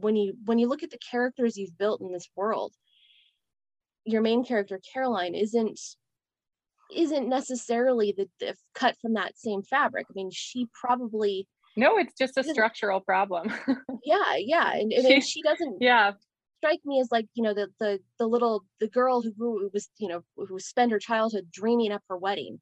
when 0.00 0.16
you 0.16 0.34
when 0.44 0.58
you 0.58 0.68
look 0.68 0.82
at 0.82 0.90
the 0.90 0.98
characters 0.98 1.56
you've 1.56 1.78
built 1.78 2.00
in 2.00 2.12
this 2.12 2.28
world 2.36 2.72
your 4.04 4.22
main 4.22 4.44
character 4.44 4.80
caroline 4.92 5.34
isn't 5.34 5.78
isn't 6.94 7.28
necessarily 7.28 8.14
the, 8.16 8.28
the 8.40 8.54
cut 8.74 8.94
from 9.00 9.14
that 9.14 9.38
same 9.38 9.62
fabric. 9.62 10.06
I 10.10 10.12
mean 10.14 10.30
she 10.32 10.68
probably 10.78 11.48
no 11.76 11.98
it's 11.98 12.14
just 12.14 12.36
a 12.36 12.44
structural 12.44 13.00
problem. 13.00 13.52
Yeah 14.04 14.36
yeah 14.36 14.72
and, 14.74 14.92
and 14.92 15.06
she, 15.06 15.20
she 15.22 15.42
doesn't 15.42 15.78
yeah. 15.80 16.12
strike 16.58 16.80
me 16.84 17.00
as 17.00 17.08
like 17.10 17.26
you 17.34 17.42
know 17.42 17.54
the 17.54 17.68
the 17.80 17.98
the 18.18 18.26
little 18.26 18.64
the 18.80 18.88
girl 18.88 19.22
who 19.22 19.32
grew 19.32 19.70
was 19.72 19.88
you 19.98 20.08
know 20.08 20.22
who 20.36 20.58
spent 20.58 20.92
her 20.92 20.98
childhood 20.98 21.46
dreaming 21.50 21.90
up 21.90 22.02
her 22.10 22.18
wedding 22.18 22.60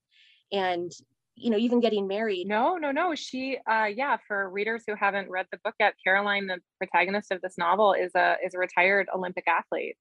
and 0.52 0.92
you 1.34 1.50
know 1.50 1.56
even 1.56 1.80
getting 1.80 2.06
married 2.06 2.46
no 2.46 2.76
no 2.76 2.90
no 2.90 3.14
she 3.14 3.58
uh 3.70 3.84
yeah 3.84 4.16
for 4.28 4.50
readers 4.50 4.82
who 4.86 4.94
haven't 4.94 5.30
read 5.30 5.46
the 5.50 5.58
book 5.64 5.74
yet 5.80 5.94
caroline 6.04 6.46
the 6.46 6.58
protagonist 6.78 7.32
of 7.32 7.40
this 7.40 7.56
novel 7.58 7.94
is 7.94 8.12
a 8.14 8.36
is 8.44 8.54
a 8.54 8.58
retired 8.58 9.08
olympic 9.14 9.44
athlete 9.48 9.96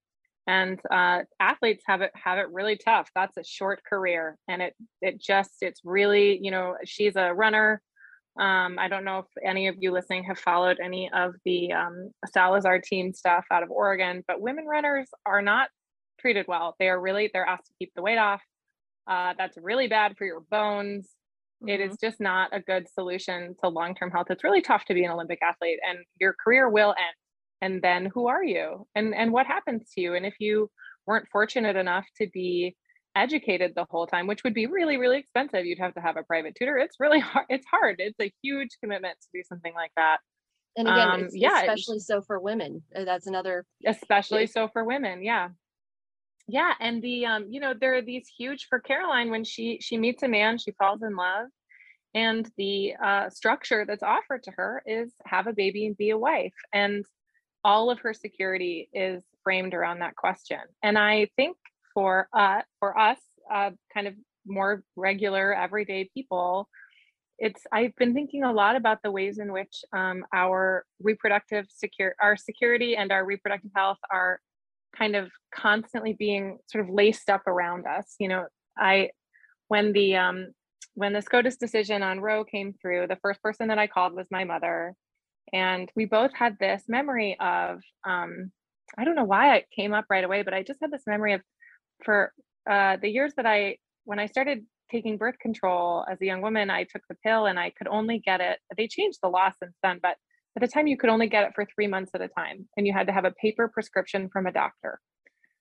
and 0.48 0.80
uh 0.92 1.20
athletes 1.40 1.84
have 1.88 2.02
it 2.02 2.12
have 2.16 2.38
it 2.38 2.50
really 2.52 2.76
tough 2.76 3.10
that's 3.16 3.38
a 3.38 3.44
short 3.44 3.82
career 3.88 4.38
and 4.48 4.62
it 4.62 4.74
it 5.02 5.22
just 5.22 5.52
it's 5.62 5.82
really 5.86 6.38
you 6.42 6.52
know 6.52 6.76
she's 6.84 7.16
a 7.16 7.34
runner 7.34 7.82
um, 8.40 8.80
I 8.80 8.88
don't 8.88 9.04
know 9.04 9.20
if 9.20 9.26
any 9.46 9.68
of 9.68 9.76
you 9.80 9.92
listening 9.92 10.24
have 10.24 10.40
followed 10.40 10.80
any 10.82 11.10
of 11.14 11.36
the 11.44 11.74
um, 11.74 12.12
Salazar 12.32 12.80
team 12.80 13.14
stuff 13.14 13.46
out 13.52 13.62
of 13.62 13.70
Oregon, 13.70 14.24
but 14.26 14.40
women 14.40 14.66
runners 14.66 15.10
are 15.26 15.42
not 15.42 15.68
treated 16.20 16.46
well. 16.48 16.76
They 16.80 16.88
are 16.88 17.00
really 17.00 17.30
they're 17.34 17.46
asked 17.46 17.66
to 17.66 17.74
keep 17.78 17.92
the 17.94 18.02
weight 18.02 18.18
off. 18.18 18.42
Uh, 19.06 19.34
that's 19.38 19.58
really 19.58 19.88
bad 19.88 20.16
for 20.18 20.26
your 20.26 20.40
bones. 20.40 21.10
It 21.68 21.80
is 21.80 21.94
mm-hmm. 21.94 22.06
just 22.08 22.20
not 22.20 22.50
a 22.54 22.60
good 22.60 22.88
solution 22.90 23.56
to 23.62 23.70
long 23.70 23.96
term 23.96 24.12
health. 24.12 24.28
It's 24.30 24.44
really 24.44 24.62
tough 24.62 24.86
to 24.86 24.94
be 24.94 25.04
an 25.04 25.12
Olympic 25.12 25.40
athlete, 25.44 25.80
and 25.88 26.00
your 26.20 26.36
career 26.44 26.70
will 26.70 26.90
end. 26.90 27.16
And 27.62 27.82
then 27.82 28.10
who 28.14 28.28
are 28.28 28.44
you? 28.44 28.88
And 28.96 29.14
and 29.14 29.32
what 29.32 29.46
happens 29.46 29.90
to 29.94 30.02
you? 30.02 30.16
And 30.16 30.26
if 30.26 30.36
you 30.40 30.70
weren't 31.06 31.28
fortunate 31.32 31.76
enough 31.76 32.06
to 32.18 32.28
be 32.34 32.76
educated 33.16 33.74
the 33.76 33.86
whole 33.90 34.08
time, 34.08 34.28
which 34.28 34.44
would 34.44 34.54
be 34.54 34.66
really, 34.66 34.98
really 34.98 35.18
expensive. 35.18 35.66
You'd 35.66 35.80
have 35.80 35.94
to 35.96 36.02
have 36.02 36.18
a 36.18 36.24
private 36.24 36.56
tutor. 36.56 36.78
It's 36.78 37.00
really 37.00 37.20
hard. 37.20 37.46
It's 37.50 37.66
hard. 37.70 37.96
It's 38.00 38.20
a 38.20 38.32
huge 38.42 38.70
commitment 38.82 39.18
to 39.22 39.28
do 39.34 39.44
something 39.48 39.74
like 39.74 39.92
that. 39.98 40.18
And 40.78 40.88
again, 40.88 41.10
um, 41.10 41.28
yeah, 41.34 41.60
especially 41.60 42.00
so 42.00 42.22
for 42.22 42.40
women. 42.40 42.82
Uh, 42.96 43.04
that's 43.04 43.28
another. 43.28 43.66
Especially 43.86 44.48
so 44.48 44.70
for 44.70 44.86
women. 44.86 45.22
Yeah. 45.22 45.50
Yeah. 46.48 46.74
And 46.80 47.02
the, 47.02 47.26
um, 47.26 47.48
you 47.50 47.60
know, 47.60 47.74
there 47.80 47.96
are 47.96 48.02
these 48.02 48.28
huge 48.28 48.68
for 48.70 48.80
Caroline 48.80 49.30
when 49.30 49.44
she, 49.44 49.80
she 49.82 49.98
meets 49.98 50.24
a 50.24 50.28
man, 50.28 50.58
she 50.58 50.72
falls 50.72 51.02
in 51.04 51.16
love 51.16 51.48
and 52.14 52.50
the 52.58 52.94
uh, 53.04 53.30
structure 53.30 53.86
that's 53.86 54.04
offered 54.04 54.44
to 54.44 54.52
her 54.52 54.84
is 54.86 55.14
have 55.26 55.48
a 55.48 55.54
baby 55.54 55.86
and 55.86 55.98
be 55.98 56.10
a 56.10 56.18
wife. 56.18 56.54
And 56.74 57.06
all 57.64 57.90
of 57.90 58.00
her 58.00 58.14
security 58.14 58.90
is 58.94 59.24
framed 59.44 59.74
around 59.74 60.00
that 60.00 60.16
question. 60.16 60.60
And 60.84 60.98
I 60.98 61.30
think 61.38 61.56
for 61.94 62.28
uh, 62.36 62.62
for 62.80 62.98
us, 62.98 63.20
uh, 63.52 63.72
kind 63.94 64.08
of 64.08 64.16
more 64.46 64.84
regular 64.96 65.54
everyday 65.54 66.10
people, 66.14 66.68
it's 67.38 67.62
I've 67.72 67.96
been 67.96 68.14
thinking 68.14 68.44
a 68.44 68.52
lot 68.52 68.76
about 68.76 69.00
the 69.04 69.12
ways 69.12 69.40
in 69.40 69.54
which 69.54 69.84
um, 69.94 70.26
our 70.34 70.86
reproductive 71.02 71.68
secure 71.70 72.16
our 72.22 72.36
security 72.36 72.98
and 72.98 73.12
our 73.12 73.24
reproductive 73.24 73.72
health 73.76 74.00
are 74.12 74.42
kind 74.98 75.16
of 75.16 75.32
constantly 75.54 76.14
being 76.14 76.60
sort 76.68 76.84
of 76.84 76.94
laced 76.94 77.30
up 77.30 77.48
around 77.48 77.86
us. 77.86 78.16
You 78.20 78.30
know, 78.30 78.46
I 78.78 79.12
when 79.68 79.94
the 79.94 80.16
um, 80.16 80.54
when 80.96 81.14
the 81.14 81.22
SCOTUS 81.22 81.58
decision 81.58 82.04
on 82.04 82.20
Roe 82.20 82.44
came 82.44 82.74
through, 82.82 83.08
the 83.08 83.20
first 83.22 83.42
person 83.42 83.70
that 83.70 83.80
I 83.80 83.88
called 83.88 84.14
was 84.14 84.28
my 84.32 84.44
mother, 84.44 84.94
and 85.54 85.92
we 85.96 86.06
both 86.06 86.32
had 86.34 86.58
this 86.60 86.84
memory 86.88 87.38
of 87.40 87.82
um, 88.06 88.52
I 88.98 89.06
don't 89.06 89.16
know 89.16 89.24
why 89.24 89.56
it 89.56 89.66
came 89.76 89.94
up 89.94 90.06
right 90.10 90.24
away, 90.24 90.44
but 90.44 90.54
I 90.54 90.64
just 90.64 90.80
had 90.82 90.92
this 90.92 91.08
memory 91.08 91.34
of 91.34 91.42
for 92.04 92.34
uh, 92.70 92.98
the 93.02 93.10
years 93.10 93.34
that 93.38 93.46
I, 93.46 93.78
when 94.06 94.20
I 94.20 94.26
started 94.26 94.66
taking 94.92 95.18
birth 95.18 95.40
control 95.40 96.06
as 96.10 96.22
a 96.22 96.26
young 96.26 96.42
woman, 96.42 96.70
I 96.70 96.84
took 96.84 97.02
the 97.10 97.16
pill 97.24 97.46
and 97.46 97.60
I 97.60 97.70
could 97.72 97.88
only 97.88 98.20
get 98.20 98.42
it. 98.42 98.60
They 98.76 98.88
changed 98.88 99.20
the 99.22 99.30
law 99.30 99.50
since 99.62 99.76
then, 99.82 100.00
but 100.02 100.18
at 100.56 100.62
the 100.62 100.68
time 100.68 100.88
you 100.88 100.98
could 100.98 101.10
only 101.10 101.28
get 101.28 101.46
it 101.46 101.52
for 101.56 101.66
three 101.66 101.88
months 101.88 102.12
at 102.14 102.22
a 102.22 102.28
time 102.28 102.68
and 102.76 102.86
you 102.86 102.94
had 102.94 103.08
to 103.08 103.14
have 103.14 103.26
a 103.26 103.32
paper 103.32 103.68
prescription 103.68 104.30
from 104.32 104.46
a 104.48 104.52
doctor. 104.52 105.00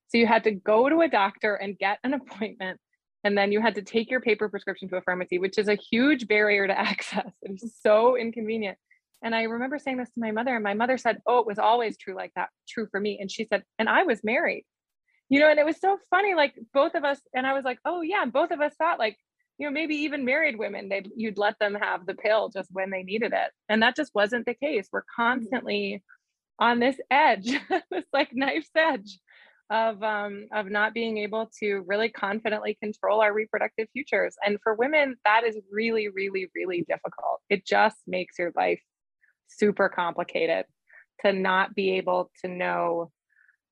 So 0.08 0.18
you 0.18 0.26
had 0.26 0.44
to 0.44 0.50
go 0.50 0.88
to 0.88 1.00
a 1.02 1.08
doctor 1.08 1.54
and 1.54 1.78
get 1.78 1.98
an 2.02 2.14
appointment. 2.14 2.80
And 3.22 3.36
then 3.36 3.52
you 3.52 3.60
had 3.60 3.74
to 3.74 3.82
take 3.82 4.10
your 4.10 4.20
paper 4.20 4.48
prescription 4.48 4.88
to 4.88 4.96
a 4.96 5.02
pharmacy, 5.02 5.38
which 5.38 5.58
is 5.58 5.68
a 5.68 5.74
huge 5.74 6.26
barrier 6.26 6.66
to 6.66 6.78
access. 6.78 7.30
It 7.42 7.60
is 7.62 7.74
so 7.80 8.16
inconvenient. 8.16 8.78
And 9.22 9.34
I 9.34 9.42
remember 9.42 9.78
saying 9.78 9.98
this 9.98 10.08
to 10.12 10.20
my 10.20 10.30
mother, 10.30 10.54
and 10.54 10.64
my 10.64 10.72
mother 10.72 10.96
said, 10.96 11.18
Oh, 11.26 11.40
it 11.40 11.46
was 11.46 11.58
always 11.58 11.98
true 11.98 12.16
like 12.16 12.32
that, 12.36 12.48
true 12.66 12.88
for 12.90 12.98
me. 12.98 13.18
And 13.20 13.30
she 13.30 13.44
said, 13.44 13.64
And 13.78 13.86
I 13.86 14.04
was 14.04 14.24
married 14.24 14.64
you 15.30 15.38
know, 15.38 15.48
and 15.48 15.58
it 15.58 15.64
was 15.64 15.80
so 15.80 15.96
funny. 16.10 16.34
Like 16.34 16.54
both 16.74 16.94
of 16.94 17.04
us, 17.04 17.18
and 17.34 17.46
I 17.46 17.54
was 17.54 17.64
like, 17.64 17.78
oh 17.86 18.02
yeah, 18.02 18.24
both 18.26 18.50
of 18.50 18.60
us 18.60 18.74
thought 18.76 18.98
like, 18.98 19.16
you 19.60 19.66
know, 19.66 19.72
maybe 19.72 19.94
even 19.94 20.24
married 20.24 20.58
women, 20.58 20.88
they 20.88 21.02
you'd 21.14 21.36
let 21.36 21.58
them 21.58 21.74
have 21.74 22.06
the 22.06 22.14
pill 22.14 22.48
just 22.48 22.70
when 22.72 22.88
they 22.88 23.02
needed 23.02 23.34
it, 23.34 23.50
and 23.68 23.82
that 23.82 23.94
just 23.94 24.14
wasn't 24.14 24.46
the 24.46 24.54
case. 24.54 24.88
We're 24.90 25.02
mm-hmm. 25.02 25.22
constantly 25.22 26.02
on 26.58 26.80
this 26.80 26.96
edge, 27.10 27.60
this 27.90 28.06
like 28.10 28.30
knife's 28.32 28.70
edge 28.74 29.18
of 29.68 30.02
um, 30.02 30.46
of 30.50 30.70
not 30.70 30.94
being 30.94 31.18
able 31.18 31.50
to 31.60 31.84
really 31.86 32.08
confidently 32.08 32.78
control 32.82 33.20
our 33.20 33.34
reproductive 33.34 33.88
futures. 33.92 34.34
And 34.44 34.56
for 34.62 34.74
women, 34.74 35.16
that 35.26 35.44
is 35.44 35.58
really, 35.70 36.08
really, 36.08 36.48
really 36.54 36.82
difficult. 36.88 37.42
It 37.50 37.66
just 37.66 37.98
makes 38.06 38.38
your 38.38 38.52
life 38.56 38.80
super 39.48 39.90
complicated 39.90 40.64
to 41.20 41.34
not 41.34 41.74
be 41.74 41.98
able 41.98 42.30
to 42.42 42.48
know 42.48 43.12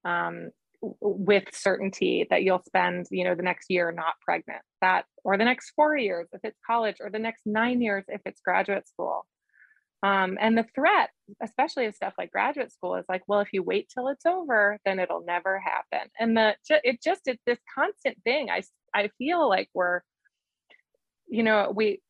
um, 0.04 0.50
with 0.80 1.44
certainty 1.52 2.26
that 2.30 2.42
you'll 2.42 2.62
spend 2.64 3.06
you 3.10 3.24
know 3.24 3.34
the 3.34 3.42
next 3.42 3.68
year 3.68 3.90
not 3.90 4.14
pregnant 4.24 4.62
that 4.80 5.04
or 5.24 5.36
the 5.36 5.44
next 5.44 5.72
four 5.74 5.96
years 5.96 6.28
if 6.32 6.40
it's 6.44 6.58
college 6.64 6.96
or 7.00 7.10
the 7.10 7.18
next 7.18 7.42
nine 7.44 7.80
years 7.80 8.04
if 8.08 8.20
it's 8.24 8.40
graduate 8.40 8.86
school. 8.88 9.26
Um, 10.04 10.38
and 10.40 10.56
the 10.56 10.66
threat 10.76 11.10
especially 11.42 11.86
of 11.86 11.94
stuff 11.96 12.14
like 12.16 12.30
graduate 12.30 12.72
school 12.72 12.94
is 12.94 13.04
like 13.08 13.22
well 13.26 13.40
if 13.40 13.52
you 13.52 13.64
wait 13.64 13.90
till 13.92 14.06
it's 14.08 14.24
over 14.24 14.78
then 14.84 15.00
it'll 15.00 15.24
never 15.24 15.58
happen. 15.58 16.08
And 16.18 16.36
the 16.36 16.54
it 16.68 17.02
just 17.02 17.22
it's 17.26 17.42
this 17.44 17.58
constant 17.74 18.16
thing 18.22 18.48
i 18.50 18.62
i 18.94 19.10
feel 19.18 19.48
like 19.48 19.68
we're 19.74 20.02
you 21.26 21.42
know 21.42 21.72
we 21.74 22.00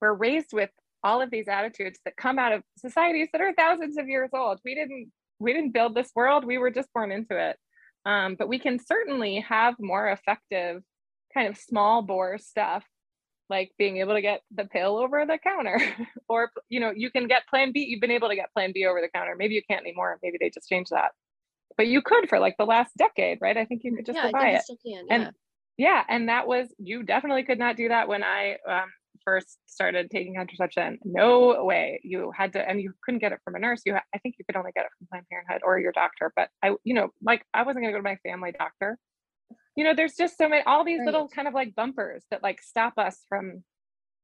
we're 0.00 0.12
raised 0.12 0.52
with 0.52 0.70
all 1.04 1.22
of 1.22 1.30
these 1.30 1.46
attitudes 1.46 2.00
that 2.04 2.16
come 2.16 2.38
out 2.40 2.52
of 2.52 2.62
societies 2.76 3.28
that 3.32 3.40
are 3.40 3.52
thousands 3.54 3.96
of 3.98 4.08
years 4.08 4.30
old. 4.34 4.58
We 4.64 4.74
didn't 4.74 5.12
we 5.38 5.52
didn't 5.52 5.72
build 5.72 5.94
this 5.94 6.10
world 6.16 6.44
we 6.44 6.58
were 6.58 6.70
just 6.70 6.92
born 6.92 7.12
into 7.12 7.38
it 7.38 7.56
um, 8.04 8.36
but 8.38 8.48
we 8.48 8.58
can 8.58 8.78
certainly 8.78 9.40
have 9.40 9.74
more 9.78 10.08
effective 10.08 10.82
kind 11.34 11.48
of 11.48 11.56
small 11.56 12.02
bore 12.02 12.38
stuff 12.38 12.84
like 13.50 13.70
being 13.78 13.98
able 13.98 14.14
to 14.14 14.20
get 14.20 14.42
the 14.54 14.64
pill 14.64 14.96
over 14.98 15.24
the 15.26 15.38
counter 15.38 15.80
or 16.28 16.50
you 16.68 16.80
know 16.80 16.92
you 16.94 17.10
can 17.10 17.26
get 17.26 17.46
plan 17.48 17.72
b 17.72 17.86
you've 17.88 18.00
been 18.00 18.10
able 18.10 18.28
to 18.28 18.34
get 18.34 18.52
plan 18.52 18.72
b 18.72 18.86
over 18.86 19.00
the 19.00 19.08
counter. 19.08 19.34
Maybe 19.36 19.54
you 19.54 19.62
can't 19.68 19.82
anymore. 19.82 20.18
Maybe 20.22 20.38
they 20.40 20.50
just 20.50 20.68
changed 20.68 20.90
that. 20.90 21.12
But 21.76 21.86
you 21.86 22.02
could 22.02 22.28
for 22.28 22.38
like 22.38 22.56
the 22.58 22.64
last 22.66 22.96
decade 22.96 23.38
right? 23.40 23.56
I 23.56 23.64
think 23.64 23.82
you 23.84 23.94
could 23.96 24.06
just 24.06 24.16
yeah, 24.16 24.30
buy 24.30 24.50
it. 24.50 24.64
can, 24.66 24.76
yeah. 24.84 25.00
and 25.10 25.30
yeah 25.76 26.02
and 26.08 26.28
that 26.28 26.46
was 26.46 26.68
you 26.78 27.02
definitely 27.02 27.44
could 27.44 27.58
not 27.58 27.76
do 27.76 27.88
that 27.88 28.08
when 28.08 28.22
i 28.22 28.56
um, 28.68 28.90
first 29.28 29.58
started 29.66 30.10
taking 30.10 30.34
contraception, 30.34 30.98
no 31.04 31.62
way. 31.62 32.00
You 32.02 32.32
had 32.34 32.54
to, 32.54 32.66
and 32.66 32.80
you 32.80 32.94
couldn't 33.02 33.20
get 33.20 33.32
it 33.32 33.40
from 33.44 33.56
a 33.56 33.58
nurse. 33.58 33.82
You, 33.84 33.94
I 33.94 34.18
think 34.22 34.36
you 34.38 34.44
could 34.46 34.56
only 34.56 34.72
get 34.74 34.86
it 34.86 34.90
from 34.96 35.06
Planned 35.10 35.26
Parenthood 35.30 35.60
or 35.64 35.78
your 35.78 35.92
doctor. 35.92 36.32
But 36.34 36.48
I, 36.62 36.74
you 36.84 36.94
know, 36.94 37.10
like 37.22 37.44
I 37.52 37.62
wasn't 37.62 37.84
gonna 37.84 37.92
go 37.92 37.98
to 37.98 38.02
my 38.02 38.16
family 38.26 38.52
doctor. 38.58 38.98
You 39.76 39.84
know, 39.84 39.94
there's 39.94 40.14
just 40.14 40.38
so 40.38 40.48
many, 40.48 40.62
all 40.64 40.84
these 40.84 41.00
right. 41.00 41.06
little 41.06 41.28
kind 41.28 41.46
of 41.46 41.54
like 41.54 41.74
bumpers 41.74 42.24
that 42.30 42.42
like 42.42 42.62
stop 42.62 42.94
us 42.96 43.18
from, 43.28 43.62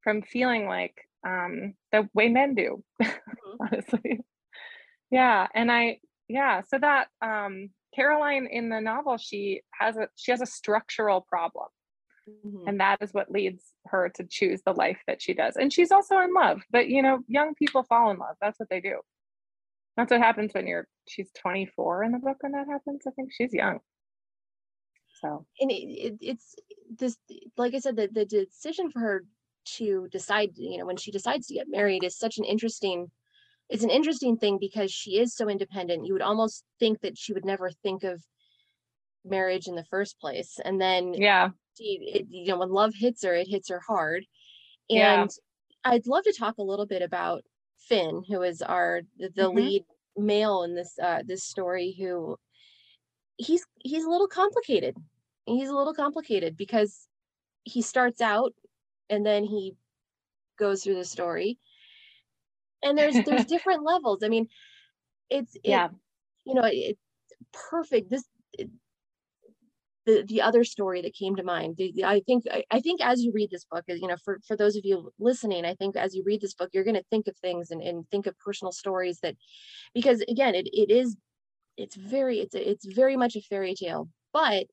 from 0.02 0.22
feeling 0.22 0.66
like 0.66 0.96
um, 1.26 1.74
the 1.92 2.08
way 2.14 2.28
men 2.28 2.54
do, 2.54 2.82
mm-hmm. 3.02 3.56
honestly. 3.60 4.20
Yeah, 5.10 5.46
and 5.54 5.70
I, 5.70 5.98
yeah, 6.28 6.62
so 6.66 6.78
that 6.78 7.08
um, 7.20 7.70
Caroline 7.94 8.48
in 8.50 8.70
the 8.70 8.80
novel, 8.80 9.18
she 9.18 9.60
has 9.78 9.96
a 9.96 10.08
she 10.16 10.32
has 10.32 10.40
a 10.40 10.46
structural 10.46 11.20
problem 11.20 11.66
Mm-hmm. 12.28 12.68
And 12.68 12.80
that 12.80 12.98
is 13.00 13.12
what 13.12 13.30
leads 13.30 13.62
her 13.86 14.10
to 14.16 14.24
choose 14.24 14.62
the 14.62 14.72
life 14.72 14.98
that 15.06 15.20
she 15.20 15.34
does. 15.34 15.56
And 15.56 15.72
she's 15.72 15.92
also 15.92 16.18
in 16.20 16.32
love, 16.32 16.62
but 16.70 16.88
you 16.88 17.02
know, 17.02 17.20
young 17.28 17.54
people 17.54 17.82
fall 17.82 18.10
in 18.10 18.18
love. 18.18 18.36
That's 18.40 18.58
what 18.58 18.70
they 18.70 18.80
do. 18.80 19.00
That's 19.96 20.10
what 20.10 20.20
happens 20.20 20.52
when 20.52 20.66
you're, 20.66 20.88
she's 21.06 21.30
24 21.40 22.04
in 22.04 22.12
the 22.12 22.18
book 22.18 22.38
when 22.40 22.52
that 22.52 22.66
happens. 22.68 23.02
I 23.06 23.10
think 23.10 23.30
she's 23.32 23.52
young. 23.52 23.80
So, 25.20 25.46
and 25.60 25.70
it, 25.70 25.74
it, 25.74 26.18
it's 26.20 26.56
this, 26.98 27.16
like 27.56 27.74
I 27.74 27.78
said, 27.78 27.96
the, 27.96 28.08
the 28.12 28.24
decision 28.24 28.90
for 28.90 29.00
her 29.00 29.24
to 29.76 30.08
decide, 30.10 30.50
you 30.56 30.78
know, 30.78 30.86
when 30.86 30.96
she 30.96 31.10
decides 31.10 31.46
to 31.46 31.54
get 31.54 31.68
married 31.68 32.04
is 32.04 32.18
such 32.18 32.38
an 32.38 32.44
interesting, 32.44 33.10
it's 33.70 33.84
an 33.84 33.90
interesting 33.90 34.36
thing 34.36 34.58
because 34.58 34.90
she 34.90 35.18
is 35.18 35.34
so 35.34 35.48
independent. 35.48 36.06
You 36.06 36.14
would 36.14 36.22
almost 36.22 36.64
think 36.80 37.00
that 37.02 37.16
she 37.16 37.32
would 37.32 37.44
never 37.44 37.70
think 37.70 38.02
of 38.02 38.22
marriage 39.24 39.68
in 39.68 39.74
the 39.76 39.84
first 39.84 40.18
place. 40.18 40.58
And 40.62 40.80
then, 40.80 41.14
yeah, 41.14 41.50
it, 41.78 42.26
you 42.28 42.46
know 42.46 42.58
when 42.58 42.70
love 42.70 42.94
hits 42.94 43.24
her 43.24 43.34
it 43.34 43.48
hits 43.48 43.68
her 43.68 43.80
hard. 43.86 44.24
And 44.90 45.30
yeah. 45.30 45.92
i'd 45.92 46.06
love 46.06 46.24
to 46.24 46.32
talk 46.32 46.58
a 46.58 46.62
little 46.62 46.86
bit 46.86 47.02
about 47.02 47.42
finn 47.78 48.22
who 48.28 48.42
is 48.42 48.62
our 48.62 49.02
the, 49.18 49.30
the 49.34 49.42
mm-hmm. 49.42 49.56
lead 49.56 49.84
male 50.16 50.62
in 50.62 50.74
this 50.74 50.98
uh 51.02 51.22
this 51.26 51.44
story 51.44 51.96
who 51.98 52.36
he's 53.36 53.64
he's 53.80 54.04
a 54.04 54.10
little 54.10 54.28
complicated. 54.28 54.96
He's 55.46 55.68
a 55.68 55.74
little 55.74 55.94
complicated 55.94 56.56
because 56.56 57.06
he 57.64 57.82
starts 57.82 58.20
out 58.20 58.52
and 59.10 59.24
then 59.24 59.44
he 59.44 59.74
goes 60.58 60.82
through 60.82 60.96
the 60.96 61.04
story. 61.04 61.58
And 62.82 62.96
there's 62.96 63.16
there's 63.24 63.44
different 63.46 63.82
levels. 63.82 64.22
I 64.22 64.28
mean 64.28 64.48
it's 65.30 65.54
it, 65.56 65.62
yeah. 65.64 65.88
you 66.44 66.54
know 66.54 66.62
it's 66.64 67.00
perfect. 67.52 68.10
This 68.10 68.24
the 70.06 70.22
the 70.26 70.42
other 70.42 70.64
story 70.64 71.02
that 71.02 71.14
came 71.14 71.36
to 71.36 71.42
mind 71.42 71.76
the, 71.76 71.92
the, 71.94 72.04
i 72.04 72.20
think 72.20 72.44
I, 72.50 72.64
I, 72.70 72.80
think 72.80 73.00
as 73.00 73.22
you 73.22 73.32
read 73.32 73.50
this 73.50 73.64
book 73.64 73.84
you 73.88 74.06
know 74.06 74.16
for 74.24 74.38
for 74.46 74.56
those 74.56 74.76
of 74.76 74.84
you 74.84 75.12
listening 75.18 75.64
i 75.64 75.74
think 75.74 75.96
as 75.96 76.14
you 76.14 76.22
read 76.24 76.40
this 76.40 76.54
book 76.54 76.70
you're 76.72 76.84
going 76.84 76.96
to 76.96 77.04
think 77.10 77.26
of 77.26 77.36
things 77.38 77.70
and, 77.70 77.82
and 77.82 78.08
think 78.10 78.26
of 78.26 78.38
personal 78.38 78.72
stories 78.72 79.20
that 79.22 79.36
because 79.94 80.20
again 80.22 80.54
it, 80.54 80.68
it 80.72 80.90
is 80.90 81.16
it's 81.76 81.96
very 81.96 82.38
it's 82.38 82.54
a, 82.54 82.70
it's 82.70 82.86
very 82.86 83.16
much 83.16 83.36
a 83.36 83.40
fairy 83.42 83.74
tale 83.74 84.08
but 84.32 84.66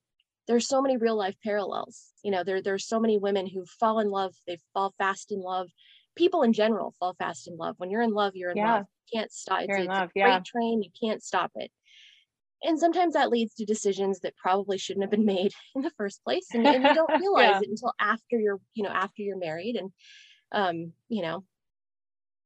there's 0.47 0.67
so 0.67 0.81
many 0.81 0.97
real 0.97 1.15
life 1.15 1.35
parallels 1.43 2.09
you 2.23 2.31
know 2.31 2.43
there 2.43 2.61
there's 2.61 2.87
so 2.87 2.99
many 2.99 3.17
women 3.17 3.47
who 3.47 3.65
fall 3.65 3.99
in 3.99 4.09
love 4.09 4.33
they 4.47 4.57
fall 4.73 4.93
fast 4.97 5.31
in 5.31 5.41
love 5.41 5.67
people 6.15 6.43
in 6.43 6.53
general 6.53 6.93
fall 6.99 7.15
fast 7.17 7.47
in 7.47 7.55
love 7.57 7.75
when 7.77 7.89
you're 7.89 8.01
in 8.01 8.13
love 8.13 8.35
you're 8.35 8.51
in 8.51 8.57
yeah. 8.57 8.75
love 8.75 8.85
you 9.11 9.19
can't 9.19 9.31
stop 9.31 9.61
it's, 9.61 9.77
it's 9.77 9.87
love, 9.87 10.09
a 10.09 10.11
yeah. 10.19 10.39
train 10.45 10.81
you 10.83 10.89
can't 11.01 11.23
stop 11.23 11.51
it 11.55 11.71
and 12.63 12.79
sometimes 12.79 13.13
that 13.13 13.29
leads 13.29 13.53
to 13.55 13.65
decisions 13.65 14.19
that 14.19 14.35
probably 14.35 14.77
shouldn't 14.77 15.03
have 15.03 15.11
been 15.11 15.25
made 15.25 15.51
in 15.75 15.81
the 15.81 15.91
first 15.91 16.23
place 16.23 16.47
and, 16.53 16.65
and 16.65 16.83
you 16.83 16.93
don't 16.93 17.09
realize 17.19 17.51
yeah. 17.51 17.59
it 17.59 17.69
until 17.69 17.93
after 17.99 18.39
you're 18.39 18.59
you 18.73 18.83
know 18.83 18.89
after 18.89 19.21
you're 19.21 19.37
married 19.37 19.75
and 19.75 19.91
um 20.51 20.91
you 21.09 21.21
know 21.21 21.43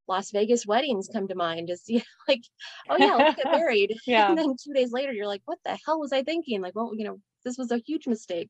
las 0.08 0.32
vegas 0.32 0.68
weddings 0.68 1.10
come 1.12 1.28
to 1.28 1.36
mind 1.36 1.70
is 1.70 1.84
you 1.88 1.98
know, 1.98 2.04
like 2.28 2.44
oh 2.90 2.98
yeah 2.98 3.16
let's 3.16 3.42
get 3.42 3.52
married 3.52 3.96
yeah. 4.06 4.30
and 4.30 4.38
then 4.38 4.56
two 4.62 4.74
days 4.74 4.92
later 4.92 5.12
you're 5.12 5.28
like 5.28 5.42
what 5.46 5.60
the 5.66 5.78
hell 5.86 6.00
was 6.00 6.14
i 6.14 6.24
thinking 6.24 6.62
like 6.62 6.76
well 6.76 6.92
you 6.96 7.06
know 7.06 7.20
this 7.44 7.58
was 7.58 7.72
a 7.72 7.82
huge 7.86 8.08
mistake 8.08 8.50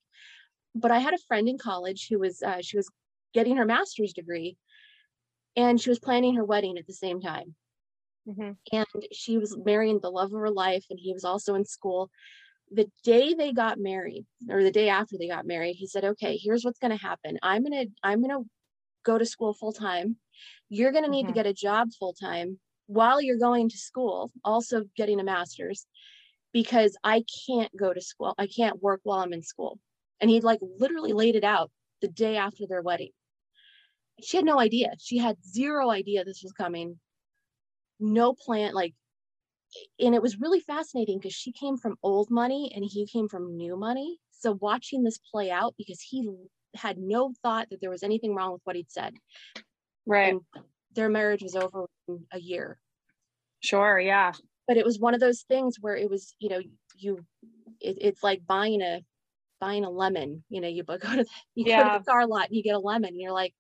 but 0.74 0.92
i 0.92 1.00
had 1.00 1.14
a 1.14 1.26
friend 1.28 1.48
in 1.48 1.58
college 1.58 2.08
who 2.10 2.20
was 2.20 2.42
uh, 2.42 2.58
she 2.62 2.78
was 2.78 2.90
getting 3.34 3.58
her 3.58 3.66
master's 3.66 4.14
degree 4.14 4.58
and 5.58 5.80
she 5.80 5.90
was 5.90 6.00
planning 6.00 6.36
her 6.36 6.44
wedding 6.44 6.78
at 6.78 6.88
the 6.88 6.94
same 6.94 7.22
time 7.22 7.56
Mm-hmm. 8.28 8.52
And 8.72 8.86
she 9.12 9.38
was 9.38 9.58
marrying 9.58 10.00
the 10.00 10.10
love 10.10 10.34
of 10.34 10.40
her 10.40 10.50
life, 10.50 10.86
and 10.90 11.00
he 11.00 11.14
was 11.14 11.24
also 11.24 11.56
in 11.56 11.66
school. 11.66 12.10
The 12.72 12.90
day 13.04 13.34
they 13.34 13.54
got 13.54 13.78
married, 13.78 14.26
or 14.50 14.64
the 14.64 14.72
day 14.72 14.90
after 14.90 15.18
they 15.18 15.28
got 15.28 15.46
married, 15.46 15.76
he 15.76 15.88
said, 15.88 16.04
"Okay, 16.04 16.38
here's 16.38 16.66
what's 16.66 16.80
going 16.80 16.98
to 16.98 17.04
happen. 17.04 17.38
I'm 17.44 17.64
gonna 17.64 17.86
I'm 18.04 18.22
gonna 18.22 18.44
go 19.04 19.18
to 19.18 19.26
school 19.26 19.54
full 19.54 19.74
time. 19.74 20.18
You're 20.70 20.92
going 20.92 21.04
to 21.04 21.10
need 21.10 21.26
mm-hmm. 21.26 21.34
to 21.34 21.40
get 21.40 21.46
a 21.46 21.54
job 21.54 21.90
full 22.00 22.14
time 22.14 22.60
while 22.88 23.22
you're 23.22 23.38
going 23.38 23.70
to 23.70 23.78
school, 23.78 24.32
also 24.44 24.86
getting 24.98 25.20
a 25.20 25.24
master's, 25.24 25.86
because 26.54 26.98
I 27.04 27.24
can't 27.48 27.76
go 27.78 27.94
to 27.94 28.02
school. 28.02 28.34
I 28.38 28.48
can't 28.48 28.82
work 28.82 29.02
while 29.04 29.20
I'm 29.20 29.34
in 29.34 29.44
school." 29.44 29.80
And 30.20 30.30
he 30.30 30.42
like 30.42 30.60
literally 30.80 31.14
laid 31.14 31.36
it 31.36 31.44
out 31.44 31.70
the 32.02 32.08
day 32.08 32.38
after 32.38 32.66
their 32.68 32.82
wedding. 32.82 33.12
She 34.24 34.38
had 34.38 34.46
no 34.46 34.60
idea. 34.60 34.94
She 35.00 35.18
had 35.18 35.38
zero 35.46 35.92
idea 35.92 36.24
this 36.24 36.42
was 36.42 36.54
coming 36.54 37.00
no 38.00 38.34
plan 38.34 38.74
like 38.74 38.94
and 40.00 40.16
it 40.16 40.22
was 40.22 40.40
really 40.40 40.60
fascinating 40.60 41.20
because 41.20 41.34
she 41.34 41.52
came 41.52 41.78
from 41.78 41.98
old 42.04 42.30
money 42.30 42.72
and 42.76 42.84
he 42.86 43.06
came 43.06 43.28
from 43.28 43.58
new 43.58 43.76
money. 43.78 44.20
So 44.32 44.58
watching 44.62 45.04
this 45.04 45.18
play 45.18 45.52
out 45.52 45.74
because 45.78 46.02
he 46.02 46.30
had 46.76 46.98
no 46.98 47.34
thought 47.42 47.68
that 47.70 47.82
there 47.82 47.90
was 47.90 48.04
anything 48.04 48.36
wrong 48.36 48.54
with 48.54 48.62
what 48.64 48.76
he'd 48.76 48.92
said. 48.92 49.14
Right. 50.06 50.34
And 50.34 50.42
their 50.94 51.10
marriage 51.10 51.42
was 51.42 51.56
over 51.56 51.88
in 52.08 52.26
a 52.32 52.40
year. 52.40 52.80
Sure 53.62 54.00
yeah. 54.00 54.34
But 54.68 54.78
it 54.78 54.86
was 54.86 55.00
one 55.00 55.14
of 55.14 55.20
those 55.20 55.44
things 55.48 55.78
where 55.80 55.96
it 55.96 56.10
was 56.10 56.36
you 56.40 56.50
know 56.50 56.62
you 56.98 57.26
it, 57.82 57.98
it's 58.02 58.24
like 58.24 58.46
buying 58.46 58.82
a 58.82 59.02
buying 59.60 59.86
a 59.86 59.90
lemon 59.90 60.44
you 60.50 60.62
know 60.62 60.68
you 60.68 60.84
go 60.88 60.98
to 60.98 61.00
the, 61.08 61.26
you 61.56 61.66
yeah. 61.68 61.84
go 61.84 61.94
to 61.94 62.00
the 62.00 62.12
car 62.12 62.28
lot 62.28 62.48
and 62.48 62.56
you 62.56 62.64
get 62.64 62.76
a 62.76 62.80
lemon 62.80 63.10
and 63.10 63.22
you're 63.22 63.32
like 63.32 63.54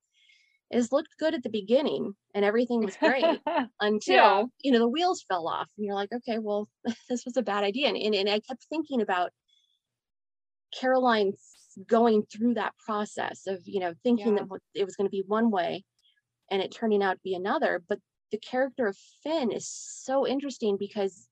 it 0.71 0.91
looked 0.91 1.17
good 1.19 1.33
at 1.33 1.43
the 1.43 1.49
beginning 1.49 2.15
and 2.33 2.43
everything 2.43 2.83
was 2.83 2.95
great 2.97 3.23
until 3.79 4.15
yeah. 4.15 4.43
you 4.61 4.71
know 4.71 4.79
the 4.79 4.87
wheels 4.87 5.23
fell 5.27 5.47
off 5.47 5.69
and 5.77 5.85
you're 5.85 5.95
like 5.95 6.11
okay 6.13 6.39
well 6.39 6.67
this 7.09 7.25
was 7.25 7.37
a 7.37 7.43
bad 7.43 7.63
idea 7.63 7.87
and, 7.87 7.97
and, 7.97 8.15
and 8.15 8.29
i 8.29 8.39
kept 8.39 8.65
thinking 8.69 9.01
about 9.01 9.31
caroline 10.79 11.33
going 11.87 12.23
through 12.31 12.53
that 12.53 12.73
process 12.83 13.47
of 13.47 13.59
you 13.65 13.79
know 13.79 13.93
thinking 14.03 14.37
yeah. 14.37 14.43
that 14.49 14.59
it 14.73 14.85
was 14.85 14.95
going 14.95 15.07
to 15.07 15.11
be 15.11 15.23
one 15.27 15.51
way 15.51 15.83
and 16.49 16.61
it 16.61 16.73
turning 16.73 17.03
out 17.03 17.13
to 17.13 17.23
be 17.23 17.35
another 17.35 17.81
but 17.87 17.99
the 18.31 18.37
character 18.37 18.87
of 18.87 18.97
finn 19.23 19.51
is 19.51 19.67
so 19.67 20.25
interesting 20.27 20.77
because 20.77 21.27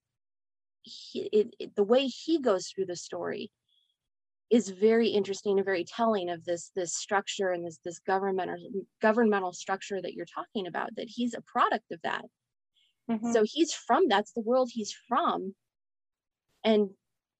he, 0.84 1.30
it, 1.32 1.56
it, 1.60 1.76
the 1.76 1.84
way 1.84 2.06
he 2.06 2.40
goes 2.40 2.68
through 2.68 2.86
the 2.86 2.96
story 2.96 3.50
is 4.54 4.70
very 4.70 5.08
interesting 5.08 5.58
and 5.58 5.66
very 5.66 5.84
telling 5.84 6.30
of 6.30 6.46
this 6.46 6.70
this 6.76 6.96
structure 6.96 7.50
and 7.50 7.66
this 7.66 7.80
this 7.84 7.98
government 7.98 8.52
or 8.52 8.60
governmental 9.02 9.52
structure 9.52 10.00
that 10.00 10.14
you're 10.14 10.28
talking 10.28 10.68
about 10.68 10.96
that 10.96 11.08
he's 11.08 11.34
a 11.34 11.42
product 11.42 11.92
of 11.92 12.00
that. 12.04 12.24
Mm-hmm. 13.10 13.32
so 13.34 13.44
he's 13.44 13.74
from 13.74 14.08
that's 14.08 14.32
the 14.34 14.42
world 14.42 14.70
he's 14.72 14.96
from. 15.10 15.56
And 16.64 16.92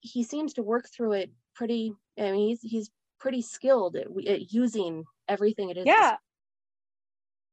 he 0.02 0.24
seems 0.24 0.56
to 0.56 0.64
work 0.64 0.90
through 0.90 1.14
it 1.14 1.32
pretty 1.54 1.94
i 2.18 2.32
mean 2.32 2.50
he's 2.50 2.62
he's 2.62 2.90
pretty 3.20 3.44
skilled 3.44 3.96
at, 3.96 4.08
at 4.28 4.52
using 4.52 5.04
everything 5.30 5.70
it 5.70 5.78
is 5.78 5.86
yeah. 5.86 6.16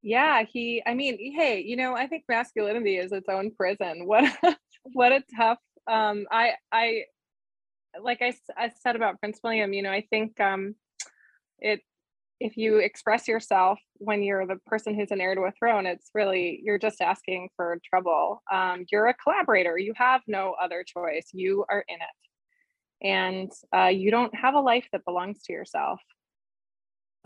Yeah 0.03 0.43
he 0.43 0.83
i 0.87 0.95
mean 0.95 1.19
hey 1.37 1.61
you 1.61 1.77
know 1.77 1.95
i 1.95 2.07
think 2.07 2.25
masculinity 2.31 2.97
is 2.97 3.13
its 3.13 3.29
own 3.29 3.51
prison. 3.55 4.07
What 4.07 4.25
what 4.95 5.13
a 5.13 5.23
tough 5.37 5.59
um 5.87 6.27
i 6.33 6.55
i 6.73 7.05
like 8.03 8.22
I, 8.22 8.34
I 8.57 8.70
said 8.82 8.97
about 8.97 9.18
Prince 9.20 9.41
William, 9.43 9.72
you 9.72 9.82
know, 9.82 9.91
I 9.91 10.07
think 10.11 10.38
um, 10.41 10.74
it 11.59 11.80
if 12.41 12.57
you 12.57 12.78
express 12.78 13.28
yourself 13.28 13.78
when 13.99 14.22
you're 14.22 14.47
the 14.47 14.57
person 14.66 14.95
who's 14.95 15.11
an 15.11 15.20
heir 15.20 15.34
to 15.34 15.43
a 15.43 15.53
throne, 15.53 15.84
it's 15.84 16.11
really 16.14 16.61
you're 16.64 16.78
just 16.78 17.03
asking 17.03 17.51
for 17.55 17.78
trouble. 17.88 18.43
Um, 18.51 18.86
you're 18.91 19.09
a 19.09 19.14
collaborator. 19.14 19.76
You 19.76 19.93
have 19.97 20.22
no 20.26 20.55
other 20.61 20.82
choice. 20.84 21.28
You 21.32 21.66
are 21.68 21.84
in 21.86 21.97
it, 21.97 23.07
and 23.07 23.53
uh, 23.76 23.88
you 23.88 24.11
don't 24.11 24.34
have 24.34 24.55
a 24.55 24.61
life 24.61 24.88
that 24.93 25.05
belongs 25.05 25.43
to 25.45 25.53
yourself. 25.53 26.01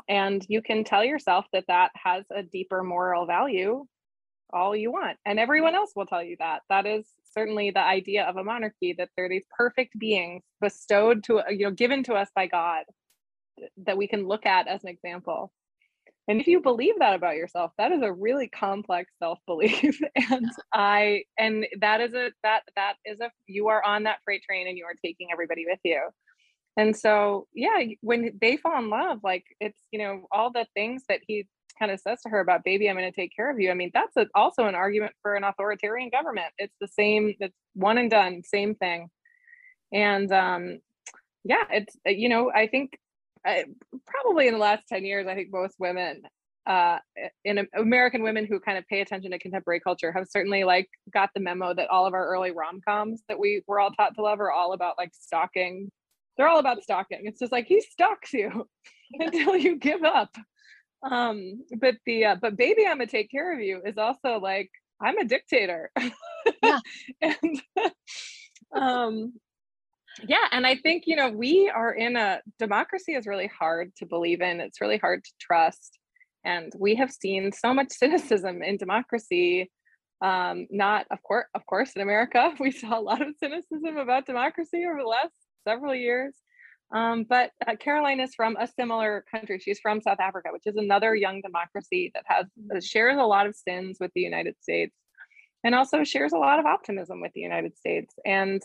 And 0.08 0.44
you 0.48 0.60
can 0.60 0.82
tell 0.82 1.04
yourself 1.04 1.46
that 1.52 1.64
that 1.68 1.92
has 1.94 2.24
a 2.34 2.42
deeper 2.42 2.82
moral 2.82 3.26
value 3.26 3.86
all 4.52 4.74
you 4.76 4.92
want, 4.92 5.16
and 5.24 5.38
everyone 5.38 5.74
else 5.74 5.92
will 5.96 6.06
tell 6.06 6.22
you 6.22 6.36
that. 6.38 6.62
That 6.68 6.86
is 6.86 7.06
certainly 7.34 7.70
the 7.70 7.80
idea 7.80 8.24
of 8.24 8.36
a 8.36 8.44
monarchy 8.44 8.94
that 8.96 9.10
they're 9.16 9.28
these 9.28 9.44
perfect 9.56 9.98
beings 9.98 10.42
bestowed 10.60 11.24
to 11.24 11.42
you 11.50 11.66
know 11.66 11.70
given 11.70 12.02
to 12.04 12.14
us 12.14 12.28
by 12.34 12.46
god 12.46 12.84
that 13.76 13.98
we 13.98 14.08
can 14.08 14.26
look 14.26 14.46
at 14.46 14.68
as 14.68 14.82
an 14.84 14.88
example 14.88 15.52
and 16.26 16.40
if 16.40 16.46
you 16.46 16.60
believe 16.60 16.94
that 16.98 17.14
about 17.14 17.36
yourself 17.36 17.72
that 17.76 17.92
is 17.92 18.02
a 18.02 18.12
really 18.12 18.48
complex 18.48 19.12
self-belief 19.18 20.00
and 20.30 20.50
i 20.72 21.22
and 21.38 21.66
that 21.80 22.00
is 22.00 22.14
a 22.14 22.30
that 22.42 22.62
that 22.76 22.94
is 23.04 23.20
a 23.20 23.30
you 23.46 23.68
are 23.68 23.84
on 23.84 24.04
that 24.04 24.18
freight 24.24 24.42
train 24.42 24.68
and 24.68 24.78
you 24.78 24.84
are 24.84 24.94
taking 25.04 25.28
everybody 25.32 25.64
with 25.68 25.80
you 25.84 26.00
and 26.76 26.96
so 26.96 27.46
yeah 27.54 27.84
when 28.00 28.36
they 28.40 28.56
fall 28.56 28.78
in 28.78 28.90
love 28.90 29.18
like 29.22 29.44
it's 29.60 29.80
you 29.90 29.98
know 29.98 30.26
all 30.32 30.50
the 30.50 30.66
things 30.74 31.02
that 31.08 31.20
he 31.26 31.46
kind 31.78 31.90
of 31.90 32.00
says 32.00 32.20
to 32.22 32.28
her 32.28 32.40
about 32.40 32.64
baby 32.64 32.88
i'm 32.88 32.96
going 32.96 33.10
to 33.10 33.14
take 33.14 33.34
care 33.34 33.50
of 33.50 33.60
you. 33.60 33.70
I 33.70 33.74
mean 33.74 33.90
that's 33.94 34.16
a, 34.16 34.26
also 34.34 34.66
an 34.66 34.74
argument 34.74 35.12
for 35.22 35.34
an 35.34 35.44
authoritarian 35.44 36.10
government. 36.10 36.52
It's 36.58 36.74
the 36.80 36.88
same 36.88 37.34
it's 37.40 37.54
one 37.74 37.98
and 37.98 38.10
done 38.10 38.42
same 38.44 38.74
thing. 38.74 39.08
And 39.92 40.32
um 40.32 40.78
yeah 41.44 41.64
it's 41.70 41.94
uh, 42.06 42.10
you 42.10 42.28
know 42.28 42.50
i 42.52 42.66
think 42.66 42.98
I, 43.46 43.60
uh, 43.60 43.98
probably 44.06 44.48
in 44.48 44.54
the 44.54 44.60
last 44.60 44.84
10 44.88 45.04
years 45.04 45.26
i 45.26 45.34
think 45.34 45.48
most 45.52 45.76
women 45.78 46.22
uh 46.66 46.98
in 47.44 47.66
american 47.76 48.22
women 48.22 48.46
who 48.46 48.58
kind 48.58 48.78
of 48.78 48.86
pay 48.88 49.02
attention 49.02 49.30
to 49.30 49.38
contemporary 49.38 49.80
culture 49.80 50.10
have 50.12 50.26
certainly 50.28 50.64
like 50.64 50.88
got 51.12 51.30
the 51.34 51.40
memo 51.40 51.74
that 51.74 51.90
all 51.90 52.06
of 52.06 52.14
our 52.14 52.26
early 52.26 52.50
rom-coms 52.50 53.22
that 53.28 53.38
we 53.38 53.62
were 53.66 53.78
all 53.78 53.90
taught 53.90 54.14
to 54.14 54.22
love 54.22 54.40
are 54.40 54.50
all 54.50 54.72
about 54.72 54.94
like 54.98 55.10
stalking. 55.12 55.90
They're 56.36 56.48
all 56.48 56.58
about 56.58 56.82
stalking. 56.82 57.20
It's 57.24 57.38
just 57.38 57.52
like 57.52 57.66
he 57.66 57.80
stalks 57.80 58.32
you 58.32 58.66
until 59.12 59.56
you 59.56 59.76
give 59.76 60.02
up 60.02 60.34
um 61.10 61.62
but 61.80 61.96
the 62.06 62.24
uh, 62.24 62.36
but 62.40 62.56
baby 62.56 62.86
i'm 62.86 62.98
gonna 62.98 63.06
take 63.06 63.30
care 63.30 63.52
of 63.52 63.60
you 63.60 63.80
is 63.84 63.98
also 63.98 64.38
like 64.38 64.70
i'm 65.00 65.18
a 65.18 65.24
dictator. 65.24 65.90
Yeah. 66.62 66.80
and 67.20 67.62
um 68.74 69.32
yeah 70.26 70.46
and 70.52 70.66
i 70.66 70.76
think 70.76 71.04
you 71.06 71.16
know 71.16 71.30
we 71.30 71.70
are 71.74 71.92
in 71.92 72.16
a 72.16 72.40
democracy 72.58 73.12
is 73.12 73.26
really 73.26 73.50
hard 73.58 73.94
to 73.96 74.06
believe 74.06 74.40
in. 74.40 74.60
It's 74.60 74.80
really 74.80 74.98
hard 74.98 75.24
to 75.24 75.30
trust. 75.40 75.98
And 76.44 76.72
we 76.78 76.94
have 76.96 77.10
seen 77.10 77.52
so 77.52 77.72
much 77.72 77.90
cynicism 77.90 78.62
in 78.62 78.76
democracy 78.76 79.70
um 80.22 80.66
not 80.70 81.06
of 81.10 81.20
course 81.22 81.46
of 81.54 81.66
course 81.66 81.92
in 81.96 82.02
america. 82.02 82.54
We 82.60 82.70
saw 82.70 82.98
a 82.98 83.00
lot 83.00 83.20
of 83.20 83.34
cynicism 83.40 83.96
about 83.96 84.26
democracy 84.26 84.84
over 84.86 85.00
the 85.00 85.08
last 85.08 85.34
several 85.66 85.94
years 85.94 86.34
um, 86.92 87.24
but 87.28 87.50
uh, 87.66 87.76
Caroline 87.76 88.20
is 88.20 88.34
from 88.34 88.56
a 88.56 88.66
similar 88.66 89.24
country. 89.30 89.58
She's 89.58 89.80
from 89.80 90.00
South 90.00 90.20
Africa, 90.20 90.50
which 90.52 90.66
is 90.66 90.76
another 90.76 91.14
young 91.14 91.40
democracy 91.40 92.12
that 92.14 92.24
has 92.26 92.86
shares 92.86 93.18
a 93.18 93.24
lot 93.24 93.46
of 93.46 93.56
sins 93.56 93.98
with 94.00 94.12
the 94.14 94.20
United 94.20 94.56
States, 94.60 94.94
and 95.64 95.74
also 95.74 96.04
shares 96.04 96.32
a 96.32 96.38
lot 96.38 96.58
of 96.58 96.66
optimism 96.66 97.20
with 97.20 97.32
the 97.34 97.40
United 97.40 97.76
States, 97.76 98.14
and 98.24 98.62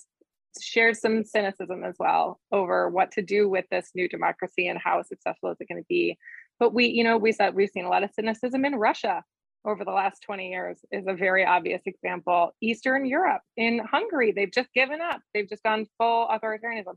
shares 0.60 1.00
some 1.00 1.24
cynicism 1.24 1.84
as 1.84 1.96
well 2.00 2.40
over 2.52 2.90
what 2.90 3.12
to 3.12 3.22
do 3.22 3.48
with 3.48 3.66
this 3.70 3.92
new 3.94 4.08
democracy 4.10 4.68
and 4.68 4.80
how 4.84 5.02
successful 5.02 5.52
is 5.52 5.58
it 5.60 5.68
going 5.68 5.82
to 5.82 5.88
be. 5.88 6.18
But 6.60 6.74
we, 6.74 6.88
you 6.88 7.04
know, 7.04 7.18
we 7.18 7.32
said 7.32 7.56
we've 7.56 7.70
seen 7.70 7.86
a 7.86 7.90
lot 7.90 8.04
of 8.04 8.12
cynicism 8.14 8.66
in 8.66 8.76
Russia 8.76 9.24
over 9.66 9.84
the 9.84 9.92
last 9.92 10.22
20 10.24 10.50
years 10.50 10.80
is 10.92 11.06
a 11.08 11.14
very 11.14 11.46
obvious 11.46 11.82
example. 11.86 12.56
Eastern 12.62 13.06
Europe, 13.06 13.42
in 13.58 13.80
Hungary, 13.80 14.32
they've 14.32 14.52
just 14.52 14.74
given 14.74 15.02
up. 15.02 15.22
They've 15.34 15.50
just 15.50 15.64
gone 15.64 15.86
full 15.98 16.28
authoritarianism. 16.28 16.96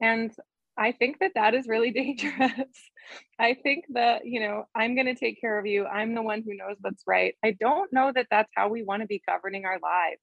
And 0.00 0.32
I 0.78 0.92
think 0.92 1.18
that 1.20 1.32
that 1.34 1.54
is 1.54 1.66
really 1.66 1.90
dangerous. 1.92 2.90
I 3.38 3.54
think 3.54 3.84
that, 3.90 4.26
you 4.26 4.40
know, 4.40 4.64
I'm 4.74 4.94
going 4.94 5.06
to 5.06 5.14
take 5.14 5.40
care 5.40 5.58
of 5.58 5.66
you. 5.66 5.86
I'm 5.86 6.14
the 6.14 6.22
one 6.22 6.42
who 6.44 6.56
knows 6.56 6.76
what's 6.80 7.02
right. 7.06 7.34
I 7.44 7.56
don't 7.58 7.92
know 7.92 8.12
that 8.14 8.26
that's 8.30 8.50
how 8.54 8.68
we 8.68 8.82
want 8.82 9.02
to 9.02 9.06
be 9.06 9.22
governing 9.26 9.64
our 9.64 9.78
lives 9.82 10.20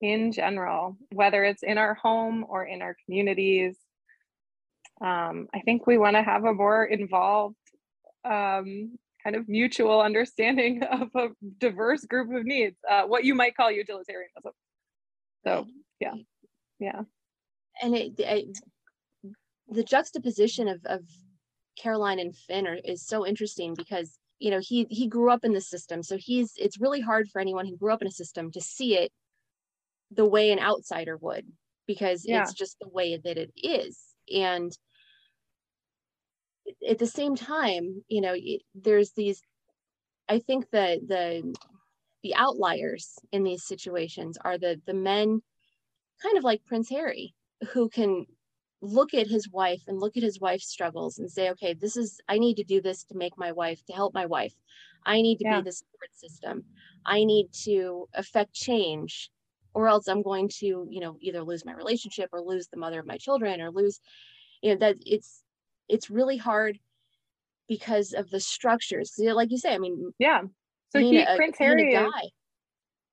in 0.00 0.32
general, 0.32 0.96
whether 1.12 1.44
it's 1.44 1.62
in 1.62 1.78
our 1.78 1.94
home 1.94 2.44
or 2.48 2.64
in 2.64 2.80
our 2.80 2.96
communities. 3.04 3.76
Um, 5.00 5.48
I 5.54 5.60
think 5.60 5.86
we 5.86 5.98
want 5.98 6.16
to 6.16 6.22
have 6.22 6.44
a 6.44 6.54
more 6.54 6.84
involved 6.84 7.56
um, 8.24 8.98
kind 9.22 9.36
of 9.36 9.48
mutual 9.48 10.00
understanding 10.00 10.82
of 10.90 11.08
a 11.14 11.28
diverse 11.58 12.04
group 12.04 12.34
of 12.34 12.44
needs, 12.44 12.76
uh, 12.88 13.02
what 13.02 13.24
you 13.24 13.34
might 13.34 13.56
call 13.56 13.70
utilitarianism. 13.70 14.52
So, 15.44 15.66
yeah, 16.00 16.14
yeah. 16.78 17.02
And 17.80 17.96
it, 17.96 18.12
it 18.18 18.58
the 19.68 19.84
juxtaposition 19.84 20.68
of, 20.68 20.80
of 20.84 21.00
Caroline 21.78 22.18
and 22.18 22.36
Finn 22.36 22.66
are, 22.66 22.78
is 22.84 23.06
so 23.06 23.26
interesting 23.26 23.74
because 23.74 24.18
you 24.38 24.50
know 24.50 24.60
he 24.60 24.86
he 24.90 25.06
grew 25.06 25.30
up 25.30 25.44
in 25.44 25.52
the 25.52 25.60
system, 25.60 26.02
so 26.02 26.16
he's 26.18 26.52
it's 26.56 26.80
really 26.80 27.00
hard 27.00 27.28
for 27.28 27.40
anyone 27.40 27.66
who 27.66 27.76
grew 27.76 27.92
up 27.92 28.02
in 28.02 28.08
a 28.08 28.12
system 28.12 28.50
to 28.52 28.60
see 28.60 28.96
it 28.96 29.12
the 30.10 30.26
way 30.26 30.50
an 30.50 30.58
outsider 30.58 31.16
would 31.16 31.46
because 31.86 32.24
yeah. 32.26 32.42
it's 32.42 32.52
just 32.52 32.76
the 32.80 32.88
way 32.88 33.16
that 33.16 33.38
it 33.38 33.50
is. 33.56 33.98
And 34.34 34.72
at 36.88 36.98
the 36.98 37.06
same 37.06 37.36
time 37.36 38.02
you 38.08 38.20
know 38.20 38.34
there's 38.74 39.12
these 39.12 39.42
i 40.28 40.38
think 40.38 40.70
the 40.70 41.00
the 41.06 41.54
the 42.22 42.34
outliers 42.34 43.18
in 43.32 43.42
these 43.42 43.64
situations 43.64 44.38
are 44.44 44.58
the 44.58 44.80
the 44.86 44.94
men 44.94 45.40
kind 46.22 46.36
of 46.36 46.44
like 46.44 46.64
prince 46.64 46.88
harry 46.88 47.34
who 47.72 47.88
can 47.88 48.26
look 48.82 49.12
at 49.14 49.26
his 49.26 49.50
wife 49.50 49.82
and 49.86 50.00
look 50.00 50.16
at 50.16 50.22
his 50.22 50.40
wife's 50.40 50.68
struggles 50.68 51.18
and 51.18 51.30
say 51.30 51.50
okay 51.50 51.74
this 51.74 51.98
is 51.98 52.18
i 52.28 52.38
need 52.38 52.56
to 52.56 52.64
do 52.64 52.80
this 52.80 53.04
to 53.04 53.14
make 53.14 53.36
my 53.36 53.52
wife 53.52 53.84
to 53.86 53.92
help 53.92 54.14
my 54.14 54.26
wife. 54.26 54.54
I 55.06 55.22
need 55.22 55.38
to 55.38 55.44
yeah. 55.44 55.60
be 55.60 55.64
the 55.64 55.72
support 55.72 56.10
system. 56.14 56.62
I 57.06 57.24
need 57.24 57.46
to 57.64 58.06
affect 58.12 58.52
change 58.52 59.30
or 59.72 59.88
else 59.88 60.08
i'm 60.08 60.22
going 60.22 60.48
to 60.48 60.86
you 60.90 61.00
know 61.00 61.16
either 61.20 61.42
lose 61.42 61.64
my 61.64 61.72
relationship 61.72 62.28
or 62.32 62.40
lose 62.40 62.68
the 62.68 62.76
mother 62.76 63.00
of 63.00 63.06
my 63.06 63.16
children 63.16 63.60
or 63.60 63.70
lose 63.70 64.00
you 64.62 64.70
know 64.70 64.78
that 64.78 64.96
it's 65.06 65.42
it's 65.88 66.10
really 66.10 66.36
hard 66.36 66.78
because 67.68 68.12
of 68.12 68.28
the 68.30 68.40
structures. 68.40 69.14
Like 69.18 69.50
you 69.50 69.58
say 69.58 69.74
i 69.74 69.78
mean 69.78 70.12
yeah. 70.18 70.42
So 70.90 70.98
he 70.98 71.20
a, 71.20 71.36
prince 71.36 71.56
harry 71.56 71.94
is, 71.94 72.10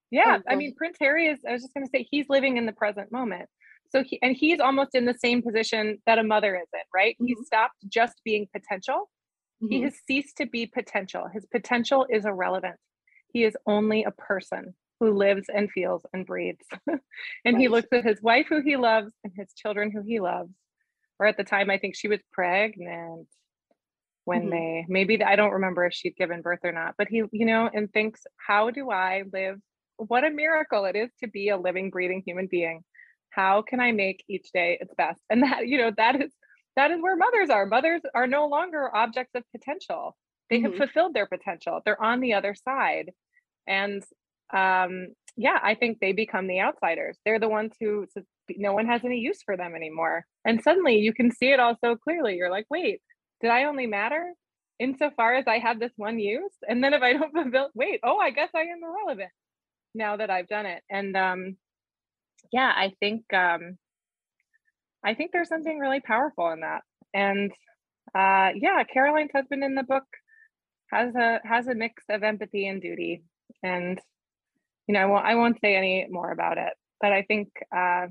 yeah. 0.09 0.37
Oh, 0.39 0.51
i 0.51 0.55
mean 0.55 0.73
prince 0.75 0.97
harry 0.99 1.27
is 1.27 1.39
i 1.47 1.51
was 1.51 1.61
just 1.61 1.73
going 1.73 1.85
to 1.85 1.91
say 1.91 2.07
he's 2.09 2.27
living 2.27 2.57
in 2.57 2.65
the 2.65 2.71
present 2.71 3.11
moment 3.11 3.49
so 3.89 4.03
he 4.03 4.19
and 4.21 4.35
he's 4.35 4.59
almost 4.59 4.93
in 4.93 5.05
the 5.05 5.17
same 5.17 5.41
position 5.41 5.97
that 6.05 6.19
a 6.19 6.23
mother 6.23 6.55
is 6.55 6.67
in 6.73 6.79
right 6.93 7.15
mm-hmm. 7.15 7.27
he's 7.27 7.45
stopped 7.45 7.75
just 7.87 8.15
being 8.23 8.47
potential 8.53 9.09
mm-hmm. 9.63 9.67
he 9.71 9.81
has 9.81 9.93
ceased 10.07 10.37
to 10.37 10.45
be 10.45 10.65
potential 10.65 11.27
his 11.33 11.45
potential 11.51 12.05
is 12.09 12.25
irrelevant 12.25 12.75
he 13.33 13.43
is 13.43 13.55
only 13.65 14.03
a 14.03 14.11
person 14.11 14.73
who 14.99 15.13
lives 15.13 15.45
and 15.53 15.71
feels 15.71 16.03
and 16.13 16.25
breathes. 16.25 16.65
and 16.87 16.99
right. 17.45 17.57
he 17.57 17.67
looks 17.67 17.87
at 17.91 18.05
his 18.05 18.21
wife, 18.21 18.47
who 18.49 18.61
he 18.61 18.77
loves, 18.77 19.11
and 19.23 19.33
his 19.35 19.53
children, 19.53 19.91
who 19.91 20.01
he 20.01 20.19
loves. 20.19 20.51
Or 21.19 21.25
at 21.25 21.37
the 21.37 21.43
time, 21.43 21.69
I 21.69 21.77
think 21.77 21.95
she 21.95 22.07
was 22.07 22.19
pregnant 22.31 23.27
when 24.25 24.41
mm-hmm. 24.41 24.49
they 24.49 24.85
maybe 24.87 25.23
I 25.23 25.35
don't 25.35 25.53
remember 25.53 25.85
if 25.85 25.93
she'd 25.93 26.15
given 26.15 26.41
birth 26.41 26.59
or 26.63 26.71
not, 26.71 26.95
but 26.97 27.07
he, 27.07 27.23
you 27.31 27.45
know, 27.45 27.69
and 27.73 27.91
thinks, 27.91 28.21
how 28.45 28.69
do 28.71 28.91
I 28.91 29.23
live? 29.31 29.59
What 29.97 30.25
a 30.25 30.29
miracle 30.29 30.85
it 30.85 30.95
is 30.95 31.09
to 31.21 31.27
be 31.27 31.49
a 31.49 31.57
living, 31.57 31.89
breathing 31.89 32.23
human 32.25 32.47
being. 32.47 32.83
How 33.37 33.61
can 33.61 33.79
I 33.79 33.91
make 33.91 34.25
each 34.27 34.51
day 34.51 34.79
its 34.81 34.93
best? 34.95 35.21
And 35.29 35.43
that, 35.43 35.67
you 35.67 35.77
know, 35.77 35.91
that 35.95 36.19
is 36.21 36.31
that 36.75 36.91
is 36.91 37.01
where 37.01 37.15
mothers 37.15 37.49
are. 37.49 37.65
Mothers 37.65 38.01
are 38.13 38.27
no 38.27 38.47
longer 38.47 38.93
objects 38.93 39.31
of 39.35 39.43
potential. 39.55 40.17
They 40.49 40.57
mm-hmm. 40.57 40.65
have 40.65 40.75
fulfilled 40.75 41.13
their 41.13 41.27
potential. 41.27 41.81
They're 41.85 42.01
on 42.01 42.19
the 42.19 42.33
other 42.33 42.55
side. 42.55 43.11
And 43.67 44.03
um, 44.53 45.09
yeah, 45.35 45.59
I 45.61 45.75
think 45.75 45.99
they 45.99 46.13
become 46.13 46.47
the 46.47 46.61
outsiders. 46.61 47.17
They're 47.25 47.39
the 47.39 47.49
ones 47.49 47.73
who 47.79 48.07
no 48.49 48.73
one 48.73 48.87
has 48.87 49.01
any 49.05 49.19
use 49.19 49.43
for 49.43 49.55
them 49.55 49.75
anymore. 49.75 50.25
And 50.45 50.63
suddenly 50.63 50.97
you 50.97 51.13
can 51.13 51.31
see 51.31 51.51
it 51.51 51.59
all 51.59 51.77
so 51.83 51.95
clearly. 51.95 52.35
You're 52.35 52.51
like, 52.51 52.65
wait, 52.69 53.01
did 53.41 53.51
I 53.51 53.65
only 53.65 53.85
matter 53.85 54.33
insofar 54.79 55.35
as 55.35 55.45
I 55.47 55.59
have 55.59 55.79
this 55.79 55.93
one 55.95 56.17
use? 56.17 56.53
And 56.67 56.83
then 56.83 56.93
if 56.93 57.03
I 57.03 57.13
don't 57.13 57.31
fulfill, 57.35 57.69
wait, 57.75 57.99
oh, 58.03 58.17
I 58.17 58.31
guess 58.31 58.49
I 58.55 58.61
am 58.61 58.81
irrelevant 58.83 59.31
now 59.93 60.17
that 60.17 60.29
I've 60.29 60.47
done 60.47 60.65
it. 60.65 60.81
And 60.89 61.15
um, 61.15 61.57
yeah, 62.51 62.71
I 62.75 62.93
think 62.99 63.31
um, 63.33 63.77
I 65.03 65.13
think 65.13 65.31
there's 65.31 65.49
something 65.49 65.79
really 65.79 66.01
powerful 66.01 66.51
in 66.51 66.61
that. 66.61 66.81
And 67.13 67.51
uh, 68.15 68.51
yeah, 68.55 68.83
Caroline's 68.91 69.31
husband 69.33 69.63
in 69.63 69.75
the 69.75 69.83
book 69.83 70.05
has 70.91 71.15
a 71.15 71.39
has 71.43 71.67
a 71.67 71.75
mix 71.75 72.03
of 72.09 72.23
empathy 72.23 72.67
and 72.67 72.81
duty. 72.81 73.23
And 73.63 73.99
you 74.87 74.93
know, 74.93 75.01
I 75.01 75.05
won't 75.05 75.25
I 75.25 75.35
won't 75.35 75.61
say 75.61 75.75
any 75.75 76.07
more 76.09 76.31
about 76.31 76.57
it, 76.57 76.73
but 77.01 77.11
I 77.11 77.23
think 77.23 77.49
uh, 77.75 78.07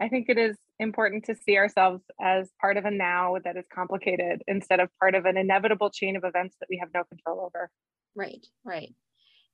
I 0.00 0.08
think 0.08 0.28
it 0.28 0.38
is 0.38 0.56
important 0.78 1.26
to 1.26 1.34
see 1.34 1.58
ourselves 1.58 2.02
as 2.20 2.50
part 2.60 2.78
of 2.78 2.86
a 2.86 2.90
now 2.90 3.36
that 3.44 3.56
is 3.56 3.66
complicated 3.72 4.42
instead 4.48 4.80
of 4.80 4.88
part 4.98 5.14
of 5.14 5.26
an 5.26 5.36
inevitable 5.36 5.90
chain 5.90 6.16
of 6.16 6.24
events 6.24 6.56
that 6.60 6.68
we 6.70 6.78
have 6.78 6.88
no 6.94 7.04
control 7.04 7.40
over. 7.44 7.70
Right, 8.14 8.46
right. 8.64 8.94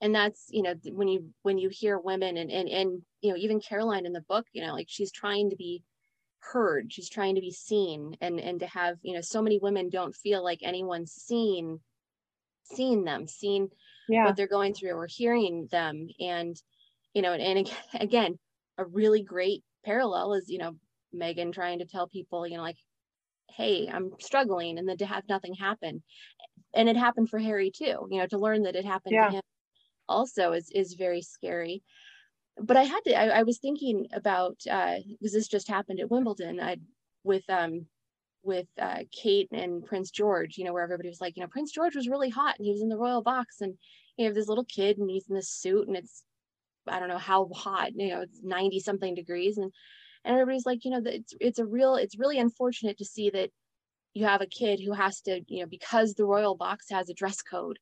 And 0.01 0.15
that's, 0.15 0.47
you 0.51 0.63
know, 0.63 0.75
when 0.93 1.09
you 1.09 1.31
when 1.43 1.59
you 1.59 1.71
hear 1.71 1.99
women 1.99 2.37
and 2.37 2.51
and 2.51 2.69
and 2.69 3.03
you 3.23 3.31
know, 3.31 3.37
even 3.39 3.61
Caroline 3.61 4.07
in 4.07 4.13
the 4.13 4.21
book, 4.23 4.47
you 4.53 4.65
know, 4.65 4.73
like 4.73 4.87
she's 4.89 5.11
trying 5.11 5.51
to 5.51 5.57
be 5.57 5.83
heard, 6.41 6.93
she's 6.93 7.09
trying 7.09 7.35
to 7.37 7.41
be 7.41 7.51
seen 7.51 8.17
and 8.21 8.39
and 8.39 8.61
to 8.61 8.67
have, 8.67 8.99
you 9.03 9.15
know, 9.15 9.23
so 9.23 9.41
many 9.41 9.59
women 9.59 9.89
don't 9.89 10.15
feel 10.15 10.45
like 10.45 10.61
anyone's 10.63 11.13
seen 11.13 11.81
seen 12.65 13.05
them, 13.05 13.27
seen 13.27 13.71
yeah. 14.09 14.25
what 14.25 14.37
they're 14.37 14.47
going 14.47 14.75
through 14.75 14.93
or 14.93 15.07
hearing 15.07 15.69
them 15.71 16.09
and 16.21 16.61
you 17.15 17.23
know 17.23 17.33
and, 17.33 17.43
and 17.43 17.73
again 18.01 18.39
a 18.79 18.85
really 18.85 19.23
great 19.23 19.63
parallel 19.85 20.35
is 20.35 20.49
you 20.49 20.59
know 20.59 20.73
meghan 21.15 21.53
trying 21.53 21.79
to 21.79 21.87
tell 21.87 22.09
people 22.09 22.47
you 22.47 22.57
know 22.57 22.63
like 22.63 22.79
hey 23.51 23.89
i'm 23.93 24.11
struggling 24.21 24.79
and 24.79 24.89
then 24.89 24.97
to 24.97 25.07
have 25.07 25.23
nothing 25.29 25.55
happen 25.55 26.03
and 26.75 26.89
it 26.89 26.97
happened 26.97 27.29
for 27.29 27.39
harry 27.39 27.71
too 27.71 28.07
you 28.11 28.19
know 28.19 28.27
to 28.27 28.39
learn 28.39 28.63
that 28.63 28.77
it 28.77 28.85
happened 28.85 29.15
yeah. 29.15 29.29
to 29.29 29.37
him 29.37 29.43
also 30.09 30.53
is 30.53 30.71
is 30.71 30.95
very 30.95 31.23
scary 31.23 31.83
but 32.61 32.77
i 32.77 32.83
had 32.83 33.01
to 33.05 33.15
i, 33.15 33.41
I 33.41 33.43
was 33.43 33.59
thinking 33.59 34.07
about 34.13 34.57
uh 34.71 34.97
because 35.09 35.33
this 35.33 35.49
just 35.49 35.69
happened 35.69 36.01
at 36.01 36.11
wimbledon 36.11 36.61
i 36.61 36.77
with 37.25 37.45
um 37.49 37.87
with 38.47 38.67
uh, 38.81 39.01
Kate 39.13 39.49
and 39.53 39.85
Prince 39.85 40.11
George, 40.11 40.57
you 40.57 40.65
know, 40.65 40.73
where 40.73 40.83
everybody 40.83 41.09
was 41.09 41.21
like, 41.21 41.37
you 41.37 41.43
know, 41.43 41.49
Prince 41.49 41.73
George 41.73 41.97
was 41.97 42.09
really 42.09 42.31
hot 42.31 42.55
and 42.57 42.65
he 42.65 42.73
was 42.73 42.81
in 42.81 42.89
the 42.89 42.97
royal 42.97 43.23
box 43.23 43.61
and 43.61 43.75
you 44.17 44.25
have 44.25 44.35
this 44.35 44.49
little 44.49 44.65
kid 44.65 44.99
and 44.99 45.11
he's 45.11 45.29
in 45.29 45.35
this 45.35 45.51
suit 45.51 45.89
and 45.89 45.97
it's, 45.97 46.23
I 46.87 47.01
don't 47.01 47.09
know 47.09 47.19
how 47.19 47.49
hot, 47.53 47.91
you 47.95 48.09
know, 48.09 48.21
it's 48.23 48.41
90 48.43 48.81
something 48.81 49.15
degrees. 49.15 49.59
And, 49.59 49.73
and 50.25 50.35
everybody's 50.35 50.65
like, 50.65 50.85
you 50.85 50.93
know, 50.93 51.03
it's, 51.05 51.35
it's 51.41 51.59
a 51.59 51.67
real, 51.67 51.97
it's 51.97 52.19
really 52.19 52.39
unfortunate 52.39 52.99
to 52.99 53.05
see 53.05 53.31
that 53.31 53.51
you 54.15 54.25
have 54.25 54.41
a 54.41 54.47
kid 54.47 54.81
who 54.81 54.93
has 54.93 55.21
to, 55.23 55.41
you 55.49 55.61
know, 55.61 55.67
because 55.69 56.15
the 56.15 56.25
royal 56.25 56.55
box 56.55 56.87
has 56.91 57.11
a 57.11 57.15
dress 57.15 57.43
code 57.43 57.79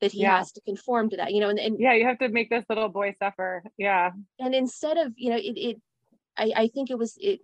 that 0.00 0.12
he 0.12 0.22
yeah. 0.22 0.38
has 0.38 0.52
to 0.52 0.60
conform 0.62 1.10
to 1.10 1.16
that, 1.16 1.32
you 1.32 1.40
know, 1.40 1.48
and, 1.48 1.58
and 1.58 1.76
yeah, 1.78 1.94
you 1.94 2.06
have 2.06 2.18
to 2.18 2.28
make 2.28 2.50
this 2.50 2.64
little 2.68 2.88
boy 2.88 3.14
suffer. 3.18 3.62
Yeah. 3.76 4.10
And 4.38 4.54
instead 4.54 4.96
of, 4.96 5.12
you 5.16 5.30
know, 5.30 5.36
it, 5.36 5.56
it 5.56 5.76
I, 6.36 6.52
I 6.54 6.68
think 6.68 6.90
it 6.90 6.98
was, 6.98 7.16
it, 7.20 7.40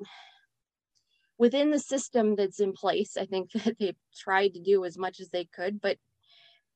within 1.36 1.70
the 1.70 1.78
system 1.78 2.36
that's 2.36 2.60
in 2.60 2.72
place, 2.72 3.16
I 3.16 3.26
think 3.26 3.50
that 3.64 3.76
they 3.78 3.94
tried 4.16 4.54
to 4.54 4.60
do 4.60 4.84
as 4.84 4.96
much 4.96 5.20
as 5.20 5.30
they 5.30 5.46
could, 5.46 5.80
but 5.80 5.98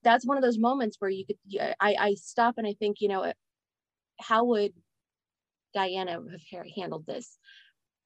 that's 0.02 0.26
one 0.26 0.36
of 0.36 0.42
those 0.42 0.58
moments 0.58 0.96
where 0.98 1.10
you 1.10 1.24
could, 1.26 1.38
I, 1.80 1.96
I 1.98 2.14
stop 2.14 2.54
and 2.58 2.66
I 2.66 2.74
think, 2.74 3.00
you 3.00 3.08
know, 3.08 3.32
how 4.20 4.44
would 4.44 4.72
Diana 5.74 6.12
have 6.52 6.66
handled 6.76 7.06
this? 7.06 7.36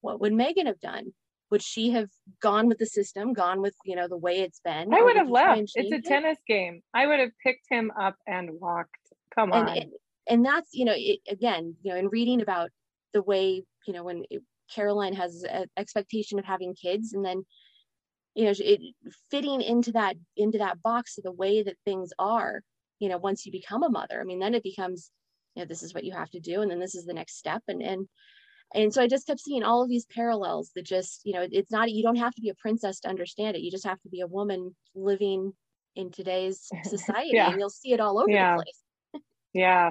What 0.00 0.20
would 0.20 0.32
Meghan 0.32 0.66
have 0.66 0.80
done? 0.80 1.12
Would 1.53 1.62
she 1.62 1.90
have 1.90 2.09
gone 2.40 2.66
with 2.66 2.78
the 2.78 2.86
system, 2.86 3.34
gone 3.34 3.61
with, 3.61 3.74
you 3.84 3.94
know, 3.94 4.09
the 4.09 4.16
way 4.16 4.40
it's 4.40 4.61
been? 4.64 4.92
I 4.92 5.03
would 5.03 5.16
have 5.16 5.28
left. 5.28 5.61
It's 5.74 5.92
a 5.92 5.96
it? 5.96 6.05
tennis 6.05 6.38
game. 6.48 6.80
I 6.94 7.07
would 7.07 7.20
have 7.20 7.30
picked 7.42 7.66
him 7.68 7.92
up 8.00 8.16
and 8.26 8.50
walked. 8.59 8.96
Come 9.34 9.53
on. 9.53 9.68
And, 9.68 9.92
and 10.28 10.44
that's, 10.46 10.70
you 10.72 10.86
know, 10.86 10.94
it, 10.96 11.20
again, 11.28 11.76
you 11.82 11.92
know, 11.92 11.98
in 11.98 12.09
reading 12.09 12.40
about 12.40 12.70
the 13.12 13.20
way, 13.20 13.64
you 13.86 13.92
know, 13.92 14.03
when 14.03 14.24
it, 14.30 14.42
Caroline 14.74 15.12
has 15.12 15.44
an 15.44 15.66
expectation 15.76 16.38
of 16.38 16.46
having 16.46 16.74
kids 16.74 17.12
and 17.12 17.24
then 17.24 17.44
you 18.34 18.46
know 18.46 18.55
it 18.59 18.80
fitting 19.30 19.61
into 19.61 19.92
that 19.92 20.16
into 20.36 20.59
that 20.59 20.80
box 20.82 21.18
of 21.18 21.24
the 21.24 21.32
way 21.32 21.62
that 21.62 21.76
things 21.84 22.12
are 22.18 22.62
you 22.98 23.11
know 23.11 23.18
once 23.18 23.44
you 23.44 23.53
become 23.53 23.82
a 23.82 23.90
mother 23.90 24.18
i 24.20 24.24
mean 24.24 24.38
then 24.38 24.55
it 24.55 24.62
becomes 24.62 25.11
you 25.55 25.62
know 25.62 25.66
this 25.66 25.82
is 25.82 25.92
what 25.92 26.05
you 26.05 26.12
have 26.12 26.30
to 26.30 26.40
do 26.40 26.62
and 26.62 26.70
then 26.70 26.80
this 26.80 26.94
is 26.94 27.05
the 27.05 27.12
next 27.12 27.36
step 27.36 27.62
and 27.68 27.82
and 27.82 28.09
and 28.74 28.92
so 28.92 29.02
i 29.02 29.06
just 29.06 29.26
kept 29.26 29.40
seeing 29.40 29.62
all 29.62 29.82
of 29.82 29.88
these 29.88 30.06
parallels 30.06 30.70
that 30.74 30.84
just 30.84 31.20
you 31.24 31.32
know 31.32 31.46
it's 31.50 31.70
not 31.70 31.90
you 31.90 32.02
don't 32.02 32.16
have 32.16 32.34
to 32.34 32.40
be 32.40 32.48
a 32.48 32.54
princess 32.54 33.00
to 33.00 33.08
understand 33.08 33.56
it. 33.56 33.62
You 33.62 33.70
just 33.70 33.86
have 33.86 34.00
to 34.02 34.08
be 34.08 34.20
a 34.20 34.26
woman 34.26 34.74
living 34.94 35.52
in 35.94 36.10
today's 36.10 36.68
society 36.84 37.30
yeah. 37.34 37.50
and 37.50 37.58
you'll 37.58 37.70
see 37.70 37.92
it 37.92 38.00
all 38.00 38.18
over 38.18 38.30
yeah. 38.30 38.56
the 38.56 38.62
place. 38.62 39.22
Yeah. 39.52 39.90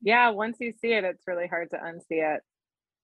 Yeah. 0.00 0.30
Once 0.30 0.56
you 0.60 0.72
see 0.80 0.92
it 0.92 1.04
it's 1.04 1.22
really 1.26 1.46
hard 1.46 1.70
to 1.70 1.76
unsee 1.76 2.34
it. 2.36 2.42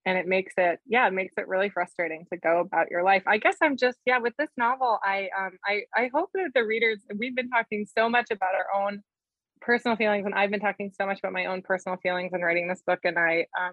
And 0.07 0.17
it 0.17 0.27
makes 0.27 0.55
it 0.57 0.81
yeah 0.87 1.07
it 1.07 1.13
makes 1.13 1.35
it 1.37 1.49
really 1.49 1.71
frustrating 1.71 2.27
to 2.33 2.39
go 2.39 2.61
about 2.61 2.91
your 2.91 3.03
life. 3.03 3.23
I 3.27 3.39
guess 3.39 3.57
i'm 3.63 3.77
just 3.77 3.99
yeah 4.07 4.19
with 4.19 4.35
this 4.39 4.51
novel 4.57 4.99
i 5.05 5.29
um 5.39 5.53
i 5.65 5.83
i 5.95 6.11
hope 6.13 6.31
that 6.35 6.51
the 6.55 6.65
readers 6.65 6.99
we've 7.17 7.37
been 7.37 7.51
talking 7.51 7.87
so 7.97 8.09
much 8.09 8.31
about 8.31 8.55
our 8.55 8.83
own 8.83 9.03
personal 9.61 9.97
feelings 9.97 10.25
and 10.25 10.35
i've 10.35 10.51
been 10.51 10.61
talking 10.61 10.91
so 10.97 11.05
much 11.05 11.19
about 11.19 11.33
my 11.33 11.47
own 11.47 11.63
personal 11.63 11.99
feelings 11.99 12.31
in 12.33 12.41
writing 12.41 12.69
this 12.69 12.81
book 12.87 13.01
and 13.05 13.19
i 13.19 13.45
um 13.61 13.73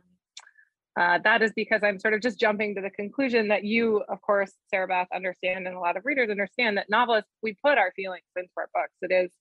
uh, 0.98 1.20
that 1.24 1.42
is 1.42 1.52
because 1.56 1.82
I'm 1.84 2.00
sort 2.00 2.14
of 2.14 2.22
just 2.22 2.40
jumping 2.40 2.74
to 2.76 2.82
the 2.82 2.90
conclusion 2.90 3.50
that 3.50 3.66
you, 3.66 4.04
of 4.08 4.22
course, 4.22 4.54
Sarabeth, 4.74 5.08
understand, 5.14 5.68
and 5.68 5.76
a 5.76 5.80
lot 5.80 5.98
of 5.98 6.06
readers 6.06 6.30
understand 6.30 6.78
that 6.78 6.90
novelists, 6.90 7.32
we 7.44 7.58
put 7.62 7.78
our 7.78 7.92
feelings 7.96 8.24
into 8.36 8.50
our 8.58 8.70
books. 8.74 8.94
It 9.02 9.12
is, 9.12 9.32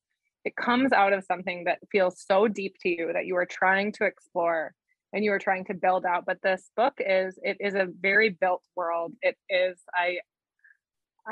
it 0.45 0.57
comes 0.57 0.93
out 0.93 1.13
of 1.13 1.25
something 1.25 1.65
that 1.65 1.79
feels 1.93 2.23
so 2.27 2.49
deep 2.49 2.75
to 2.81 2.89
you 2.89 3.11
that 3.13 3.27
you 3.27 3.37
are 3.37 3.47
trying 3.47 3.93
to 3.93 4.05
explore 4.05 4.75
and 5.13 5.25
you 5.25 5.31
are 5.31 5.39
trying 5.39 5.65
to 5.67 5.75
build 5.75 6.05
out. 6.05 6.25
But 6.27 6.39
this 6.43 6.71
book 6.77 6.95
is, 6.99 7.39
it 7.43 7.57
is 7.61 7.75
a 7.75 7.87
very 8.01 8.31
built 8.31 8.65
world. 8.75 9.13
It 9.23 9.37
is, 9.49 9.79
I, 9.95 10.19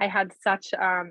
I 0.00 0.06
had 0.06 0.32
such, 0.40 0.72
um, 0.74 1.10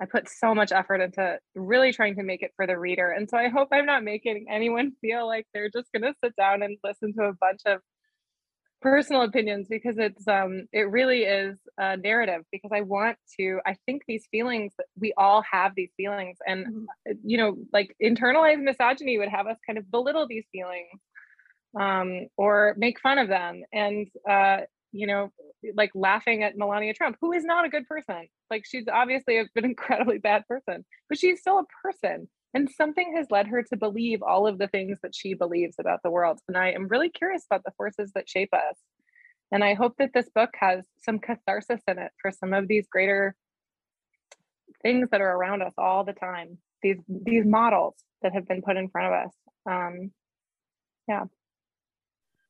I 0.00 0.06
put 0.06 0.28
so 0.28 0.54
much 0.54 0.72
effort 0.72 1.02
into 1.02 1.38
really 1.54 1.92
trying 1.92 2.16
to 2.16 2.22
make 2.22 2.42
it 2.42 2.52
for 2.56 2.66
the 2.66 2.78
reader. 2.78 3.10
And 3.10 3.28
so 3.28 3.36
I 3.36 3.48
hope 3.48 3.68
I'm 3.72 3.86
not 3.86 4.02
making 4.02 4.46
anyone 4.50 4.92
feel 5.02 5.26
like 5.26 5.46
they're 5.52 5.70
just 5.70 5.92
going 5.92 6.02
to 6.02 6.14
sit 6.24 6.34
down 6.34 6.62
and 6.62 6.78
listen 6.82 7.12
to 7.12 7.24
a 7.24 7.34
bunch 7.34 7.60
of 7.66 7.80
personal 8.82 9.22
opinions 9.22 9.68
because 9.68 9.96
it's 9.96 10.26
um 10.26 10.66
it 10.72 10.90
really 10.90 11.22
is 11.22 11.56
a 11.78 11.96
narrative 11.96 12.42
because 12.50 12.70
i 12.74 12.80
want 12.80 13.16
to 13.38 13.60
i 13.64 13.76
think 13.86 14.02
these 14.06 14.26
feelings 14.30 14.72
we 14.98 15.12
all 15.16 15.42
have 15.50 15.72
these 15.74 15.90
feelings 15.96 16.36
and 16.46 16.66
mm-hmm. 16.66 16.84
Uh, 17.08 17.14
you 17.24 17.38
know 17.38 17.56
like 17.72 17.94
internalized 18.02 18.62
misogyny 18.62 19.18
would 19.18 19.28
have 19.28 19.46
us 19.46 19.56
kind 19.64 19.78
of 19.78 19.90
belittle 19.90 20.26
these 20.26 20.44
feelings 20.50 21.00
um 21.80 22.26
or 22.36 22.74
make 22.76 23.00
fun 23.00 23.18
of 23.18 23.28
them 23.28 23.62
and 23.72 24.08
uh 24.28 24.58
you 24.90 25.06
know 25.06 25.30
like 25.74 25.90
laughing 25.94 26.42
at 26.42 26.56
melania 26.56 26.92
trump 26.92 27.16
who 27.20 27.32
is 27.32 27.44
not 27.44 27.64
a 27.64 27.68
good 27.68 27.86
person 27.86 28.26
like 28.50 28.64
she's 28.66 28.84
obviously 28.92 29.38
an 29.38 29.48
incredibly 29.56 30.18
bad 30.18 30.46
person 30.48 30.84
but 31.08 31.18
she's 31.18 31.40
still 31.40 31.60
a 31.60 31.64
person 31.82 32.28
and 32.54 32.68
something 32.70 33.14
has 33.16 33.26
led 33.30 33.46
her 33.46 33.62
to 33.62 33.76
believe 33.76 34.22
all 34.22 34.46
of 34.46 34.58
the 34.58 34.68
things 34.68 34.98
that 35.02 35.14
she 35.14 35.34
believes 35.34 35.76
about 35.78 36.00
the 36.02 36.10
world. 36.10 36.40
And 36.48 36.56
I 36.56 36.72
am 36.72 36.88
really 36.88 37.08
curious 37.08 37.44
about 37.50 37.64
the 37.64 37.72
forces 37.76 38.12
that 38.14 38.28
shape 38.28 38.52
us. 38.52 38.76
And 39.50 39.62
I 39.62 39.74
hope 39.74 39.96
that 39.98 40.10
this 40.14 40.28
book 40.34 40.50
has 40.58 40.84
some 41.02 41.18
catharsis 41.18 41.80
in 41.86 41.98
it 41.98 42.12
for 42.20 42.30
some 42.30 42.52
of 42.52 42.68
these 42.68 42.86
greater 42.90 43.34
things 44.82 45.08
that 45.10 45.20
are 45.20 45.36
around 45.36 45.62
us 45.62 45.74
all 45.78 46.04
the 46.04 46.12
time. 46.14 46.58
These 46.82 46.98
these 47.08 47.44
models 47.44 47.94
that 48.22 48.32
have 48.32 48.48
been 48.48 48.62
put 48.62 48.76
in 48.76 48.88
front 48.88 49.14
of 49.14 49.26
us. 49.26 49.34
Um, 49.66 50.10
yeah. 51.08 51.24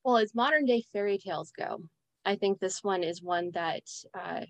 Well, 0.04 0.18
as 0.18 0.34
modern 0.34 0.64
day 0.64 0.84
fairy 0.92 1.18
tales 1.18 1.52
go, 1.56 1.82
I 2.24 2.36
think 2.36 2.58
this 2.58 2.82
one 2.82 3.02
is 3.02 3.22
one 3.22 3.50
that 3.54 3.82
uh, 4.14 4.42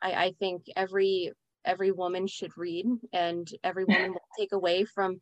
I, 0.00 0.12
I 0.12 0.32
think 0.38 0.64
every 0.76 1.32
every 1.68 1.92
woman 1.92 2.26
should 2.26 2.56
read 2.56 2.86
and 3.12 3.48
every 3.62 3.84
woman 3.84 4.12
will 4.12 4.28
take 4.38 4.52
away 4.52 4.84
from 4.84 5.20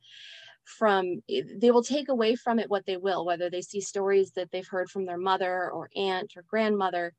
from 0.64 1.22
eh, 1.30 1.42
they 1.60 1.70
will 1.70 1.82
take 1.82 2.08
away 2.08 2.34
from 2.34 2.58
it 2.58 2.70
what 2.70 2.86
they 2.86 2.96
will 2.96 3.24
whether 3.24 3.50
they 3.50 3.62
see 3.62 3.80
stories 3.80 4.32
that 4.32 4.50
they've 4.50 4.68
heard 4.68 4.88
from 4.88 5.04
their 5.04 5.18
mother 5.18 5.70
or 5.70 5.90
aunt 5.96 6.32
or 6.36 6.44
grandmother. 6.48 7.12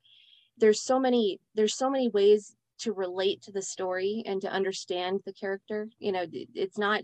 There's 0.58 0.82
so 0.82 1.00
many 1.00 1.40
there's 1.56 1.78
so 1.78 1.90
many 1.90 2.10
ways 2.10 2.56
to 2.80 2.94
relate 2.94 3.42
to 3.44 3.52
the 3.52 3.62
story 3.62 4.24
and 4.26 4.42
to 4.42 4.52
understand 4.52 5.22
the 5.26 5.34
character 5.34 5.88
you 6.00 6.12
know 6.12 6.26
it's 6.32 6.78
not 6.78 7.04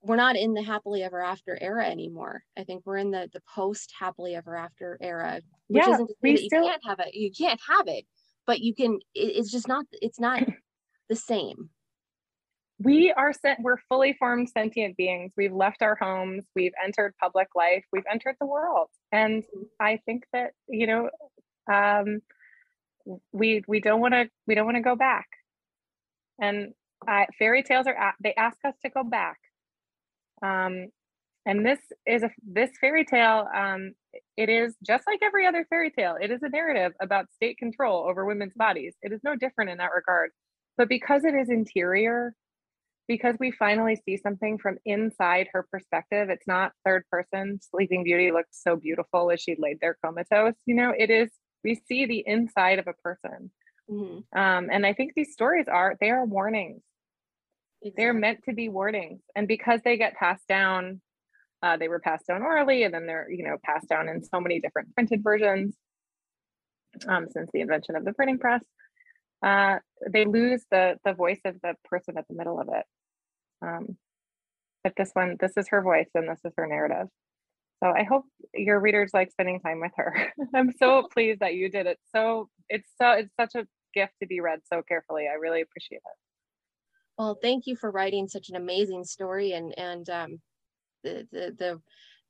we're 0.00 0.16
not 0.16 0.36
in 0.36 0.54
the 0.54 0.62
happily 0.62 1.02
ever 1.02 1.20
after 1.20 1.58
era 1.60 1.84
anymore. 1.84 2.44
I 2.56 2.62
think 2.62 2.82
we're 2.84 2.98
in 2.98 3.10
the 3.10 3.28
the 3.32 3.42
post 3.54 3.92
happily 3.98 4.34
ever 4.34 4.56
after 4.56 4.98
era 5.00 5.40
which 5.68 5.84
yeah, 5.86 5.94
isn't 5.94 6.06
to 6.06 6.14
say 6.22 6.32
that 6.32 6.38
still... 6.38 6.62
you 6.62 6.68
can't 6.68 6.84
have 6.84 7.00
it 7.00 7.14
you 7.14 7.30
can't 7.32 7.60
have 7.68 7.88
it 7.88 8.04
but 8.46 8.60
you 8.60 8.74
can 8.74 8.94
it, 9.14 9.36
it's 9.36 9.52
just 9.52 9.68
not 9.68 9.84
it's 9.92 10.18
not 10.18 10.42
the 11.08 11.16
same? 11.16 11.70
We 12.80 13.12
are 13.12 13.32
sent, 13.32 13.60
we're 13.60 13.78
fully 13.88 14.14
formed 14.14 14.50
sentient 14.50 14.96
beings. 14.96 15.32
We've 15.36 15.52
left 15.52 15.82
our 15.82 15.96
homes, 16.00 16.44
we've 16.54 16.74
entered 16.84 17.14
public 17.20 17.48
life, 17.56 17.84
we've 17.92 18.04
entered 18.10 18.36
the 18.40 18.46
world. 18.46 18.88
And. 19.12 19.44
I 19.80 19.98
think 20.06 20.24
that, 20.32 20.52
you 20.68 20.86
know, 20.86 21.10
um, 21.72 22.20
we 23.32 23.62
we 23.68 23.80
don't 23.80 24.00
want 24.00 24.14
to 24.14 24.28
we 24.46 24.54
don't 24.54 24.66
want 24.66 24.76
to 24.76 24.82
go 24.82 24.96
back. 24.96 25.26
And 26.40 26.74
fairy 27.38 27.62
tales 27.62 27.86
are 27.86 28.14
they 28.22 28.34
ask 28.34 28.58
us 28.66 28.74
to 28.84 28.90
go 28.90 29.04
back. 29.04 29.38
Um, 30.42 30.88
and 31.46 31.64
this 31.64 31.78
is 32.06 32.22
a 32.22 32.30
this 32.46 32.70
fairy 32.80 33.04
tale 33.04 33.46
um, 33.56 33.92
it 34.36 34.48
is 34.48 34.76
just 34.86 35.04
like 35.06 35.20
every 35.22 35.46
other 35.46 35.66
fairy 35.70 35.90
tale 35.90 36.16
it 36.20 36.30
is 36.30 36.42
a 36.42 36.48
narrative 36.48 36.92
about 37.00 37.32
state 37.32 37.58
control 37.58 38.06
over 38.08 38.26
women's 38.26 38.54
bodies 38.54 38.94
it 39.02 39.12
is 39.12 39.20
no 39.24 39.34
different 39.36 39.70
in 39.70 39.78
that 39.78 39.90
regard 39.94 40.30
but 40.78 40.88
because 40.88 41.24
it 41.24 41.34
is 41.34 41.50
interior, 41.50 42.34
because 43.08 43.34
we 43.40 43.50
finally 43.50 44.00
see 44.04 44.16
something 44.16 44.58
from 44.58 44.78
inside 44.84 45.48
her 45.52 45.66
perspective, 45.70 46.30
it's 46.30 46.46
not 46.46 46.72
third 46.84 47.04
person. 47.10 47.58
Sleeping 47.70 48.04
Beauty 48.04 48.30
looked 48.30 48.54
so 48.54 48.76
beautiful 48.76 49.30
as 49.30 49.40
she 49.40 49.56
laid 49.58 49.78
there 49.80 49.98
comatose. 50.04 50.54
You 50.66 50.76
know, 50.76 50.94
it 50.96 51.10
is, 51.10 51.30
we 51.64 51.80
see 51.88 52.06
the 52.06 52.22
inside 52.24 52.78
of 52.78 52.86
a 52.86 52.92
person. 52.92 53.50
Mm-hmm. 53.90 54.38
Um, 54.38 54.68
and 54.70 54.86
I 54.86 54.92
think 54.92 55.14
these 55.14 55.32
stories 55.32 55.66
are, 55.68 55.96
they 56.00 56.10
are 56.10 56.24
warnings. 56.24 56.82
Exactly. 57.82 58.04
They're 58.04 58.14
meant 58.14 58.44
to 58.44 58.52
be 58.52 58.68
warnings. 58.68 59.20
And 59.34 59.48
because 59.48 59.80
they 59.84 59.96
get 59.96 60.14
passed 60.14 60.46
down, 60.46 61.00
uh, 61.62 61.76
they 61.76 61.88
were 61.88 62.00
passed 62.00 62.26
down 62.28 62.42
orally 62.42 62.84
and 62.84 62.94
then 62.94 63.06
they're, 63.06 63.28
you 63.30 63.42
know, 63.42 63.56
passed 63.64 63.88
down 63.88 64.08
in 64.08 64.22
so 64.22 64.40
many 64.40 64.60
different 64.60 64.94
printed 64.94 65.24
versions 65.24 65.74
um, 67.08 67.26
since 67.30 67.50
the 67.52 67.62
invention 67.62 67.96
of 67.96 68.04
the 68.04 68.12
printing 68.12 68.38
press 68.38 68.62
uh, 69.42 69.78
they 70.10 70.24
lose 70.24 70.64
the 70.70 70.96
the 71.04 71.14
voice 71.14 71.40
of 71.44 71.56
the 71.62 71.74
person 71.84 72.18
at 72.18 72.26
the 72.28 72.34
middle 72.34 72.60
of 72.60 72.68
it. 72.68 72.84
Um, 73.62 73.96
but 74.84 74.94
this 74.96 75.10
one, 75.12 75.36
this 75.40 75.56
is 75.56 75.68
her 75.68 75.82
voice 75.82 76.08
and 76.14 76.28
this 76.28 76.40
is 76.44 76.52
her 76.56 76.66
narrative. 76.66 77.08
So 77.82 77.90
I 77.90 78.02
hope 78.04 78.24
your 78.54 78.80
readers 78.80 79.10
like 79.14 79.30
spending 79.30 79.60
time 79.60 79.80
with 79.80 79.92
her. 79.96 80.32
I'm 80.54 80.72
so 80.78 81.06
pleased 81.12 81.40
that 81.40 81.54
you 81.54 81.70
did 81.70 81.86
it. 81.86 81.98
So 82.14 82.48
it's 82.68 82.88
so 83.00 83.10
it's 83.12 83.34
such 83.38 83.54
a 83.54 83.66
gift 83.94 84.14
to 84.20 84.26
be 84.26 84.40
read 84.40 84.60
so 84.72 84.82
carefully. 84.82 85.26
I 85.30 85.34
really 85.34 85.60
appreciate 85.60 85.98
it. 85.98 86.18
Well, 87.16 87.38
thank 87.40 87.66
you 87.66 87.76
for 87.76 87.90
writing 87.90 88.28
such 88.28 88.48
an 88.48 88.56
amazing 88.56 89.04
story 89.04 89.52
and 89.52 89.76
and 89.78 90.08
um, 90.10 90.40
the 91.04 91.26
the 91.30 91.54
the 91.58 91.80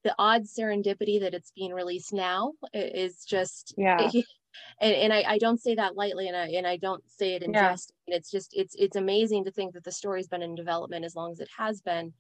the 0.05 0.15
odd 0.19 0.45
serendipity 0.45 1.21
that 1.21 1.35
it's 1.35 1.53
being 1.57 1.73
released 1.73 2.13
now 2.13 2.53
is 2.73 3.25
just 3.25 3.75
yeah 3.77 4.11
and, 4.81 4.95
and 4.95 5.13
I, 5.13 5.25
I 5.27 5.39
don't 5.39 5.61
say 5.61 5.75
that 5.75 5.97
lightly 5.97 6.29
and 6.29 6.37
I 6.37 6.49
and 6.49 6.67
I 6.67 6.77
don't 6.77 7.03
say 7.09 7.35
it 7.35 7.43
in 7.43 7.53
yeah. 7.53 7.71
jest. 7.71 7.93
It's 8.07 8.31
just 8.31 8.51
it's 8.55 8.75
it's 8.79 8.97
amazing 8.97 9.45
to 9.45 9.51
think 9.51 9.75
that 9.75 9.85
the 9.85 9.93
story's 9.93 10.29
been 10.29 10.43
in 10.43 10.55
development 10.55 11.05
as 11.05 11.15
long 11.15 11.33
as 11.33 11.41
it 11.41 11.49
has 11.57 11.81
been. 11.81 12.13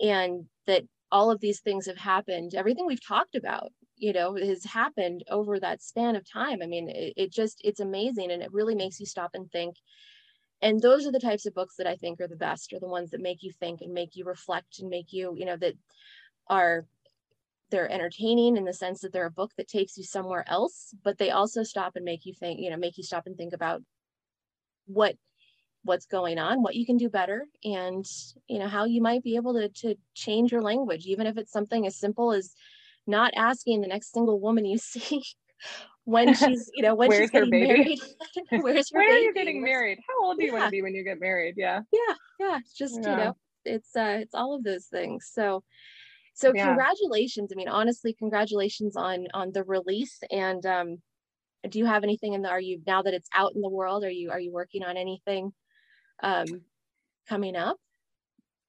And 0.00 0.46
that 0.66 0.84
all 1.10 1.30
of 1.30 1.40
these 1.40 1.60
things 1.60 1.86
have 1.86 1.98
happened, 1.98 2.54
everything 2.54 2.86
we've 2.86 3.06
talked 3.06 3.34
about, 3.34 3.70
you 3.96 4.12
know, 4.12 4.34
has 4.34 4.64
happened 4.64 5.22
over 5.30 5.60
that 5.60 5.82
span 5.82 6.16
of 6.16 6.28
time. 6.28 6.60
I 6.62 6.66
mean, 6.66 6.88
it, 6.88 7.12
it 7.16 7.32
just 7.32 7.60
it's 7.62 7.80
amazing 7.80 8.30
and 8.30 8.42
it 8.42 8.52
really 8.52 8.74
makes 8.74 8.98
you 8.98 9.06
stop 9.06 9.30
and 9.34 9.50
think. 9.50 9.76
And 10.62 10.80
those 10.80 11.06
are 11.06 11.12
the 11.12 11.20
types 11.20 11.44
of 11.44 11.54
books 11.54 11.74
that 11.78 11.88
I 11.88 11.96
think 11.96 12.20
are 12.20 12.28
the 12.28 12.36
best, 12.36 12.72
are 12.72 12.80
the 12.80 12.88
ones 12.88 13.10
that 13.10 13.20
make 13.20 13.42
you 13.42 13.52
think 13.52 13.80
and 13.80 13.92
make 13.92 14.14
you 14.14 14.24
reflect 14.24 14.78
and 14.78 14.88
make 14.88 15.12
you, 15.12 15.34
you 15.36 15.44
know, 15.44 15.56
that 15.56 15.74
are 16.48 16.86
they're 17.72 17.90
entertaining 17.90 18.56
in 18.56 18.64
the 18.64 18.72
sense 18.72 19.00
that 19.00 19.12
they're 19.12 19.26
a 19.26 19.30
book 19.30 19.50
that 19.56 19.66
takes 19.66 19.96
you 19.96 20.04
somewhere 20.04 20.44
else 20.46 20.94
but 21.02 21.18
they 21.18 21.30
also 21.30 21.62
stop 21.64 21.96
and 21.96 22.04
make 22.04 22.24
you 22.24 22.34
think 22.38 22.60
you 22.60 22.70
know 22.70 22.76
make 22.76 22.96
you 22.96 23.02
stop 23.02 23.26
and 23.26 23.36
think 23.36 23.52
about 23.52 23.82
what 24.86 25.16
what's 25.84 26.06
going 26.06 26.38
on 26.38 26.62
what 26.62 26.76
you 26.76 26.86
can 26.86 26.96
do 26.96 27.08
better 27.08 27.46
and 27.64 28.06
you 28.46 28.58
know 28.58 28.68
how 28.68 28.84
you 28.84 29.02
might 29.02 29.22
be 29.22 29.36
able 29.36 29.54
to 29.54 29.68
to 29.70 29.96
change 30.14 30.52
your 30.52 30.62
language 30.62 31.06
even 31.06 31.26
if 31.26 31.36
it's 31.36 31.50
something 31.50 31.86
as 31.86 31.96
simple 31.96 32.32
as 32.32 32.54
not 33.06 33.32
asking 33.34 33.80
the 33.80 33.88
next 33.88 34.12
single 34.12 34.38
woman 34.38 34.64
you 34.64 34.78
see 34.78 35.22
when 36.04 36.34
she's 36.34 36.70
you 36.74 36.82
know 36.82 36.94
when 36.94 37.10
she's 37.10 37.30
getting 37.30 37.50
married 37.50 37.98
where's 38.50 38.90
her 38.92 39.00
when 39.00 39.08
baby? 39.08 39.16
are 39.16 39.18
you 39.20 39.34
getting 39.34 39.62
married 39.62 39.98
how 40.06 40.26
old 40.26 40.38
do 40.38 40.44
you 40.44 40.52
yeah. 40.52 40.58
want 40.58 40.66
to 40.66 40.70
be 40.70 40.82
when 40.82 40.94
you 40.94 41.02
get 41.02 41.18
married 41.18 41.54
yeah 41.56 41.80
yeah 41.92 42.14
yeah 42.38 42.58
just 42.76 43.00
yeah. 43.02 43.10
you 43.10 43.16
know 43.16 43.36
it's 43.64 43.96
uh 43.96 44.18
it's 44.20 44.34
all 44.34 44.54
of 44.54 44.62
those 44.62 44.86
things 44.86 45.30
so 45.32 45.62
so 46.34 46.52
yeah. 46.54 46.66
congratulations. 46.66 47.50
I 47.52 47.56
mean, 47.56 47.68
honestly, 47.68 48.14
congratulations 48.14 48.96
on 48.96 49.26
on 49.34 49.52
the 49.52 49.64
release. 49.64 50.18
And 50.30 50.64
um, 50.66 50.96
do 51.68 51.78
you 51.78 51.86
have 51.86 52.04
anything 52.04 52.34
in 52.34 52.42
the? 52.42 52.48
Are 52.48 52.60
you 52.60 52.80
now 52.86 53.02
that 53.02 53.14
it's 53.14 53.28
out 53.34 53.52
in 53.54 53.60
the 53.60 53.68
world? 53.68 54.04
Are 54.04 54.10
you 54.10 54.30
are 54.30 54.40
you 54.40 54.52
working 54.52 54.82
on 54.82 54.96
anything 54.96 55.52
um, 56.22 56.46
coming 57.28 57.56
up? 57.56 57.76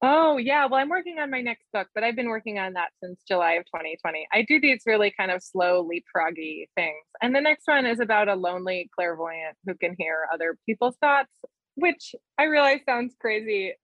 Oh 0.02 0.36
yeah, 0.36 0.66
well 0.66 0.80
I'm 0.80 0.90
working 0.90 1.18
on 1.18 1.30
my 1.30 1.40
next 1.40 1.64
book, 1.72 1.88
but 1.94 2.04
I've 2.04 2.16
been 2.16 2.28
working 2.28 2.58
on 2.58 2.74
that 2.74 2.90
since 3.02 3.22
July 3.26 3.52
of 3.52 3.64
2020. 3.66 4.26
I 4.32 4.42
do 4.42 4.60
these 4.60 4.82
really 4.84 5.14
kind 5.16 5.30
of 5.30 5.42
slow 5.42 5.88
leapfroggy 5.88 6.66
things. 6.74 7.04
And 7.22 7.34
the 7.34 7.40
next 7.40 7.66
one 7.66 7.86
is 7.86 8.00
about 8.00 8.28
a 8.28 8.34
lonely 8.34 8.90
clairvoyant 8.94 9.56
who 9.66 9.74
can 9.74 9.94
hear 9.98 10.26
other 10.32 10.58
people's 10.66 10.96
thoughts 10.96 11.30
which 11.74 12.14
I 12.38 12.44
realize 12.44 12.80
sounds 12.86 13.14
crazy. 13.20 13.74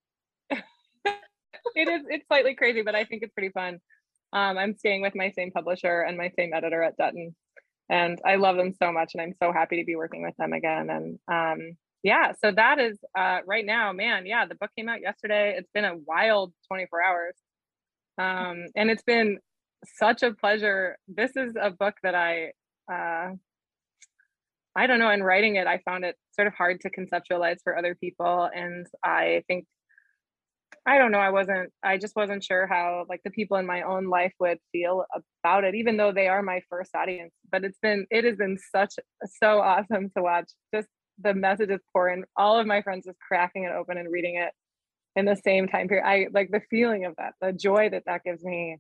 It 1.75 1.89
is, 1.89 2.03
it's 2.09 2.27
slightly 2.27 2.55
crazy, 2.55 2.83
but 2.83 2.95
I 2.95 3.05
think 3.05 3.23
it's 3.23 3.33
pretty 3.33 3.51
fun. 3.51 3.79
Um, 4.33 4.59
I'm 4.59 4.77
staying 4.77 5.03
with 5.03 5.15
my 5.15 5.31
same 5.31 5.51
publisher 5.51 6.03
and 6.03 6.17
my 6.17 6.31
same 6.39 6.53
editor 6.55 6.83
at 6.83 6.97
Dutton, 6.97 7.35
and 7.89 8.21
I 8.25 8.37
love 8.37 8.57
them 8.57 8.73
so 8.81 8.93
much, 8.93 9.13
and 9.15 9.23
I'm 9.23 9.35
so 9.43 9.53
happy 9.53 9.79
to 9.79 9.85
be 9.85 9.97
working 9.97 10.23
with 10.23 10.37
them 10.37 10.53
again. 10.53 10.89
And 10.91 11.19
um, 11.29 11.77
yeah, 12.03 12.33
so 12.43 12.53
that 12.53 12.79
is 12.79 12.99
uh, 13.19 13.39
right 13.47 13.67
now, 13.67 13.93
man. 13.93 14.27
Yeah, 14.27 14.47
the 14.47 14.55
book 14.55 14.71
came 14.77 14.89
out 14.89 15.01
yesterday. 15.01 15.55
It's 15.59 15.71
been 15.75 15.85
a 15.85 15.97
wild 15.97 16.53
24 16.69 17.03
hours, 17.03 17.35
um, 18.19 18.67
and 18.77 18.91
it's 18.91 19.03
been 19.03 19.39
such 19.97 20.23
a 20.23 20.33
pleasure. 20.33 20.97
This 21.09 21.33
is 21.37 21.55
a 21.61 21.71
book 21.71 21.95
that 22.03 22.15
I. 22.15 22.53
Uh, 22.91 23.35
I 24.77 24.87
don't 24.87 25.01
know, 25.01 25.11
in 25.11 25.23
writing 25.23 25.57
it, 25.57 25.67
I 25.67 25.79
found 25.79 26.05
it 26.05 26.17
sort 26.33 26.47
of 26.47 26.55
hard 26.55 26.81
to 26.83 26.91
conceptualize 26.91 27.57
for 27.65 27.77
other 27.77 27.97
people. 27.97 28.49
And 28.55 28.87
I 29.05 29.43
think 29.49 29.67
I 30.87 30.99
don't 30.99 31.13
know. 31.13 31.19
I 31.19 31.31
wasn't, 31.31 31.71
I 31.83 31.99
just 31.99 32.17
wasn't 32.17 32.43
sure 32.43 32.67
how 32.67 33.05
like 33.09 33.21
the 33.25 33.31
people 33.31 33.57
in 33.59 33.67
my 33.67 33.83
own 33.83 34.09
life 34.09 34.33
would 34.41 34.59
feel 34.73 35.05
about 35.45 35.65
it, 35.65 35.75
even 35.75 35.97
though 35.97 36.13
they 36.13 36.29
are 36.29 36.43
my 36.43 36.63
first 36.71 36.95
audience. 36.95 37.33
But 37.51 37.65
it's 37.65 37.79
been, 37.79 38.07
it 38.11 38.25
has 38.25 38.37
been 38.37 38.59
such, 38.75 38.95
so 39.41 39.61
awesome 39.61 40.11
to 40.17 40.23
watch. 40.23 40.51
Just 40.75 40.89
the 41.23 41.35
messages 41.35 41.81
pour 41.93 42.09
in. 42.09 42.25
All 42.37 42.59
of 42.59 42.67
my 42.67 42.83
friends 42.83 43.07
just 43.07 43.19
cracking 43.19 43.65
it 43.65 43.73
open 43.73 43.99
and 43.99 44.11
reading 44.11 44.37
it 44.37 44.53
in 45.17 45.27
the 45.27 45.37
same 45.37 45.69
time 45.69 45.89
period. 45.89 46.07
I 46.07 46.29
like 46.33 46.51
the 46.51 46.63
feeling 46.71 47.05
of 47.05 47.15
that, 47.17 47.35
the 47.41 47.53
joy 47.53 47.91
that 47.91 48.05
that 48.07 48.25
gives 48.25 48.43
me 48.43 48.79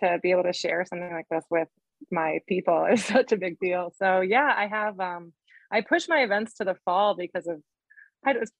to 0.00 0.18
be 0.22 0.30
able 0.30 0.44
to 0.44 0.52
share 0.52 0.84
something 0.84 1.12
like 1.12 1.26
this 1.30 1.44
with 1.50 1.68
my 2.10 2.40
people 2.46 2.84
is 2.90 3.04
such 3.04 3.32
a 3.32 3.36
big 3.36 3.58
deal. 3.60 3.92
So 3.98 4.20
yeah, 4.20 4.52
I 4.56 4.66
have, 4.66 4.98
um, 5.00 5.32
I 5.72 5.80
push 5.82 6.08
my 6.08 6.22
events 6.22 6.54
to 6.54 6.64
the 6.64 6.76
fall 6.84 7.14
because 7.14 7.46
of 7.46 7.62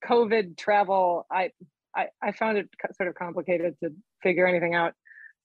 COVID 0.04 0.56
travel. 0.56 1.26
I 1.30 1.50
I, 1.97 2.09
I 2.22 2.32
found 2.32 2.59
it 2.59 2.68
sort 2.97 3.09
of 3.09 3.14
complicated 3.14 3.76
to 3.82 3.91
figure 4.22 4.47
anything 4.47 4.74
out. 4.74 4.95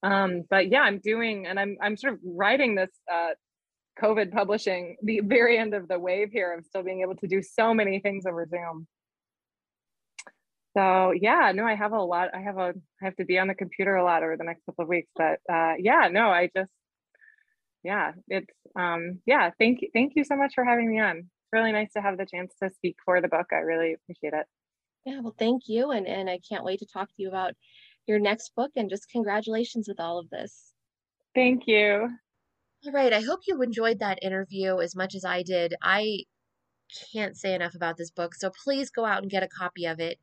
Um, 0.03 0.43
but 0.49 0.69
yeah, 0.69 0.81
I'm 0.81 0.99
doing, 0.99 1.47
and 1.47 1.59
I'm 1.59 1.77
I'm 1.81 1.97
sort 1.97 2.13
of 2.13 2.19
writing 2.23 2.75
this 2.75 2.91
uh, 3.11 3.29
COVID 4.01 4.31
publishing 4.31 4.97
the 5.01 5.21
very 5.21 5.57
end 5.57 5.73
of 5.73 5.87
the 5.87 5.97
wave 5.97 6.29
here 6.31 6.53
of 6.53 6.65
still 6.65 6.83
being 6.83 7.01
able 7.01 7.15
to 7.15 7.27
do 7.27 7.41
so 7.41 7.73
many 7.73 7.99
things 7.99 8.25
over 8.25 8.45
Zoom. 8.47 8.87
So 10.77 11.11
yeah, 11.11 11.53
no, 11.55 11.65
I 11.65 11.75
have 11.75 11.93
a 11.93 12.01
lot. 12.01 12.29
I 12.35 12.41
have 12.41 12.57
a 12.57 12.73
I 13.01 13.05
have 13.05 13.15
to 13.15 13.25
be 13.25 13.39
on 13.39 13.47
the 13.47 13.55
computer 13.55 13.95
a 13.95 14.03
lot 14.03 14.23
over 14.23 14.35
the 14.37 14.43
next 14.43 14.65
couple 14.65 14.83
of 14.83 14.89
weeks. 14.89 15.09
But 15.15 15.39
uh, 15.51 15.73
yeah, 15.79 16.09
no, 16.11 16.29
I 16.29 16.49
just 16.55 16.71
yeah, 17.83 18.11
it's 18.27 18.53
um, 18.77 19.19
yeah. 19.25 19.51
Thank 19.57 19.81
you, 19.81 19.89
thank 19.93 20.13
you 20.15 20.25
so 20.25 20.35
much 20.35 20.53
for 20.55 20.65
having 20.65 20.91
me 20.91 20.99
on. 20.99 21.17
It's 21.19 21.53
really 21.53 21.71
nice 21.71 21.93
to 21.93 22.01
have 22.01 22.17
the 22.17 22.25
chance 22.25 22.53
to 22.61 22.69
speak 22.71 22.97
for 23.05 23.21
the 23.21 23.27
book. 23.29 23.47
I 23.53 23.57
really 23.57 23.93
appreciate 23.93 24.33
it. 24.33 24.45
Yeah, 25.05 25.19
well, 25.21 25.35
thank 25.37 25.63
you. 25.67 25.91
And, 25.91 26.07
and 26.07 26.29
I 26.29 26.39
can't 26.47 26.63
wait 26.63 26.79
to 26.79 26.85
talk 26.85 27.09
to 27.09 27.21
you 27.21 27.27
about 27.27 27.53
your 28.07 28.19
next 28.19 28.53
book 28.55 28.71
and 28.75 28.89
just 28.89 29.09
congratulations 29.09 29.87
with 29.87 29.99
all 29.99 30.19
of 30.19 30.29
this. 30.29 30.73
Thank 31.33 31.63
you. 31.67 32.09
All 32.85 32.91
right. 32.91 33.13
I 33.13 33.21
hope 33.21 33.41
you 33.47 33.61
enjoyed 33.61 33.99
that 33.99 34.19
interview 34.21 34.79
as 34.79 34.95
much 34.95 35.15
as 35.15 35.25
I 35.25 35.43
did. 35.43 35.75
I 35.81 36.23
can't 37.13 37.35
say 37.35 37.53
enough 37.53 37.75
about 37.75 37.97
this 37.97 38.11
book. 38.11 38.35
So 38.35 38.51
please 38.63 38.89
go 38.89 39.05
out 39.05 39.21
and 39.21 39.31
get 39.31 39.43
a 39.43 39.47
copy 39.47 39.85
of 39.85 39.99
it. 39.99 40.19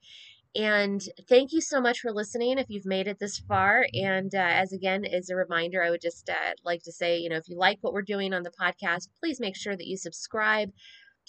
And 0.55 1.01
thank 1.29 1.53
you 1.53 1.61
so 1.61 1.81
much 1.81 2.01
for 2.01 2.13
listening 2.13 2.59
if 2.59 2.67
you've 2.69 2.85
made 2.85 3.09
it 3.09 3.19
this 3.19 3.39
far. 3.39 3.87
And 3.95 4.35
uh, 4.35 4.39
as 4.39 4.73
again, 4.73 5.05
as 5.05 5.31
a 5.31 5.37
reminder, 5.37 5.83
I 5.83 5.91
would 5.91 6.03
just 6.03 6.29
uh, 6.29 6.53
like 6.65 6.83
to 6.83 6.93
say, 6.93 7.19
you 7.19 7.31
know, 7.31 7.37
if 7.37 7.49
you 7.49 7.57
like 7.57 7.79
what 7.81 7.95
we're 7.95 8.03
doing 8.03 8.35
on 8.35 8.43
the 8.43 8.51
podcast, 8.51 9.09
please 9.19 9.41
make 9.41 9.57
sure 9.57 9.77
that 9.77 9.87
you 9.87 9.97
subscribe, 9.97 10.71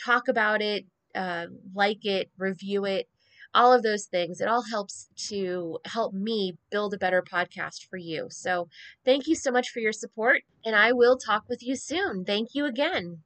talk 0.03 0.27
about 0.27 0.61
it, 0.61 0.85
uh, 1.15 1.45
like 1.73 2.05
it, 2.05 2.31
review 2.37 2.85
it, 2.85 3.07
all 3.53 3.73
of 3.73 3.83
those 3.83 4.05
things. 4.05 4.41
It 4.41 4.47
all 4.47 4.63
helps 4.63 5.09
to 5.29 5.79
help 5.85 6.13
me 6.13 6.57
build 6.71 6.93
a 6.93 6.97
better 6.97 7.21
podcast 7.23 7.87
for 7.89 7.97
you. 7.97 8.27
So 8.29 8.69
thank 9.05 9.27
you 9.27 9.35
so 9.35 9.51
much 9.51 9.69
for 9.69 9.79
your 9.79 9.93
support, 9.93 10.43
and 10.65 10.75
I 10.75 10.91
will 10.91 11.17
talk 11.17 11.45
with 11.49 11.63
you 11.63 11.75
soon. 11.75 12.25
Thank 12.25 12.49
you 12.53 12.65
again. 12.65 13.23